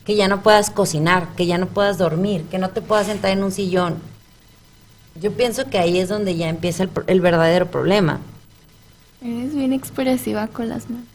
Que 0.03 0.15
ya 0.15 0.27
no 0.29 0.41
puedas 0.41 0.71
cocinar, 0.71 1.27
que 1.37 1.45
ya 1.45 1.59
no 1.59 1.67
puedas 1.67 1.99
dormir, 1.99 2.45
que 2.49 2.57
no 2.57 2.71
te 2.71 2.81
puedas 2.81 3.05
sentar 3.05 3.29
en 3.29 3.43
un 3.43 3.51
sillón. 3.51 4.01
Yo 5.13 5.31
pienso 5.31 5.69
que 5.69 5.77
ahí 5.77 5.99
es 5.99 6.09
donde 6.09 6.37
ya 6.37 6.49
empieza 6.49 6.81
el, 6.81 6.89
el 7.05 7.21
verdadero 7.21 7.67
problema. 7.69 8.19
Eres 9.21 9.53
bien 9.53 9.71
expresiva 9.71 10.47
con 10.47 10.69
las 10.69 10.89
manos. 10.89 11.05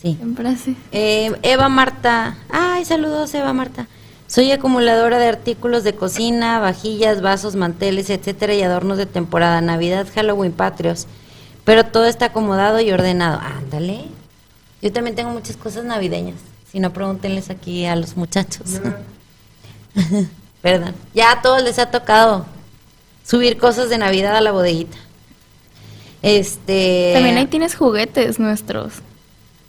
Sí. 0.00 0.18
Así. 0.46 0.76
Eh, 0.92 1.32
Eva 1.42 1.68
Marta, 1.68 2.36
ay, 2.50 2.84
saludos 2.84 3.34
Eva 3.34 3.52
Marta. 3.52 3.88
Soy 4.26 4.52
acumuladora 4.52 5.18
de 5.18 5.28
artículos 5.28 5.84
de 5.84 5.94
cocina, 5.94 6.58
vajillas, 6.58 7.20
vasos, 7.20 7.56
manteles, 7.56 8.10
etcétera, 8.10 8.54
y 8.54 8.62
adornos 8.62 8.98
de 8.98 9.06
temporada, 9.06 9.60
Navidad, 9.60 10.06
Halloween, 10.14 10.52
Patrios. 10.52 11.06
Pero 11.64 11.84
todo 11.86 12.06
está 12.06 12.26
acomodado 12.26 12.80
y 12.80 12.90
ordenado. 12.90 13.40
Ándale. 13.40 14.04
Yo 14.82 14.92
también 14.92 15.16
tengo 15.16 15.30
muchas 15.30 15.56
cosas 15.56 15.84
navideñas. 15.84 16.36
Si 16.70 16.80
no, 16.80 16.92
pregúntenles 16.92 17.50
aquí 17.50 17.86
a 17.86 17.96
los 17.96 18.16
muchachos. 18.16 18.80
Perdón. 20.62 20.94
Ya 21.14 21.32
a 21.32 21.42
todos 21.42 21.62
les 21.62 21.78
ha 21.78 21.90
tocado 21.90 22.46
subir 23.24 23.58
cosas 23.58 23.88
de 23.88 23.98
Navidad 23.98 24.36
a 24.36 24.40
la 24.40 24.52
bodeguita. 24.52 24.96
Este. 26.24 27.10
También 27.14 27.36
ahí 27.36 27.46
tienes 27.46 27.74
juguetes 27.76 28.38
nuestros. 28.38 28.94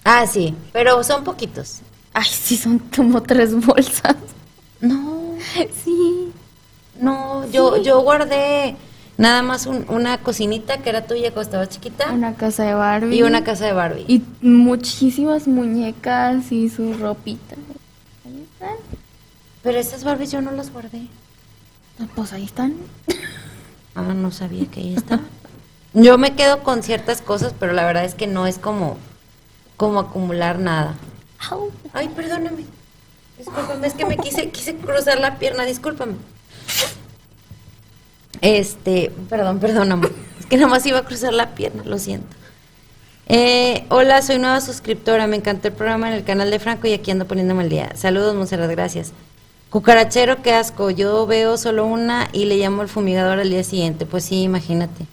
Ah, 0.03 0.25
sí, 0.25 0.55
pero 0.71 1.03
son 1.03 1.23
poquitos. 1.23 1.81
Ay, 2.13 2.27
sí, 2.31 2.55
son 2.55 2.79
como 2.79 3.21
tres 3.21 3.53
bolsas. 3.65 4.15
No, 4.79 5.35
Sí. 5.83 6.31
no, 6.99 7.45
yo, 7.51 7.81
yo 7.81 7.99
guardé 8.01 8.75
nada 9.17 9.41
más 9.41 9.65
un- 9.65 9.85
una 9.89 10.17
cocinita 10.19 10.77
que 10.77 10.89
era 10.89 11.05
tuya 11.07 11.31
cuando 11.31 11.41
estaba 11.41 11.67
chiquita 11.67 12.11
Una 12.11 12.35
casa 12.35 12.63
de 12.63 12.73
Barbie. 12.73 13.17
y 13.17 13.23
una 13.23 13.43
casa 13.43 13.65
de 13.65 13.73
Barbie. 13.73 14.05
Y 14.07 14.21
muchísimas 14.41 15.47
muñecas 15.47 16.51
y 16.51 16.69
su 16.69 16.93
ropita. 16.93 17.55
Ahí 18.25 18.45
están. 18.53 18.75
Pero 19.63 19.77
esas 19.79 20.03
Barbies 20.03 20.31
yo 20.31 20.41
no 20.41 20.51
las 20.51 20.71
guardé. 20.71 21.07
Ah, 21.99 22.05
Pues 22.15 22.31
ahí 22.33 22.43
están. 22.45 22.75
Ah, 23.95 24.13
no 24.13 24.31
sabía 24.31 24.65
que 24.67 24.79
ahí 24.79 24.95
estaba. 24.95 25.21
Yo 25.95 26.17
me 26.17 26.35
quedo 26.35 26.61
con 26.61 26.83
ciertas 26.83 27.21
cosas, 27.21 27.53
pero 27.57 27.71
la 27.71 27.85
verdad 27.85 28.03
es 28.03 28.15
que 28.15 28.27
no 28.27 28.47
es 28.47 28.57
como, 28.59 28.97
como 29.77 29.99
acumular 29.99 30.59
nada. 30.59 30.95
Ay, 31.93 32.09
perdóname. 32.09 32.65
Discúlpame, 33.37 33.87
es 33.87 33.93
que 33.93 34.05
me 34.05 34.17
quise, 34.17 34.49
quise 34.49 34.75
cruzar 34.75 35.19
la 35.19 35.39
pierna, 35.39 35.63
discúlpame. 35.63 36.15
Este, 38.41 39.13
perdón, 39.29 39.59
perdón, 39.59 39.93
amor. 39.93 40.11
Es 40.37 40.45
que 40.45 40.57
nada 40.57 40.67
más 40.67 40.85
iba 40.85 40.99
a 40.99 41.05
cruzar 41.05 41.33
la 41.33 41.55
pierna, 41.55 41.83
lo 41.85 41.97
siento. 41.97 42.27
Eh, 43.27 43.85
hola, 43.89 44.21
soy 44.21 44.37
nueva 44.37 44.59
suscriptora. 44.59 45.27
Me 45.27 45.37
encantó 45.37 45.69
el 45.69 45.73
programa 45.73 46.09
en 46.09 46.15
el 46.15 46.25
canal 46.25 46.51
de 46.51 46.59
Franco 46.59 46.87
y 46.87 46.93
aquí 46.93 47.09
ando 47.09 47.25
poniéndome 47.25 47.63
el 47.63 47.69
día. 47.69 47.91
Saludos, 47.95 48.35
Monserrat, 48.35 48.69
gracias. 48.69 49.13
Cucarachero, 49.69 50.41
qué 50.41 50.51
asco. 50.51 50.89
Yo 50.89 51.25
veo 51.25 51.57
solo 51.57 51.85
una 51.85 52.27
y 52.33 52.45
le 52.45 52.57
llamo 52.57 52.81
al 52.81 52.89
fumigador 52.89 53.39
al 53.39 53.49
día 53.49 53.63
siguiente. 53.63 54.05
Pues 54.05 54.25
sí, 54.25 54.41
imagínate. 54.41 55.05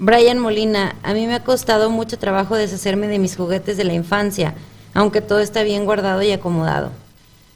Brian 0.00 0.38
Molina, 0.38 0.96
a 1.02 1.12
mí 1.12 1.26
me 1.26 1.34
ha 1.34 1.44
costado 1.44 1.90
mucho 1.90 2.18
trabajo 2.18 2.56
deshacerme 2.56 3.06
de 3.06 3.18
mis 3.18 3.36
juguetes 3.36 3.76
de 3.76 3.84
la 3.84 3.92
infancia, 3.92 4.54
aunque 4.94 5.20
todo 5.20 5.40
está 5.40 5.62
bien 5.62 5.84
guardado 5.84 6.22
y 6.22 6.32
acomodado. 6.32 6.90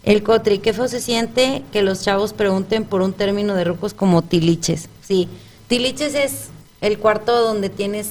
El 0.02 0.22
Cotri, 0.22 0.58
qué 0.58 0.74
feo 0.74 0.86
se 0.86 1.00
siente 1.00 1.62
que 1.72 1.80
los 1.80 2.02
chavos 2.02 2.34
pregunten 2.34 2.84
por 2.84 3.00
un 3.00 3.14
término 3.14 3.54
de 3.54 3.64
rucos 3.64 3.94
como 3.94 4.20
tiliches. 4.20 4.90
Sí, 5.00 5.26
tiliches 5.68 6.14
es 6.14 6.48
el 6.82 6.98
cuarto 6.98 7.34
donde 7.40 7.70
tienes 7.70 8.10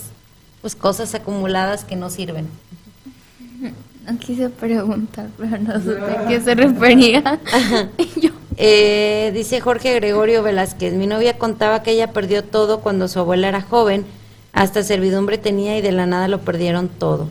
pues 0.62 0.76
cosas 0.76 1.14
acumuladas 1.14 1.86
que 1.86 1.96
no 1.96 2.10
sirven. 2.10 2.48
No 4.06 4.18
quise 4.20 4.50
preguntar, 4.50 5.30
pero 5.38 5.58
no 5.60 5.80
supe 5.80 6.02
a 6.02 6.28
qué 6.28 6.42
se 6.42 6.56
refería. 6.56 7.40
Yo, 8.22 8.32
Eh, 8.58 9.32
dice 9.34 9.62
Jorge 9.62 9.94
Gregorio 9.96 10.44
Velázquez, 10.44 10.94
mi 10.94 11.08
novia 11.08 11.38
contaba 11.38 11.84
que 11.84 11.92
ella 11.92 12.12
perdió 12.12 12.44
todo 12.44 12.82
cuando 12.82 13.08
su 13.08 13.20
abuela 13.20 13.48
era 13.48 13.62
joven, 13.62 14.06
hasta 14.54 14.84
servidumbre 14.84 15.38
tenía 15.38 15.78
y 15.78 15.82
de 15.82 15.92
la 15.92 16.06
nada 16.06 16.28
lo 16.28 16.42
perdieron 16.42 16.88
todo. 16.88 17.28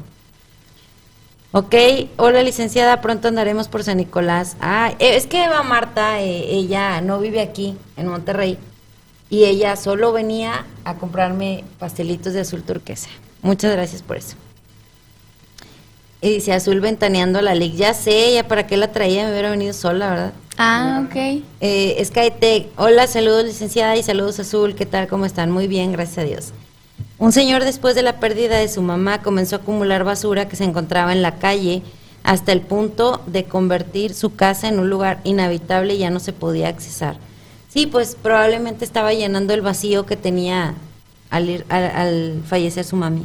Ok, 1.53 1.75
hola 2.17 2.43
licenciada, 2.43 3.01
pronto 3.01 3.29
andaremos 3.29 3.69
por 3.69 3.85
San 3.85 3.99
Nicolás. 3.99 4.57
Ah, 4.61 4.95
eh, 4.99 5.17
es 5.17 5.27
que 5.27 5.45
Eva 5.45 5.63
Marta, 5.63 6.21
eh, 6.21 6.47
ella 6.51 7.01
no 7.03 7.19
vive 7.21 7.41
aquí, 7.43 7.77
en 7.97 8.09
Monterrey, 8.09 8.59
y 9.29 9.45
ella 9.45 9.77
solo 9.77 10.13
venía 10.13 10.65
a 10.85 10.95
comprarme 10.95 11.65
pastelitos 11.79 12.33
de 12.33 12.41
azul 12.41 12.63
turquesa. 12.63 13.11
Muchas 13.43 13.73
gracias 13.73 14.03
por 14.03 14.17
eso. 14.17 14.37
Y 16.23 16.31
dice 16.31 16.53
azul 16.53 16.81
ventaneando 16.81 17.43
la 17.43 17.55
lic. 17.55 17.75
Ya 17.75 17.95
sé, 17.95 18.33
ya 18.33 18.47
para 18.49 18.67
qué 18.67 18.77
la 18.77 18.93
traía, 18.93 19.25
me 19.25 19.33
hubiera 19.33 19.51
venido 19.51 19.75
sola, 19.75 20.11
¿verdad? 20.11 20.33
ah, 20.57 21.05
ok. 21.05 21.43
Eh, 21.61 22.03
Skytech, 22.05 22.69
hola, 22.77 23.07
saludos 23.07 23.45
licenciada 23.45 23.97
y 23.97 24.03
saludos 24.03 24.39
Azul, 24.39 24.75
¿qué 24.75 24.87
tal? 24.87 25.09
¿Cómo 25.09 25.27
están? 25.27 25.51
Muy 25.51 25.67
bien, 25.67 25.93
gracias 25.93 26.19
a 26.19 26.23
Dios. 26.23 26.53
Un 27.23 27.31
señor 27.31 27.63
después 27.63 27.95
de 27.95 28.03
la 28.03 28.19
pérdida 28.19 28.57
de 28.59 28.69
su 28.69 28.83
mamá 28.83 29.23
comenzó 29.23 29.55
a 29.55 29.59
acumular 29.61 30.03
basura 30.03 30.49
que 30.49 30.57
se 30.57 30.65
encontraba 30.65 31.13
en 31.13 31.23
la 31.23 31.37
calle 31.39 31.85
hasta 32.25 32.51
el 32.51 32.63
punto 32.63 33.23
de 33.29 33.45
convertir 33.45 34.13
su 34.13 34.35
casa 34.35 34.67
en 34.69 34.81
un 34.81 34.91
lugar 34.91 35.21
inhabitable 35.23 35.95
y 35.95 35.99
ya 35.99 36.11
no 36.11 36.19
se 36.19 36.33
podía 36.33 36.67
accesar. 36.67 37.17
Sí, 37.69 37.87
pues 37.87 38.17
probablemente 38.21 38.85
estaba 38.85 39.13
llenando 39.15 39.55
el 39.55 39.61
vacío 39.61 40.05
que 40.05 40.17
tenía 40.17 40.75
al, 41.31 41.49
ir- 41.49 41.65
al, 41.69 41.85
al 41.85 42.43
fallecer 42.45 42.85
su 42.85 42.97
mami. 42.97 43.25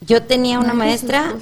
Yo 0.00 0.20
tenía 0.24 0.58
una 0.58 0.72
¿No 0.74 0.82
es 0.82 1.00
su 1.00 1.06
maestra, 1.06 1.34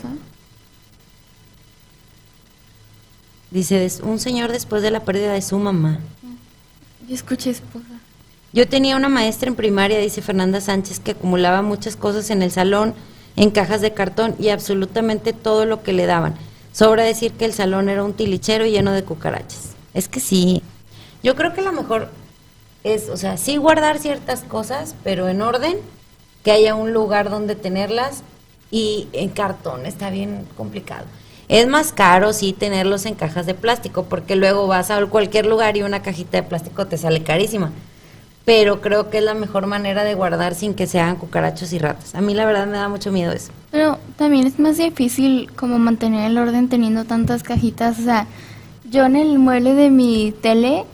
dice, 3.50 3.88
un 4.02 4.18
señor 4.18 4.52
después 4.52 4.82
de 4.82 4.90
la 4.90 5.00
pérdida 5.06 5.32
de 5.32 5.40
su 5.40 5.58
mamá. 5.58 6.00
Yo 7.08 7.14
escuché 7.14 7.48
esposa. 7.48 7.86
Yo 8.52 8.66
tenía 8.68 8.96
una 8.96 9.08
maestra 9.08 9.48
en 9.48 9.56
primaria, 9.56 9.98
dice 9.98 10.22
Fernanda 10.22 10.60
Sánchez, 10.60 11.00
que 11.00 11.12
acumulaba 11.12 11.62
muchas 11.62 11.96
cosas 11.96 12.30
en 12.30 12.42
el 12.42 12.50
salón, 12.50 12.94
en 13.36 13.50
cajas 13.50 13.80
de 13.80 13.92
cartón 13.92 14.34
y 14.38 14.48
absolutamente 14.48 15.32
todo 15.32 15.66
lo 15.66 15.82
que 15.82 15.92
le 15.92 16.06
daban. 16.06 16.34
Sobra 16.72 17.04
decir 17.04 17.32
que 17.32 17.44
el 17.44 17.52
salón 17.52 17.88
era 17.88 18.04
un 18.04 18.14
tilichero 18.14 18.66
lleno 18.66 18.92
de 18.92 19.02
cucarachas. 19.02 19.74
Es 19.94 20.08
que 20.08 20.20
sí. 20.20 20.62
Yo 21.22 21.34
creo 21.34 21.52
que 21.54 21.62
lo 21.62 21.72
mejor 21.72 22.10
es, 22.84 23.08
o 23.08 23.16
sea, 23.16 23.36
sí 23.36 23.56
guardar 23.56 23.98
ciertas 23.98 24.42
cosas, 24.42 24.94
pero 25.02 25.28
en 25.28 25.42
orden, 25.42 25.76
que 26.44 26.52
haya 26.52 26.74
un 26.74 26.92
lugar 26.92 27.30
donde 27.30 27.56
tenerlas 27.56 28.22
y 28.70 29.08
en 29.12 29.28
cartón, 29.28 29.86
está 29.86 30.10
bien 30.10 30.46
complicado. 30.56 31.04
Es 31.48 31.66
más 31.66 31.92
caro 31.92 32.32
sí 32.32 32.52
tenerlos 32.52 33.06
en 33.06 33.14
cajas 33.14 33.46
de 33.46 33.54
plástico, 33.54 34.04
porque 34.04 34.36
luego 34.36 34.66
vas 34.66 34.90
a 34.90 35.04
cualquier 35.06 35.46
lugar 35.46 35.76
y 35.76 35.82
una 35.82 36.02
cajita 36.02 36.38
de 36.38 36.42
plástico 36.42 36.86
te 36.86 36.98
sale 36.98 37.22
carísima. 37.22 37.72
Pero 38.46 38.80
creo 38.80 39.10
que 39.10 39.18
es 39.18 39.24
la 39.24 39.34
mejor 39.34 39.66
manera 39.66 40.04
de 40.04 40.14
guardar 40.14 40.54
sin 40.54 40.72
que 40.74 40.86
se 40.86 41.00
hagan 41.00 41.16
cucarachos 41.16 41.72
y 41.72 41.78
ratas. 41.80 42.14
A 42.14 42.20
mí 42.20 42.32
la 42.32 42.46
verdad 42.46 42.66
me 42.66 42.76
da 42.78 42.88
mucho 42.88 43.10
miedo 43.10 43.32
eso. 43.32 43.50
Pero 43.72 43.98
también 44.16 44.46
es 44.46 44.58
más 44.60 44.76
difícil 44.78 45.50
como 45.56 45.78
mantener 45.80 46.30
el 46.30 46.38
orden 46.38 46.68
teniendo 46.68 47.04
tantas 47.04 47.42
cajitas. 47.42 47.98
O 47.98 48.02
sea, 48.04 48.28
yo 48.88 49.04
en 49.04 49.16
el 49.16 49.38
mueble 49.40 49.74
de 49.74 49.90
mi 49.90 50.32
tele, 50.42 50.84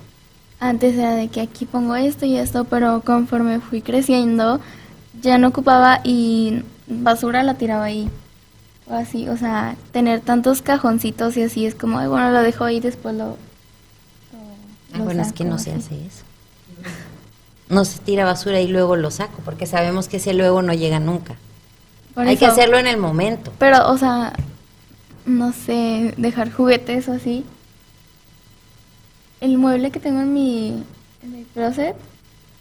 antes 0.61 0.95
era 0.97 1.13
de 1.15 1.29
que 1.29 1.43
aquí 1.43 1.67
pongo 1.67 1.95
esto 1.95 2.25
y 2.25 2.37
esto, 2.39 2.65
pero 2.65 3.03
conforme 3.05 3.61
fui 3.61 3.83
creciendo, 3.83 4.59
ya 5.21 5.37
no 5.37 5.49
ocupaba 5.49 6.01
y 6.05 6.63
basura 6.87 7.43
la 7.43 7.55
tiraba 7.59 7.85
ahí. 7.85 8.09
O 8.89 8.95
así, 8.95 9.29
o 9.29 9.37
sea, 9.37 9.77
tener 9.93 10.23
tantos 10.23 10.63
cajoncitos 10.63 11.37
y 11.37 11.43
así 11.43 11.67
es 11.67 11.75
como, 11.75 11.99
"Ay, 11.99 12.09
bueno, 12.09 12.31
lo 12.33 12.41
dejo 12.41 12.65
ahí, 12.65 12.81
después 12.81 13.15
lo... 13.15 13.27
lo- 13.27 13.37
Ah, 14.95 14.99
bueno, 15.05 15.21
es 15.23 15.33
que 15.35 15.45
saco", 15.45 15.51
no 15.51 15.59
se 15.59 15.73
hace 15.73 15.95
eso. 16.07 16.25
No 17.69 17.85
se 17.85 17.99
tira 18.01 18.25
basura 18.25 18.61
y 18.61 18.69
luego 18.69 18.97
lo 18.97 19.11
saco, 19.11 19.41
porque 19.45 19.67
sabemos 19.67 20.09
que 20.09 20.19
ese 20.19 20.35
luego 20.35 20.63
no 20.63 20.75
llega 20.75 21.01
nunca. 21.01 21.37
Por 22.15 22.27
Hay 22.27 22.37
que 22.37 22.47
hacerlo 22.47 22.79
en 22.79 22.87
el 22.87 22.99
momento. 22.99 23.53
Pero, 23.59 23.91
o 23.91 23.97
sea, 23.97 24.35
no 25.25 25.53
sé, 25.53 26.13
dejar 26.17 26.53
juguetes 26.53 27.09
o 27.09 27.13
así. 27.13 27.45
El 29.41 29.57
mueble 29.59 29.91
que 29.91 30.01
tengo 30.01 30.21
en 30.21 30.33
mi, 30.35 30.85
en 31.23 31.33
mi 31.33 31.45
closet, 31.45 31.97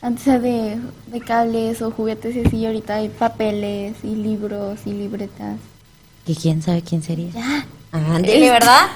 antes 0.02 0.26
era 0.28 0.40
de, 0.40 0.80
de 1.08 1.20
cables 1.20 1.82
o 1.82 1.92
juguetes 1.92 2.36
y 2.36 2.46
así, 2.46 2.58
y 2.58 2.66
ahorita 2.66 2.96
hay 2.96 3.10
papeles 3.10 3.98
y 4.04 4.16
libros 4.16 4.80
y 4.86 4.94
libretas. 4.94 5.58
¿Y 6.26 6.36
quién 6.36 6.62
sabe 6.62 6.82
quién 6.82 7.04
sería? 7.04 7.32
Ya. 7.32 7.66
Ándele, 7.92 8.50
¿verdad? 8.50 8.88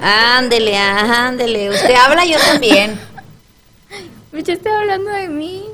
Ándele, 0.00 0.76
ándele. 0.76 1.70
Usted 1.70 1.94
habla, 1.94 2.24
yo 2.24 2.36
también. 2.38 2.98
Estoy 4.38 4.72
hablando 4.72 5.10
de 5.10 5.28
mí. 5.28 5.64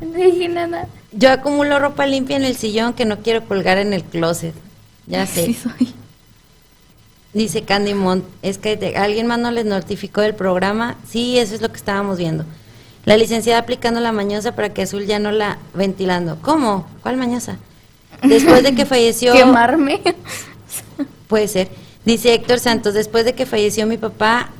No 0.00 0.18
dije 0.18 0.48
nada. 0.48 0.88
Yo 1.12 1.30
acumulo 1.30 1.78
ropa 1.78 2.06
limpia 2.06 2.36
en 2.36 2.44
el 2.44 2.56
sillón 2.56 2.92
que 2.94 3.04
no 3.04 3.18
quiero 3.18 3.44
colgar 3.46 3.78
en 3.78 3.92
el 3.92 4.04
closet. 4.04 4.54
Ya 5.06 5.26
sé. 5.26 5.46
Sí 5.46 5.54
soy. 5.54 5.94
Dice 7.32 7.62
Candy 7.62 7.94
Mont, 7.94 8.24
es 8.42 8.58
que 8.58 8.94
alguien 8.96 9.26
más 9.26 9.38
no 9.38 9.50
les 9.50 9.64
notificó 9.64 10.22
del 10.22 10.34
programa. 10.34 10.96
Sí, 11.08 11.38
eso 11.38 11.54
es 11.54 11.60
lo 11.60 11.68
que 11.68 11.76
estábamos 11.76 12.18
viendo. 12.18 12.44
La 13.04 13.16
licenciada 13.16 13.60
aplicando 13.60 14.00
la 14.00 14.12
mañosa 14.12 14.54
para 14.54 14.72
que 14.72 14.82
Azul 14.82 15.06
ya 15.06 15.18
no 15.18 15.30
la 15.30 15.58
ventilando. 15.74 16.38
¿Cómo? 16.42 16.86
¿Cuál 17.02 17.16
mañosa? 17.16 17.58
Después 18.22 18.62
de 18.62 18.74
que 18.74 18.86
falleció... 18.86 19.32
Quemarme. 19.34 20.00
Puede 21.26 21.48
ser. 21.48 21.68
Dice 22.04 22.32
Héctor 22.32 22.58
Santos, 22.58 22.94
después 22.94 23.24
de 23.24 23.34
que 23.34 23.46
falleció 23.46 23.86
mi 23.86 23.98
papá, 23.98 24.50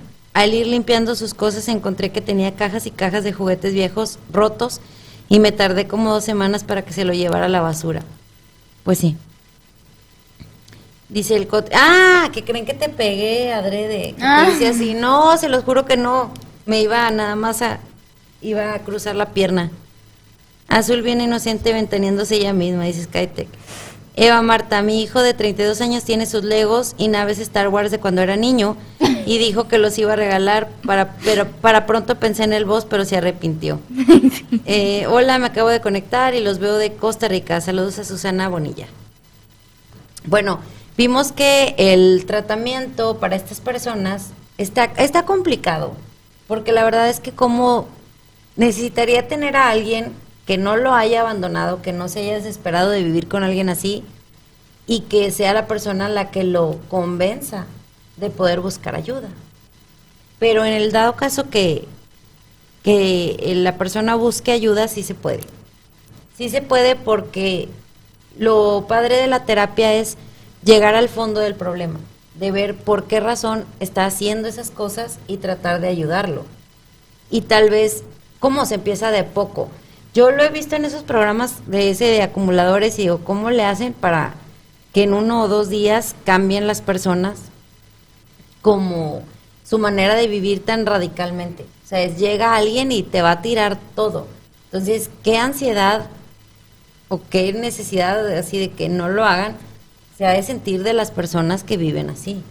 al 0.43 0.55
ir 0.55 0.67
limpiando 0.69 1.15
sus 1.17 1.35
cosas 1.35 1.67
encontré 1.69 2.11
que 2.13 2.21
tenía 2.21 2.55
cajas 2.55 2.87
y 2.87 2.91
cajas 2.93 3.25
de 3.25 3.33
juguetes 3.33 3.73
viejos 3.75 4.19
rotos 4.33 4.81
y 5.29 5.41
me 5.41 5.51
tardé 5.53 5.89
como 5.89 6.13
dos 6.13 6.25
semanas 6.25 6.63
para 6.65 6.83
que 6.83 6.93
se 6.93 7.05
lo 7.05 7.13
llevara 7.13 7.47
a 7.47 7.49
la 7.49 7.61
basura. 7.61 8.03
Pues 8.85 8.99
sí. 8.99 9.17
Dice 11.09 11.35
el 11.37 11.49
cote. 11.49 11.73
Ah, 11.75 12.29
que 12.33 12.45
creen 12.45 12.67
que 12.67 12.75
te 12.75 12.89
pegué, 12.89 13.53
adrede. 13.53 14.15
Que 14.17 14.23
Ah. 14.25 14.45
te 14.45 14.53
dice 14.53 14.69
así. 14.69 14.95
No, 14.95 15.37
se 15.39 15.49
los 15.49 15.65
juro 15.65 15.87
que 15.87 15.97
no. 15.97 16.31
Me 16.67 16.81
iba 16.83 17.11
nada 17.11 17.35
más 17.35 17.63
a. 17.63 17.81
Iba 18.41 18.75
a 18.75 18.79
cruzar 18.81 19.17
la 19.17 19.31
pierna. 19.31 19.71
Azul 20.69 21.03
bien 21.03 21.21
inocente 21.21 21.73
ventaneándose 21.73 22.37
ella 22.37 22.53
misma, 22.53 22.85
dice 22.85 23.05
Skytech. 23.05 23.49
Eva 24.21 24.43
Marta, 24.43 24.83
mi 24.83 25.01
hijo 25.01 25.23
de 25.23 25.33
32 25.33 25.81
años 25.81 26.03
tiene 26.03 26.27
sus 26.27 26.43
Legos 26.43 26.97
y 26.99 27.07
naves 27.07 27.39
Star 27.39 27.69
Wars 27.69 27.93
de 27.93 28.01
cuando 28.01 28.21
era 28.21 28.35
niño 28.35 28.77
y 29.27 29.39
dijo 29.39 29.69
que 29.69 29.79
los 29.79 29.97
iba 29.97 30.15
a 30.15 30.17
regalar, 30.17 30.69
para, 30.85 31.15
pero 31.25 31.47
para 31.47 31.87
pronto 31.87 32.17
pensé 32.17 32.43
en 32.43 32.53
el 32.53 32.65
boss, 32.65 32.85
pero 32.85 33.05
se 33.05 33.17
arrepintió. 33.17 33.81
Eh, 34.71 35.07
hola, 35.07 35.39
me 35.39 35.47
acabo 35.47 35.69
de 35.71 35.81
conectar 35.81 36.35
y 36.35 36.43
los 36.43 36.59
veo 36.59 36.77
de 36.77 36.93
Costa 36.93 37.27
Rica. 37.27 37.61
Saludos 37.63 37.99
a 37.99 38.05
Susana 38.05 38.49
Bonilla. 38.49 38.87
Bueno, 40.27 40.61
vimos 40.97 41.33
que 41.33 41.75
el 41.79 42.27
tratamiento 42.27 43.19
para 43.19 43.37
estas 43.37 43.61
personas 43.61 44.29
está, 44.59 44.85
está 44.85 45.25
complicado, 45.25 45.95
porque 46.49 46.73
la 46.73 46.85
verdad 46.85 47.09
es 47.09 47.21
que 47.21 47.33
como 47.33 47.89
necesitaría 48.57 49.27
tener 49.27 49.57
a 49.57 49.71
alguien 49.71 50.13
que 50.49 50.57
no 50.57 50.79
lo 50.79 50.95
haya 50.95 51.21
abandonado, 51.21 51.83
que 51.83 51.93
no 51.93 52.09
se 52.09 52.21
haya 52.21 52.37
desesperado 52.37 52.89
de 52.89 53.05
vivir 53.05 53.29
con 53.29 53.45
alguien 53.45 53.69
así 53.69 54.03
y 54.87 55.01
que 55.01 55.31
sea 55.31 55.53
la 55.53 55.67
persona 55.67 56.09
la 56.09 56.31
que 56.31 56.43
lo 56.43 56.79
convenza 56.89 57.67
de 58.17 58.31
poder 58.31 58.61
buscar 58.61 58.95
ayuda. 58.95 59.29
Pero 60.39 60.65
en 60.65 60.73
el 60.73 60.91
dado 60.91 61.17
caso 61.17 61.51
que, 61.51 61.85
que 62.83 63.53
la 63.57 63.77
persona 63.77 64.15
busque 64.15 64.51
ayuda, 64.51 64.89
sí 64.89 65.03
se 65.03 65.15
puede. 65.15 65.43
Sí 66.39 66.49
se 66.49 66.63
puede 66.63 66.97
porque 66.97 67.69
lo 68.39 68.87
padre 68.89 69.17
de 69.17 69.27
la 69.27 69.45
terapia 69.45 69.93
es 69.93 70.17
llegar 70.65 70.95
al 70.95 71.11
fondo 71.11 71.41
del 71.41 71.57
problema, 71.57 72.01
de 72.37 72.53
ver 72.53 72.75
por 72.75 73.05
qué 73.05 73.21
razón 73.21 73.67
está 73.81 74.07
haciendo 74.07 74.49
esas 74.49 74.71
cosas 74.71 75.19
y 75.27 75.37
tratar 75.37 75.83
de 75.83 75.89
ayudarlo. 75.89 76.47
Y 77.29 77.43
tal 77.43 77.69
vez 77.69 78.03
cómo 78.39 78.65
se 78.65 78.77
empieza 78.77 79.11
de 79.11 79.25
poco. 79.25 79.69
Yo 80.15 80.31
lo 80.31 80.43
he 80.43 80.49
visto 80.49 80.77
en 80.77 80.85
esos 80.85 81.03
programas 81.03 81.67
de 81.67 81.91
ese 81.91 82.07
de 82.07 82.23
acumuladores 82.23 82.99
y 82.99 83.03
digo, 83.03 83.19
¿cómo 83.25 83.51
le 83.51 83.65
hacen 83.65 83.93
para 83.93 84.35
que 84.93 85.03
en 85.05 85.13
uno 85.13 85.43
o 85.43 85.49
dos 85.49 85.69
días 85.69 86.17
cambien 86.25 86.67
las 86.67 86.81
personas 86.81 87.39
como 88.63 89.23
su 89.65 89.79
manera 89.79 90.15
de 90.15 90.27
vivir 90.27 90.65
tan 90.65 90.87
radicalmente? 90.87 91.65
O 91.85 91.89
sea, 91.89 92.01
es, 92.03 92.19
llega 92.19 92.57
alguien 92.57 92.91
y 92.91 93.03
te 93.03 93.23
va 93.23 93.33
a 93.33 93.43
tirar 93.43 93.79
todo. 93.95 94.27
Entonces, 94.65 95.11
¿qué 95.23 95.39
ansiedad 95.39 96.07
o 97.09 97.21
qué 97.31 97.53
necesidad 97.53 98.27
así 98.37 98.59
de 98.59 98.71
que 98.71 98.89
no 98.89 99.09
lo 99.09 99.25
hagan 99.25 99.57
se 100.17 100.27
ha 100.27 100.33
de 100.33 100.43
sentir 100.43 100.83
de 100.83 100.93
las 100.93 101.11
personas 101.11 101.65
que 101.65 101.77
viven 101.77 102.11
así? 102.11 102.43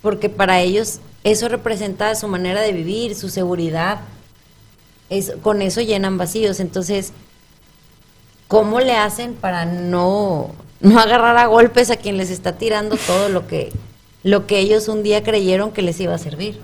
Porque 0.00 0.28
para 0.28 0.60
ellos 0.60 1.00
eso 1.24 1.48
representa 1.48 2.14
su 2.14 2.28
manera 2.28 2.60
de 2.60 2.72
vivir, 2.72 3.14
su 3.14 3.28
seguridad. 3.28 4.00
Es, 5.10 5.32
con 5.42 5.62
eso 5.62 5.80
llenan 5.80 6.18
vacíos. 6.18 6.60
Entonces, 6.60 7.12
¿cómo 8.46 8.80
le 8.80 8.96
hacen 8.96 9.34
para 9.34 9.64
no, 9.64 10.50
no 10.80 10.98
agarrar 10.98 11.36
a 11.36 11.46
golpes 11.46 11.90
a 11.90 11.96
quien 11.96 12.16
les 12.16 12.30
está 12.30 12.52
tirando 12.58 12.96
todo 12.96 13.28
lo 13.28 13.46
que, 13.46 13.72
lo 14.22 14.46
que 14.46 14.58
ellos 14.58 14.88
un 14.88 15.02
día 15.02 15.22
creyeron 15.22 15.72
que 15.72 15.82
les 15.82 16.00
iba 16.00 16.14
a 16.14 16.18
servir? 16.18 16.60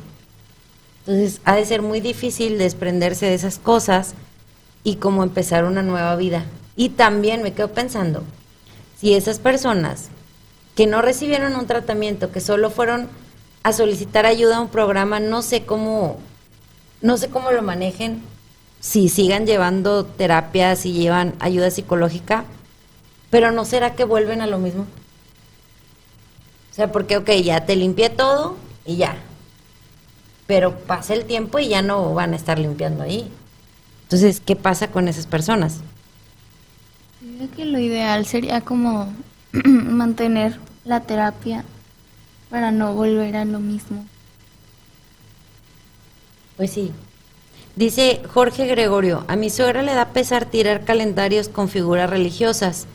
Entonces, 1.06 1.40
ha 1.44 1.56
de 1.56 1.66
ser 1.66 1.82
muy 1.82 2.00
difícil 2.00 2.58
desprenderse 2.58 3.26
de 3.26 3.34
esas 3.34 3.58
cosas 3.58 4.14
y 4.84 4.96
como 4.96 5.22
empezar 5.22 5.64
una 5.64 5.82
nueva 5.82 6.16
vida. 6.16 6.44
Y 6.76 6.90
también 6.90 7.42
me 7.42 7.52
quedo 7.52 7.68
pensando, 7.72 8.22
si 8.98 9.14
esas 9.14 9.38
personas 9.38 10.08
que 10.74 10.86
no 10.86 11.02
recibieron 11.02 11.54
un 11.56 11.66
tratamiento, 11.66 12.32
que 12.32 12.40
solo 12.40 12.70
fueron 12.70 13.08
a 13.62 13.72
solicitar 13.72 14.26
ayuda 14.26 14.58
a 14.58 14.60
un 14.60 14.68
programa, 14.68 15.20
no 15.20 15.42
sé 15.42 15.64
cómo, 15.64 16.18
no 17.00 17.16
sé 17.16 17.28
cómo 17.28 17.50
lo 17.50 17.62
manejen, 17.62 18.22
si 18.84 19.08
sigan 19.08 19.46
llevando 19.46 20.04
terapia, 20.04 20.76
si 20.76 20.92
llevan 20.92 21.34
ayuda 21.40 21.70
psicológica, 21.70 22.44
pero 23.30 23.50
no 23.50 23.64
será 23.64 23.94
que 23.94 24.04
vuelven 24.04 24.42
a 24.42 24.46
lo 24.46 24.58
mismo. 24.58 24.82
O 26.70 26.74
sea, 26.74 26.92
porque, 26.92 27.16
ok, 27.16 27.30
ya 27.42 27.64
te 27.64 27.76
limpié 27.76 28.10
todo 28.10 28.58
y 28.84 28.96
ya. 28.96 29.16
Pero 30.46 30.78
pasa 30.80 31.14
el 31.14 31.24
tiempo 31.24 31.58
y 31.58 31.68
ya 31.68 31.80
no 31.80 32.12
van 32.12 32.34
a 32.34 32.36
estar 32.36 32.58
limpiando 32.58 33.02
ahí. 33.02 33.30
Entonces, 34.02 34.42
¿qué 34.44 34.54
pasa 34.54 34.88
con 34.90 35.08
esas 35.08 35.26
personas? 35.26 35.78
Creo 37.20 37.50
que 37.56 37.64
lo 37.64 37.78
ideal 37.78 38.26
sería 38.26 38.60
como 38.60 39.10
mantener 39.64 40.60
la 40.84 41.00
terapia 41.00 41.64
para 42.50 42.70
no 42.70 42.92
volver 42.92 43.34
a 43.36 43.46
lo 43.46 43.60
mismo. 43.60 44.04
Pues 46.58 46.70
sí. 46.70 46.92
Dice 47.76 48.22
Jorge 48.32 48.66
Gregorio, 48.66 49.24
a 49.26 49.34
mi 49.34 49.50
suegra 49.50 49.82
le 49.82 49.94
da 49.94 50.10
pesar 50.10 50.44
tirar 50.44 50.84
calendarios 50.84 51.48
con 51.48 51.68
figuras 51.68 52.08
religiosas. 52.08 52.86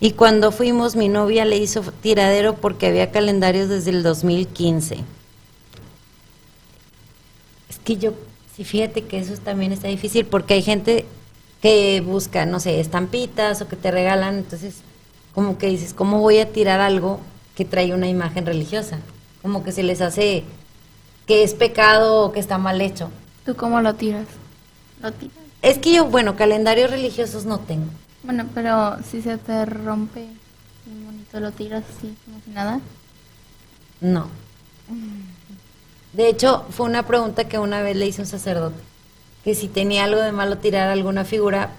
Y 0.00 0.12
cuando 0.12 0.52
fuimos, 0.52 0.96
mi 0.96 1.08
novia 1.08 1.44
le 1.44 1.58
hizo 1.58 1.82
tiradero 2.00 2.54
porque 2.54 2.86
había 2.86 3.10
calendarios 3.10 3.68
desde 3.68 3.90
el 3.90 4.02
2015. 4.02 4.96
Es 7.68 7.78
que 7.84 7.96
yo, 7.98 8.14
sí, 8.56 8.64
fíjate 8.64 9.04
que 9.04 9.18
eso 9.18 9.34
también 9.36 9.70
está 9.70 9.88
difícil 9.88 10.24
porque 10.24 10.54
hay 10.54 10.62
gente 10.62 11.04
que 11.60 12.00
busca, 12.00 12.46
no 12.46 12.58
sé, 12.58 12.80
estampitas 12.80 13.60
o 13.60 13.68
que 13.68 13.76
te 13.76 13.90
regalan, 13.90 14.38
entonces 14.38 14.76
como 15.34 15.58
que 15.58 15.68
dices, 15.68 15.92
¿cómo 15.94 16.20
voy 16.20 16.38
a 16.38 16.50
tirar 16.50 16.80
algo 16.80 17.20
que 17.54 17.64
trae 17.64 17.94
una 17.94 18.08
imagen 18.08 18.46
religiosa? 18.46 18.98
Como 19.42 19.62
que 19.62 19.72
se 19.72 19.82
les 19.82 20.00
hace 20.00 20.44
que 21.26 21.42
es 21.42 21.54
pecado 21.54 22.22
o 22.22 22.32
que 22.32 22.40
está 22.40 22.56
mal 22.58 22.80
hecho. 22.80 23.10
¿Tú 23.44 23.56
cómo 23.56 23.80
lo 23.80 23.94
tiras? 23.94 24.26
¿Lo 25.00 25.12
tiras? 25.12 25.36
Es 25.62 25.78
que 25.78 25.94
yo, 25.94 26.06
bueno, 26.06 26.36
calendarios 26.36 26.90
religiosos 26.90 27.44
no 27.44 27.58
tengo. 27.58 27.86
Bueno, 28.22 28.46
pero 28.54 28.98
si 29.08 29.22
se 29.22 29.36
te 29.38 29.64
rompe 29.64 30.26
un 30.86 31.06
bonito, 31.06 31.40
lo 31.40 31.50
tiras 31.52 31.84
así, 31.96 32.16
como 32.24 32.40
si 32.44 32.50
nada. 32.50 32.80
No. 34.00 34.28
De 36.12 36.28
hecho, 36.28 36.66
fue 36.70 36.86
una 36.86 37.04
pregunta 37.06 37.48
que 37.48 37.58
una 37.58 37.82
vez 37.82 37.96
le 37.96 38.06
hice 38.06 38.22
un 38.22 38.26
sacerdote, 38.26 38.80
que 39.44 39.54
si 39.54 39.68
tenía 39.68 40.04
algo 40.04 40.20
de 40.20 40.32
malo 40.32 40.58
tirar 40.58 40.88
alguna 40.88 41.24
figura, 41.24 41.70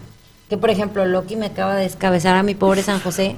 que 0.49 0.57
por 0.57 0.69
ejemplo 0.69 1.05
Loki 1.05 1.35
me 1.35 1.47
acaba 1.47 1.75
de 1.75 1.83
descabezar 1.83 2.35
a 2.35 2.43
mi 2.43 2.55
pobre 2.55 2.81
San 2.81 2.99
José, 2.99 3.35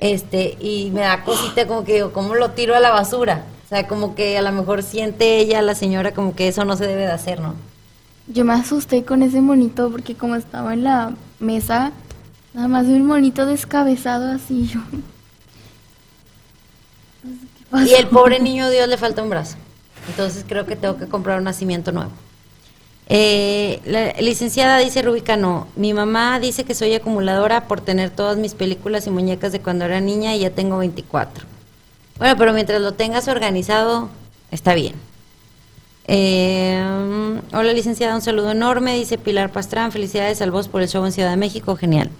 este, 0.00 0.56
y 0.60 0.90
me 0.90 1.02
da 1.02 1.22
cosita 1.22 1.66
como 1.66 1.84
que 1.84 1.94
digo, 1.94 2.12
¿cómo 2.12 2.34
lo 2.34 2.50
tiro 2.50 2.74
a 2.74 2.80
la 2.80 2.90
basura? 2.90 3.44
O 3.72 3.74
sea, 3.74 3.88
como 3.88 4.14
que 4.14 4.36
a 4.36 4.42
lo 4.42 4.52
mejor 4.52 4.82
siente 4.82 5.38
ella, 5.38 5.62
la 5.62 5.74
señora, 5.74 6.12
como 6.12 6.36
que 6.36 6.46
eso 6.46 6.66
no 6.66 6.76
se 6.76 6.86
debe 6.86 7.06
de 7.06 7.12
hacer, 7.12 7.40
¿no? 7.40 7.54
Yo 8.26 8.44
me 8.44 8.52
asusté 8.52 9.02
con 9.02 9.22
ese 9.22 9.40
monito 9.40 9.90
porque 9.90 10.14
como 10.14 10.36
estaba 10.36 10.74
en 10.74 10.84
la 10.84 11.14
mesa, 11.40 11.90
nada 12.52 12.68
más 12.68 12.86
vi 12.86 12.92
un 12.92 13.06
monito 13.06 13.46
descabezado 13.46 14.30
así 14.30 14.66
yo. 14.66 14.80
Y 17.86 17.94
el 17.94 18.08
pobre 18.08 18.40
niño 18.40 18.68
Dios 18.68 18.86
le 18.88 18.98
falta 18.98 19.22
un 19.22 19.30
brazo. 19.30 19.56
Entonces 20.06 20.44
creo 20.46 20.66
que 20.66 20.76
tengo 20.76 20.98
que 20.98 21.06
comprar 21.06 21.38
un 21.38 21.44
nacimiento 21.44 21.92
nuevo. 21.92 22.10
Eh, 23.08 23.80
la 23.86 24.12
licenciada 24.20 24.76
dice 24.76 25.00
Rubicano, 25.00 25.66
mi 25.76 25.94
mamá 25.94 26.38
dice 26.40 26.64
que 26.64 26.74
soy 26.74 26.92
acumuladora 26.92 27.68
por 27.68 27.80
tener 27.80 28.10
todas 28.10 28.36
mis 28.36 28.52
películas 28.52 29.06
y 29.06 29.10
muñecas 29.10 29.50
de 29.50 29.60
cuando 29.62 29.86
era 29.86 30.02
niña 30.02 30.36
y 30.36 30.40
ya 30.40 30.50
tengo 30.50 30.76
24. 30.76 31.46
Bueno, 32.22 32.36
pero 32.36 32.52
mientras 32.52 32.80
lo 32.80 32.92
tengas 32.92 33.26
organizado, 33.26 34.08
está 34.52 34.74
bien. 34.74 34.94
Eh, 36.06 36.80
hola 37.52 37.72
licenciada, 37.72 38.14
un 38.14 38.22
saludo 38.22 38.52
enorme, 38.52 38.94
dice 38.94 39.18
Pilar 39.18 39.50
Pastrán, 39.50 39.90
felicidades 39.90 40.40
al 40.40 40.52
vos 40.52 40.68
por 40.68 40.82
el 40.82 40.88
show 40.88 41.04
en 41.04 41.10
Ciudad 41.10 41.30
de 41.30 41.36
México, 41.36 41.74
genial. 41.74 42.10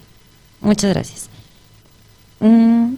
Muchas 0.61 0.93
gracias. 0.93 1.29
Mm, 2.41 2.95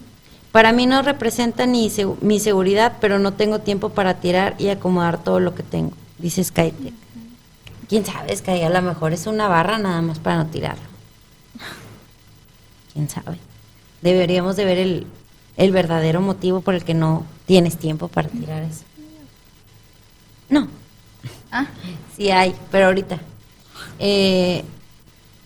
para 0.50 0.72
mí 0.72 0.86
no 0.86 1.02
representa 1.02 1.66
ni 1.66 1.92
mi 2.22 2.40
seguridad, 2.40 2.94
pero 3.02 3.18
no 3.18 3.34
tengo 3.34 3.58
tiempo 3.58 3.90
para 3.90 4.14
tirar 4.14 4.54
y 4.58 4.68
acomodar 4.68 5.22
todo 5.22 5.40
lo 5.40 5.54
que 5.54 5.62
tengo, 5.62 5.92
dice 6.16 6.42
Skytech. 6.42 6.94
¿Quién 7.86 8.06
sabe, 8.06 8.34
Sky? 8.34 8.62
A 8.62 8.70
lo 8.70 8.80
mejor 8.80 9.12
es 9.12 9.26
una 9.26 9.46
barra 9.46 9.76
nada 9.76 10.00
más 10.00 10.20
para 10.20 10.38
no 10.38 10.46
tirarlo. 10.46 10.84
¿Quién 12.94 13.10
sabe? 13.10 13.36
Deberíamos 14.00 14.56
de 14.56 14.64
ver 14.64 14.78
el, 14.78 15.06
el 15.56 15.70
verdadero 15.72 16.20
motivo 16.20 16.60
por 16.60 16.74
el 16.74 16.84
que 16.84 16.94
no 16.94 17.24
tienes 17.46 17.76
tiempo 17.76 18.08
para 18.08 18.28
tirar 18.28 18.62
eso. 18.62 18.82
No, 20.48 20.68
Ah, 21.50 21.66
Sí 22.16 22.30
hay, 22.30 22.54
pero 22.70 22.86
ahorita. 22.86 23.18
Eh, 23.98 24.64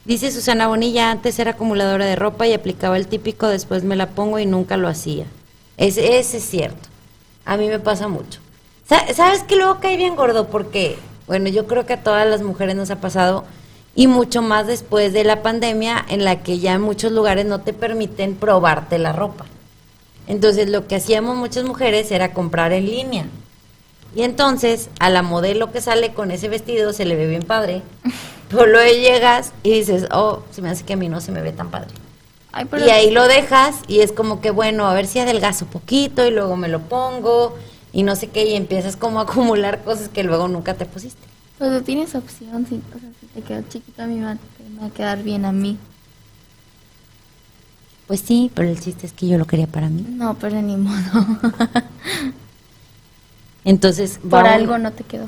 dice 0.04 0.30
Susana 0.32 0.66
Bonilla, 0.68 1.10
antes 1.10 1.38
era 1.38 1.52
acumuladora 1.52 2.04
de 2.06 2.16
ropa 2.16 2.46
y 2.46 2.52
aplicaba 2.54 2.96
el 2.96 3.06
típico, 3.06 3.46
después 3.48 3.84
me 3.84 3.96
la 3.96 4.08
pongo 4.10 4.38
y 4.38 4.46
nunca 4.46 4.76
lo 4.76 4.88
hacía. 4.88 5.26
Ese, 5.76 6.18
ese 6.18 6.38
es 6.38 6.44
cierto. 6.44 6.88
A 7.44 7.56
mí 7.56 7.68
me 7.68 7.78
pasa 7.78 8.08
mucho. 8.08 8.40
Sa- 8.88 9.12
¿Sabes 9.14 9.42
que 9.42 9.56
luego 9.56 9.80
cae 9.80 9.96
bien 9.96 10.16
gordo? 10.16 10.48
Porque, 10.48 10.98
bueno, 11.26 11.48
yo 11.48 11.66
creo 11.66 11.84
que 11.86 11.92
a 11.94 12.02
todas 12.02 12.26
las 12.26 12.42
mujeres 12.42 12.74
nos 12.74 12.90
ha 12.90 12.96
pasado 13.00 13.44
y 13.94 14.06
mucho 14.06 14.42
más 14.42 14.66
después 14.66 15.12
de 15.12 15.24
la 15.24 15.42
pandemia 15.42 16.04
en 16.08 16.24
la 16.24 16.42
que 16.42 16.58
ya 16.58 16.72
en 16.74 16.80
muchos 16.82 17.12
lugares 17.12 17.44
no 17.46 17.60
te 17.60 17.72
permiten 17.72 18.34
probarte 18.34 18.98
la 18.98 19.12
ropa. 19.12 19.44
Entonces 20.28 20.68
lo 20.68 20.86
que 20.86 20.96
hacíamos 20.96 21.36
muchas 21.36 21.64
mujeres 21.64 22.12
era 22.12 22.32
comprar 22.32 22.72
en 22.72 22.86
línea. 22.86 23.26
Y 24.14 24.22
entonces 24.22 24.90
a 25.00 25.10
la 25.10 25.22
modelo 25.22 25.72
que 25.72 25.80
sale 25.80 26.12
con 26.12 26.30
ese 26.30 26.48
vestido 26.48 26.92
se 26.92 27.06
le 27.06 27.16
ve 27.16 27.26
bien 27.26 27.42
padre. 27.42 27.82
Pero 28.48 28.66
luego 28.66 28.94
llegas 28.94 29.52
y 29.62 29.70
dices, 29.70 30.06
oh, 30.12 30.42
se 30.50 30.62
me 30.62 30.70
hace 30.70 30.84
que 30.84 30.92
a 30.92 30.96
mí 30.96 31.08
no 31.08 31.20
se 31.20 31.32
me 31.32 31.42
ve 31.42 31.52
tan 31.52 31.70
padre. 31.70 31.88
Ay, 32.50 32.64
pero 32.64 32.86
Y 32.86 32.88
ahí 32.88 33.10
lo 33.10 33.28
dejas 33.28 33.76
y 33.88 34.00
es 34.00 34.10
como 34.10 34.40
que, 34.40 34.50
bueno, 34.50 34.86
a 34.86 34.94
ver 34.94 35.06
si 35.06 35.18
adelgazo 35.18 35.66
poquito 35.66 36.26
y 36.26 36.30
luego 36.30 36.56
me 36.56 36.68
lo 36.68 36.80
pongo 36.80 37.54
y 37.92 38.04
no 38.04 38.16
sé 38.16 38.28
qué 38.28 38.46
y 38.46 38.56
empiezas 38.56 38.96
como 38.96 39.20
a 39.20 39.24
acumular 39.24 39.84
cosas 39.84 40.08
que 40.08 40.24
luego 40.24 40.48
nunca 40.48 40.72
te 40.72 40.86
pusiste. 40.86 41.20
pues 41.58 41.76
tú 41.76 41.84
tienes 41.84 42.14
opción, 42.14 42.66
si, 42.66 42.80
o 42.96 42.98
sea, 42.98 43.10
si 43.20 43.26
te 43.26 43.42
quedó 43.42 43.62
chiquito 43.68 44.02
a 44.02 44.06
mí 44.06 44.14
me 44.14 44.24
va, 44.24 44.38
me 44.74 44.80
va 44.80 44.86
a 44.86 44.90
quedar 44.90 45.22
bien 45.22 45.44
a 45.44 45.52
mí. 45.52 45.76
Pues 48.08 48.20
sí, 48.20 48.50
pero 48.54 48.68
el 48.68 48.80
chiste 48.80 49.06
es 49.06 49.12
que 49.12 49.28
yo 49.28 49.38
lo 49.38 49.46
quería 49.46 49.66
para 49.68 49.88
mí. 49.88 50.04
No, 50.08 50.34
pero 50.34 50.60
ni 50.62 50.76
modo. 50.76 50.96
Entonces, 53.64 54.18
Por 54.18 54.32
va 54.32 54.40
un- 54.40 54.46
algo 54.46 54.78
no 54.78 54.92
te 54.92 55.04
quedó. 55.04 55.26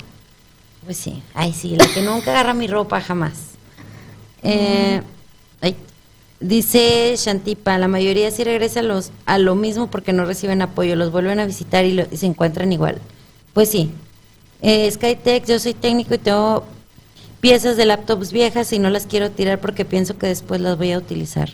Pues 0.84 0.96
sí, 0.96 1.22
ay 1.34 1.52
sí, 1.52 1.76
la 1.76 1.86
que 1.86 2.00
nunca 2.02 2.30
agarra 2.32 2.54
mi 2.54 2.66
ropa 2.66 3.00
jamás. 3.02 3.34
Eh, 4.42 5.02
ay, 5.60 5.76
dice 6.40 7.14
Shantipa, 7.18 7.76
la 7.76 7.86
mayoría 7.86 8.30
sí 8.30 8.42
regresa 8.44 8.80
a, 8.80 8.82
los, 8.82 9.12
a 9.26 9.36
lo 9.36 9.54
mismo 9.54 9.88
porque 9.90 10.14
no 10.14 10.24
reciben 10.24 10.62
apoyo, 10.62 10.96
los 10.96 11.12
vuelven 11.12 11.38
a 11.38 11.44
visitar 11.44 11.84
y, 11.84 11.92
lo- 11.92 12.06
y 12.10 12.16
se 12.16 12.24
encuentran 12.26 12.72
igual. 12.72 12.98
Pues 13.52 13.68
sí, 13.68 13.90
eh, 14.62 14.90
Skytech, 14.90 15.44
yo 15.44 15.58
soy 15.58 15.74
técnico 15.74 16.14
y 16.14 16.18
tengo 16.18 16.64
piezas 17.42 17.76
de 17.76 17.84
laptops 17.84 18.32
viejas 18.32 18.72
y 18.72 18.78
no 18.78 18.88
las 18.88 19.04
quiero 19.06 19.30
tirar 19.30 19.60
porque 19.60 19.84
pienso 19.84 20.16
que 20.16 20.28
después 20.28 20.62
las 20.62 20.78
voy 20.78 20.92
a 20.92 20.98
utilizar. 20.98 21.50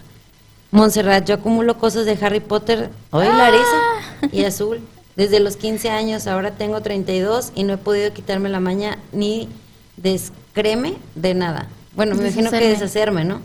Montserrat, 0.70 1.26
yo 1.26 1.34
acumulo 1.34 1.78
cosas 1.78 2.04
de 2.06 2.18
Harry 2.20 2.40
Potter, 2.40 2.90
hoy 3.10 3.26
Larisa 3.26 4.30
y 4.32 4.44
Azul. 4.44 4.80
Desde 5.14 5.40
los 5.40 5.56
15 5.56 5.88
años, 5.90 6.26
ahora 6.26 6.50
tengo 6.50 6.82
32 6.82 7.52
y 7.54 7.64
no 7.64 7.72
he 7.74 7.78
podido 7.78 8.12
quitarme 8.12 8.48
la 8.50 8.60
maña 8.60 8.98
ni 9.12 9.48
descreme 9.96 10.96
de 11.14 11.32
nada. 11.34 11.68
Bueno, 11.94 12.14
me 12.14 12.22
imagino 12.28 12.50
que 12.50 12.68
Deshacerme. 12.68 13.24
¿no? 13.24 13.40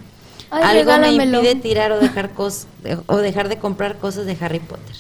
Ay, 0.50 0.80
Algo 0.80 0.98
me 0.98 1.14
impide 1.14 1.56
tirar 1.56 1.94
o 1.94 2.00
dejar 2.00 2.32
cos 2.32 2.66
de- 2.84 2.98
o 3.08 3.18
dejar 3.18 3.48
de 3.48 3.58
comprar 3.58 3.98
cosas 4.00 4.26
de 4.26 4.38
Harry 4.42 4.60
Potter. 4.60 4.96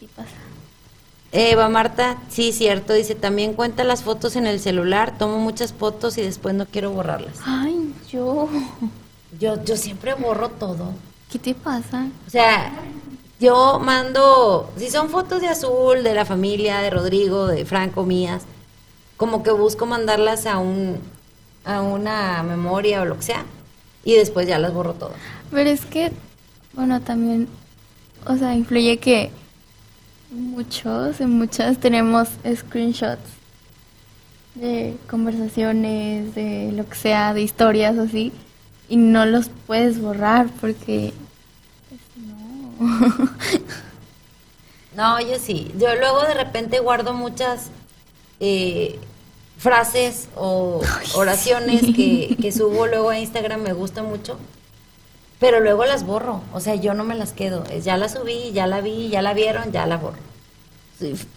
Sí 0.00 0.08
pasa. 0.16 0.30
Eva 1.30 1.68
Marta, 1.68 2.16
sí, 2.28 2.52
cierto, 2.52 2.92
dice, 2.92 3.14
también 3.14 3.52
cuenta 3.52 3.84
las 3.84 4.02
fotos 4.02 4.34
en 4.34 4.48
el 4.48 4.58
celular, 4.58 5.16
tomo 5.18 5.38
muchas 5.38 5.72
fotos 5.72 6.18
y 6.18 6.22
después 6.22 6.56
no 6.56 6.66
quiero 6.66 6.90
borrarlas. 6.90 7.36
Ay, 7.46 7.94
yo. 8.10 8.48
Yo, 9.38 9.62
yo 9.64 9.76
siempre 9.76 10.14
borro 10.14 10.48
todo. 10.48 10.92
¿Qué 11.30 11.38
te 11.38 11.54
pasa? 11.54 12.08
O 12.26 12.30
sea, 12.30 12.72
yo 13.38 13.78
mando, 13.80 14.72
si 14.76 14.90
son 14.90 15.08
fotos 15.08 15.40
de 15.40 15.48
azul, 15.48 16.02
de 16.02 16.14
la 16.14 16.24
familia, 16.24 16.78
de 16.78 16.90
Rodrigo, 16.90 17.46
de 17.46 17.64
Franco, 17.64 18.04
mías, 18.04 18.42
como 19.16 19.42
que 19.42 19.50
busco 19.50 19.86
mandarlas 19.86 20.46
a 20.46 20.58
un 20.58 20.98
a 21.64 21.82
una 21.82 22.42
memoria 22.42 23.02
o 23.02 23.04
lo 23.04 23.16
que 23.16 23.22
sea 23.22 23.44
y 24.04 24.14
después 24.14 24.46
ya 24.46 24.58
las 24.58 24.72
borro 24.72 24.94
todas. 24.94 25.16
Pero 25.50 25.68
es 25.68 25.84
que, 25.84 26.10
bueno, 26.72 27.00
también, 27.00 27.48
o 28.26 28.36
sea, 28.36 28.54
influye 28.54 28.98
que 28.98 29.30
muchos, 30.30 31.20
en 31.20 31.30
muchas 31.30 31.78
tenemos 31.78 32.28
screenshots 32.54 33.20
de 34.54 34.96
conversaciones, 35.08 36.34
de 36.34 36.72
lo 36.72 36.88
que 36.88 36.96
sea, 36.96 37.34
de 37.34 37.42
historias 37.42 37.98
así, 37.98 38.32
y 38.90 38.96
no 38.96 39.24
los 39.24 39.48
puedes 39.66 40.02
borrar 40.02 40.48
porque 40.60 41.14
pues, 41.88 42.00
no. 42.26 43.30
No, 44.96 45.20
yo 45.20 45.38
sí. 45.38 45.70
Yo 45.78 45.94
luego 45.94 46.22
de 46.22 46.34
repente 46.34 46.80
guardo 46.80 47.14
muchas 47.14 47.70
eh, 48.40 48.98
frases 49.56 50.28
o 50.34 50.82
oraciones 51.14 51.82
que, 51.94 52.36
que 52.40 52.52
subo 52.52 52.86
luego 52.86 53.10
a 53.10 53.18
Instagram, 53.18 53.62
me 53.62 53.72
gusta 53.72 54.02
mucho, 54.02 54.38
pero 55.38 55.60
luego 55.60 55.84
las 55.86 56.04
borro. 56.04 56.42
O 56.52 56.60
sea, 56.60 56.74
yo 56.74 56.94
no 56.94 57.04
me 57.04 57.14
las 57.14 57.32
quedo. 57.32 57.64
Ya 57.82 57.96
la 57.96 58.08
subí, 58.08 58.50
ya 58.52 58.66
la 58.66 58.80
vi, 58.80 59.08
ya 59.08 59.22
la 59.22 59.32
vieron, 59.32 59.72
ya 59.72 59.86
la 59.86 59.96
borro. 59.96 60.18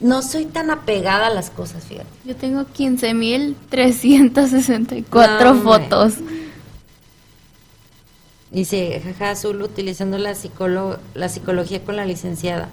No 0.02 0.22
soy 0.24 0.46
tan 0.46 0.72
apegada 0.72 1.28
a 1.28 1.30
las 1.30 1.50
cosas, 1.50 1.86
fíjate. 1.86 2.10
Yo 2.26 2.36
tengo 2.36 2.64
15.364 2.64 5.44
No, 5.44 5.56
fotos. 5.62 6.16
Dice, 8.54 9.02
jaja, 9.04 9.32
Azul 9.32 9.62
utilizando 9.62 10.18
la, 10.18 10.32
psicolo- 10.36 11.00
la 11.16 11.28
psicología 11.28 11.84
con 11.84 11.96
la 11.98 12.06
licenciada. 12.06 12.70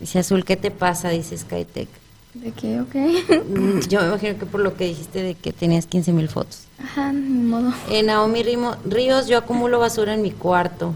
Dice, 0.00 0.18
Azul, 0.18 0.44
¿qué 0.44 0.56
te 0.56 0.70
pasa? 0.70 1.10
Dice 1.10 1.36
Skytech. 1.38 1.88
¿De 2.34 2.52
qué? 2.52 2.80
Ok. 2.80 2.94
Mm, 3.48 3.80
Yo 3.88 4.00
me 4.00 4.06
imagino 4.08 4.38
que 4.38 4.46
por 4.46 4.60
lo 4.60 4.74
que 4.76 4.86
dijiste 4.86 5.22
de 5.22 5.34
que 5.34 5.52
tenías 5.52 5.86
15 5.86 6.12
mil 6.12 6.28
fotos. 6.28 6.62
Ajá, 6.82 7.12
ni 7.12 7.20
modo. 7.42 7.72
Eh, 7.90 8.02
Naomi 8.02 8.42
Rimo- 8.42 8.76
Ríos, 8.84 9.26
yo 9.28 9.38
acumulo 9.38 9.78
basura 9.78 10.14
en 10.14 10.22
mi 10.22 10.30
cuarto. 10.32 10.92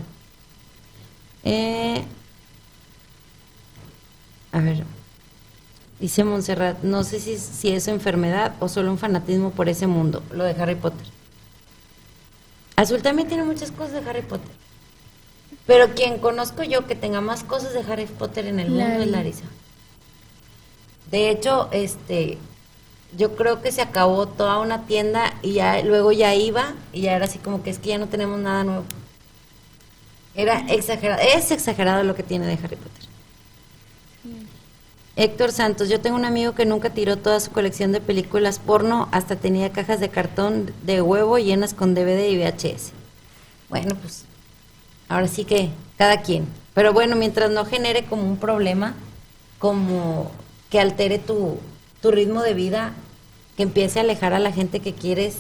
Eh, 1.45 2.03
a 4.53 4.61
ver, 4.61 4.85
dice 6.01 6.25
Montserrat, 6.25 6.83
no 6.83 7.05
sé 7.05 7.21
si, 7.21 7.39
si 7.39 7.69
es 7.71 7.89
enfermedad 7.89 8.55
o 8.61 8.69
solo 8.69 8.91
un 8.91 8.99
fanatismo 8.99 9.51
por 9.51 9.69
ese 9.69 9.87
mundo, 9.87 10.23
lo 10.33 10.45
de 10.45 10.51
Harry 10.61 10.75
Potter. 10.75 11.07
Azul 12.81 13.03
también 13.03 13.29
tiene 13.29 13.45
muchas 13.45 13.71
cosas 13.73 14.03
de 14.03 14.09
Harry 14.09 14.23
Potter. 14.23 14.51
Pero 15.67 15.95
quien 15.95 16.19
conozco 16.19 16.63
yo 16.63 16.87
que 16.87 16.95
tenga 16.95 17.21
más 17.21 17.45
cosas 17.45 17.75
de 17.75 17.81
Harry 17.81 18.07
Potter 18.07 18.47
en 18.47 18.59
el 18.59 18.71
mundo 18.71 18.85
es 18.85 18.99
Lari. 18.99 19.11
Larisa. 19.11 19.45
De 21.11 21.29
hecho, 21.29 21.69
este, 21.73 22.39
yo 23.19 23.37
creo 23.37 23.61
que 23.61 23.71
se 23.71 23.83
acabó 23.83 24.27
toda 24.27 24.59
una 24.61 24.87
tienda 24.87 25.35
y 25.43 25.53
ya 25.53 25.83
luego 25.83 26.11
ya 26.13 26.35
iba 26.35 26.73
y 26.95 27.03
ya 27.03 27.17
era 27.17 27.27
así 27.27 27.39
como 27.39 27.63
que 27.63 27.69
es 27.69 27.79
que 27.79 27.91
ya 27.91 27.99
no 27.99 28.07
tenemos 28.07 28.39
nada 28.41 28.65
nuevo. 28.65 28.85
Era 30.35 30.61
exagerado, 30.71 31.21
es 31.21 31.51
exagerado 31.51 32.03
lo 32.03 32.15
que 32.15 32.23
tiene 32.23 32.47
de 32.47 32.55
Harry 32.55 32.77
Potter. 32.77 33.10
Héctor 35.23 35.53
Santos, 35.53 35.91
yo 35.91 36.01
tengo 36.01 36.17
un 36.17 36.25
amigo 36.25 36.55
que 36.55 36.65
nunca 36.65 36.89
tiró 36.89 37.19
toda 37.19 37.41
su 37.41 37.51
colección 37.51 37.93
de 37.93 38.01
películas 38.01 38.59
porno, 38.59 39.07
hasta 39.13 39.37
tenía 39.37 39.71
cajas 39.71 40.01
de 40.01 40.09
cartón 40.09 40.73
de 40.83 41.03
huevo 41.03 41.39
llenas 41.39 41.75
con 41.75 41.93
DVD 41.93 42.27
y 42.31 42.39
VHS. 42.39 42.93
Bueno, 43.69 43.97
pues 43.97 44.25
ahora 45.11 45.29
sí 45.29 45.45
que 45.45 45.69
cada 45.99 46.23
quien. 46.23 46.47
Pero 46.73 46.95
bueno, 46.95 47.17
mientras 47.17 47.51
no 47.51 47.67
genere 47.67 48.07
como 48.07 48.23
un 48.23 48.39
problema, 48.39 48.95
como 49.59 50.31
que 50.71 50.81
altere 50.81 51.19
tu, 51.19 51.59
ritmo 52.03 52.41
de 52.41 52.55
vida, 52.55 52.95
que 53.59 53.65
empiece 53.65 53.99
a 53.99 54.03
alejar 54.05 54.33
a 54.33 54.39
la 54.39 54.53
gente 54.53 54.81
que 54.81 54.95
quieres 54.95 55.37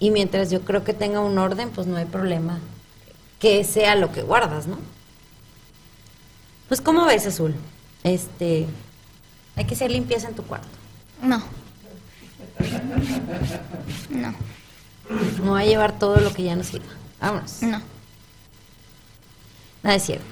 y 0.00 0.10
mientras 0.10 0.50
yo 0.50 0.62
creo 0.62 0.82
que 0.82 0.94
tenga 0.94 1.20
un 1.20 1.38
orden, 1.38 1.70
pues 1.70 1.86
no 1.86 1.96
hay 1.96 2.06
problema. 2.06 2.58
Que 3.38 3.62
sea 3.62 3.94
lo 3.94 4.10
que 4.10 4.22
guardas, 4.22 4.66
¿no? 4.66 4.78
Pues 6.66 6.80
¿cómo 6.80 7.04
ves, 7.04 7.24
Azul? 7.24 7.54
Este, 8.02 8.66
hay 9.56 9.64
que 9.64 9.74
hacer 9.74 9.90
limpieza 9.90 10.28
en 10.28 10.34
tu 10.34 10.42
cuarto. 10.42 10.68
No. 11.22 11.42
No, 14.10 14.34
No 15.42 15.52
va 15.52 15.60
a 15.60 15.64
llevar 15.64 15.98
todo 15.98 16.16
lo 16.20 16.32
que 16.32 16.42
ya 16.44 16.56
no 16.56 16.64
sirva. 16.64 16.86
Vámonos. 17.20 17.62
no. 17.62 17.80
Nada 19.82 19.96
es 19.96 20.02
cierto. 20.04 20.24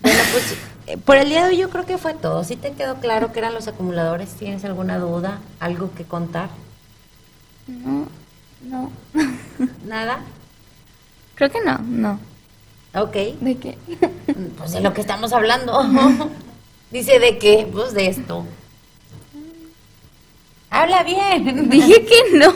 Bueno, 0.00 0.20
pues 0.32 0.54
eh, 0.86 0.98
por 0.98 1.16
el 1.16 1.28
día 1.30 1.44
de 1.44 1.50
hoy 1.50 1.56
yo 1.56 1.70
creo 1.70 1.86
que 1.86 1.96
fue 1.98 2.14
todo. 2.14 2.44
¿Sí 2.44 2.56
te 2.56 2.72
quedó 2.72 2.96
claro 2.96 3.32
que 3.32 3.38
eran 3.38 3.54
los 3.54 3.66
acumuladores? 3.68 4.30
¿Tienes 4.34 4.64
alguna 4.64 4.98
duda? 4.98 5.40
¿Algo 5.60 5.92
que 5.94 6.04
contar? 6.04 6.50
No, 7.66 8.06
no. 8.62 8.90
¿Nada? 9.86 10.20
Creo 11.34 11.50
que 11.50 11.60
no, 11.64 11.78
no. 11.78 12.20
Ok. 12.94 13.14
¿De 13.40 13.56
qué? 13.58 13.78
Pues 14.58 14.72
de 14.72 14.80
lo 14.80 14.92
que 14.92 15.00
estamos 15.00 15.32
hablando. 15.32 15.82
Dice, 16.94 17.18
¿de 17.18 17.38
qué? 17.38 17.68
Pues 17.72 17.92
de 17.92 18.06
esto. 18.06 18.46
Habla 20.70 21.02
bien. 21.02 21.68
Dije 21.68 22.06
que 22.06 22.38
no. 22.38 22.54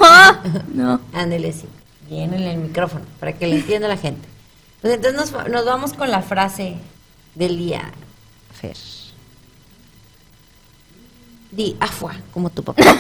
No. 0.72 1.01
Ándele, 1.12 1.53
sí. 1.53 1.66
Bien 2.09 2.32
en 2.32 2.45
el 2.45 2.59
micrófono, 2.59 3.05
para 3.18 3.32
que 3.32 3.49
le 3.49 3.57
entienda 3.57 3.89
la 3.89 3.97
gente. 3.97 4.28
Pues 4.80 4.95
entonces 4.95 5.32
nos, 5.32 5.49
nos 5.49 5.64
vamos 5.64 5.93
con 5.93 6.12
la 6.12 6.22
frase 6.22 6.76
del 7.34 7.59
día, 7.59 7.91
Fer. 8.53 8.76
Di, 11.51 11.76
afua, 11.80 12.14
como 12.32 12.51
tu 12.51 12.62
papá. 12.62 12.84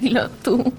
Dilo 0.00 0.30
tú. 0.30 0.72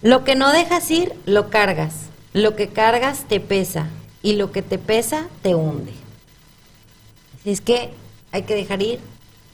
Lo 0.00 0.24
que 0.24 0.36
no 0.36 0.50
dejas 0.50 0.90
ir, 0.90 1.12
lo 1.26 1.50
cargas. 1.50 2.06
Lo 2.32 2.56
que 2.56 2.68
cargas 2.68 3.24
te 3.28 3.40
pesa. 3.40 3.88
Y 4.22 4.36
lo 4.36 4.52
que 4.52 4.62
te 4.62 4.78
pesa, 4.78 5.26
te 5.42 5.54
hunde. 5.54 6.01
Es 7.44 7.60
que 7.60 7.90
hay 8.30 8.42
que 8.42 8.54
dejar 8.54 8.82
ir, 8.82 9.00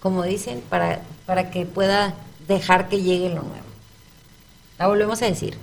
como 0.00 0.22
dicen, 0.22 0.62
para, 0.68 1.02
para 1.26 1.50
que 1.50 1.66
pueda 1.66 2.14
dejar 2.46 2.88
que 2.88 3.02
llegue 3.02 3.28
lo 3.28 3.42
nuevo. 3.42 3.68
La 4.78 4.86
volvemos 4.86 5.22
a 5.22 5.26
decir. 5.26 5.56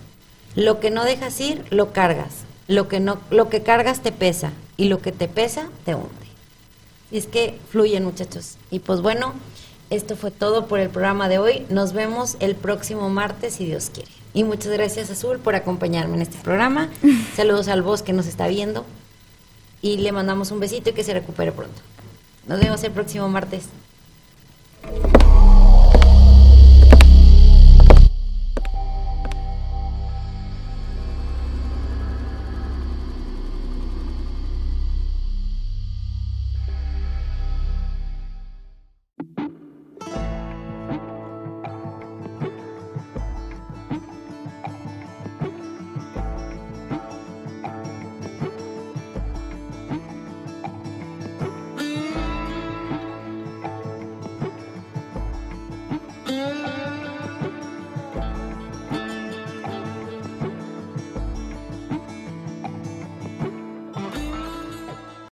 Lo 0.56 0.80
que 0.80 0.92
no 0.92 1.04
dejas 1.04 1.40
ir, 1.42 1.66
lo 1.70 1.92
cargas. 1.92 2.44
lo 2.68 2.88
que 2.88 3.00
no, 3.00 3.20
lo 3.30 3.50
que 3.50 3.62
cargas 3.62 4.02
te 4.02 4.12
pesa 4.12 4.52
y 4.78 4.86
lo 4.86 5.00
que 5.00 5.12
te 5.12 5.28
pesa 5.28 5.70
te 5.84 5.94
hunde. 5.96 6.10
Y 7.12 7.18
es 7.18 7.28
que 7.28 7.60
fluyen, 7.70 8.04
muchachos. 8.04 8.58
Y 8.72 8.80
pues 8.80 9.02
bueno, 9.02 9.34
esto 9.90 10.16
fue 10.16 10.32
todo 10.32 10.68
por 10.68 10.80
el 10.80 10.90
programa 10.90 11.30
de 11.30 11.38
hoy. 11.38 11.66
Nos 11.70 11.94
vemos 11.94 12.38
el 12.40 12.56
próximo 12.56 13.10
martes, 13.10 13.56
si 13.56 13.66
Dios 13.66 13.92
quiere. 13.94 14.10
Y 14.34 14.44
muchas 14.44 14.72
gracias, 14.72 15.12
Azul, 15.12 15.40
por 15.40 15.56
acompañarme 15.56 16.16
en 16.16 16.24
este 16.24 16.38
programa. 16.40 16.90
Saludos 17.36 17.68
al 17.68 17.84
vos 17.84 18.02
que 18.02 18.14
nos 18.14 18.26
está 18.26 18.48
viendo. 18.48 18.86
Y 19.82 19.98
le 19.98 20.12
mandamos 20.12 20.52
un 20.52 20.60
besito 20.60 20.90
y 20.90 20.94
que 20.94 21.04
se 21.04 21.14
recupere 21.14 21.52
pronto. 21.52 21.82
Nos 22.48 22.60
vemos 22.60 22.84
el 22.84 22.91
próximo 22.91 23.28
martes. 23.28 23.70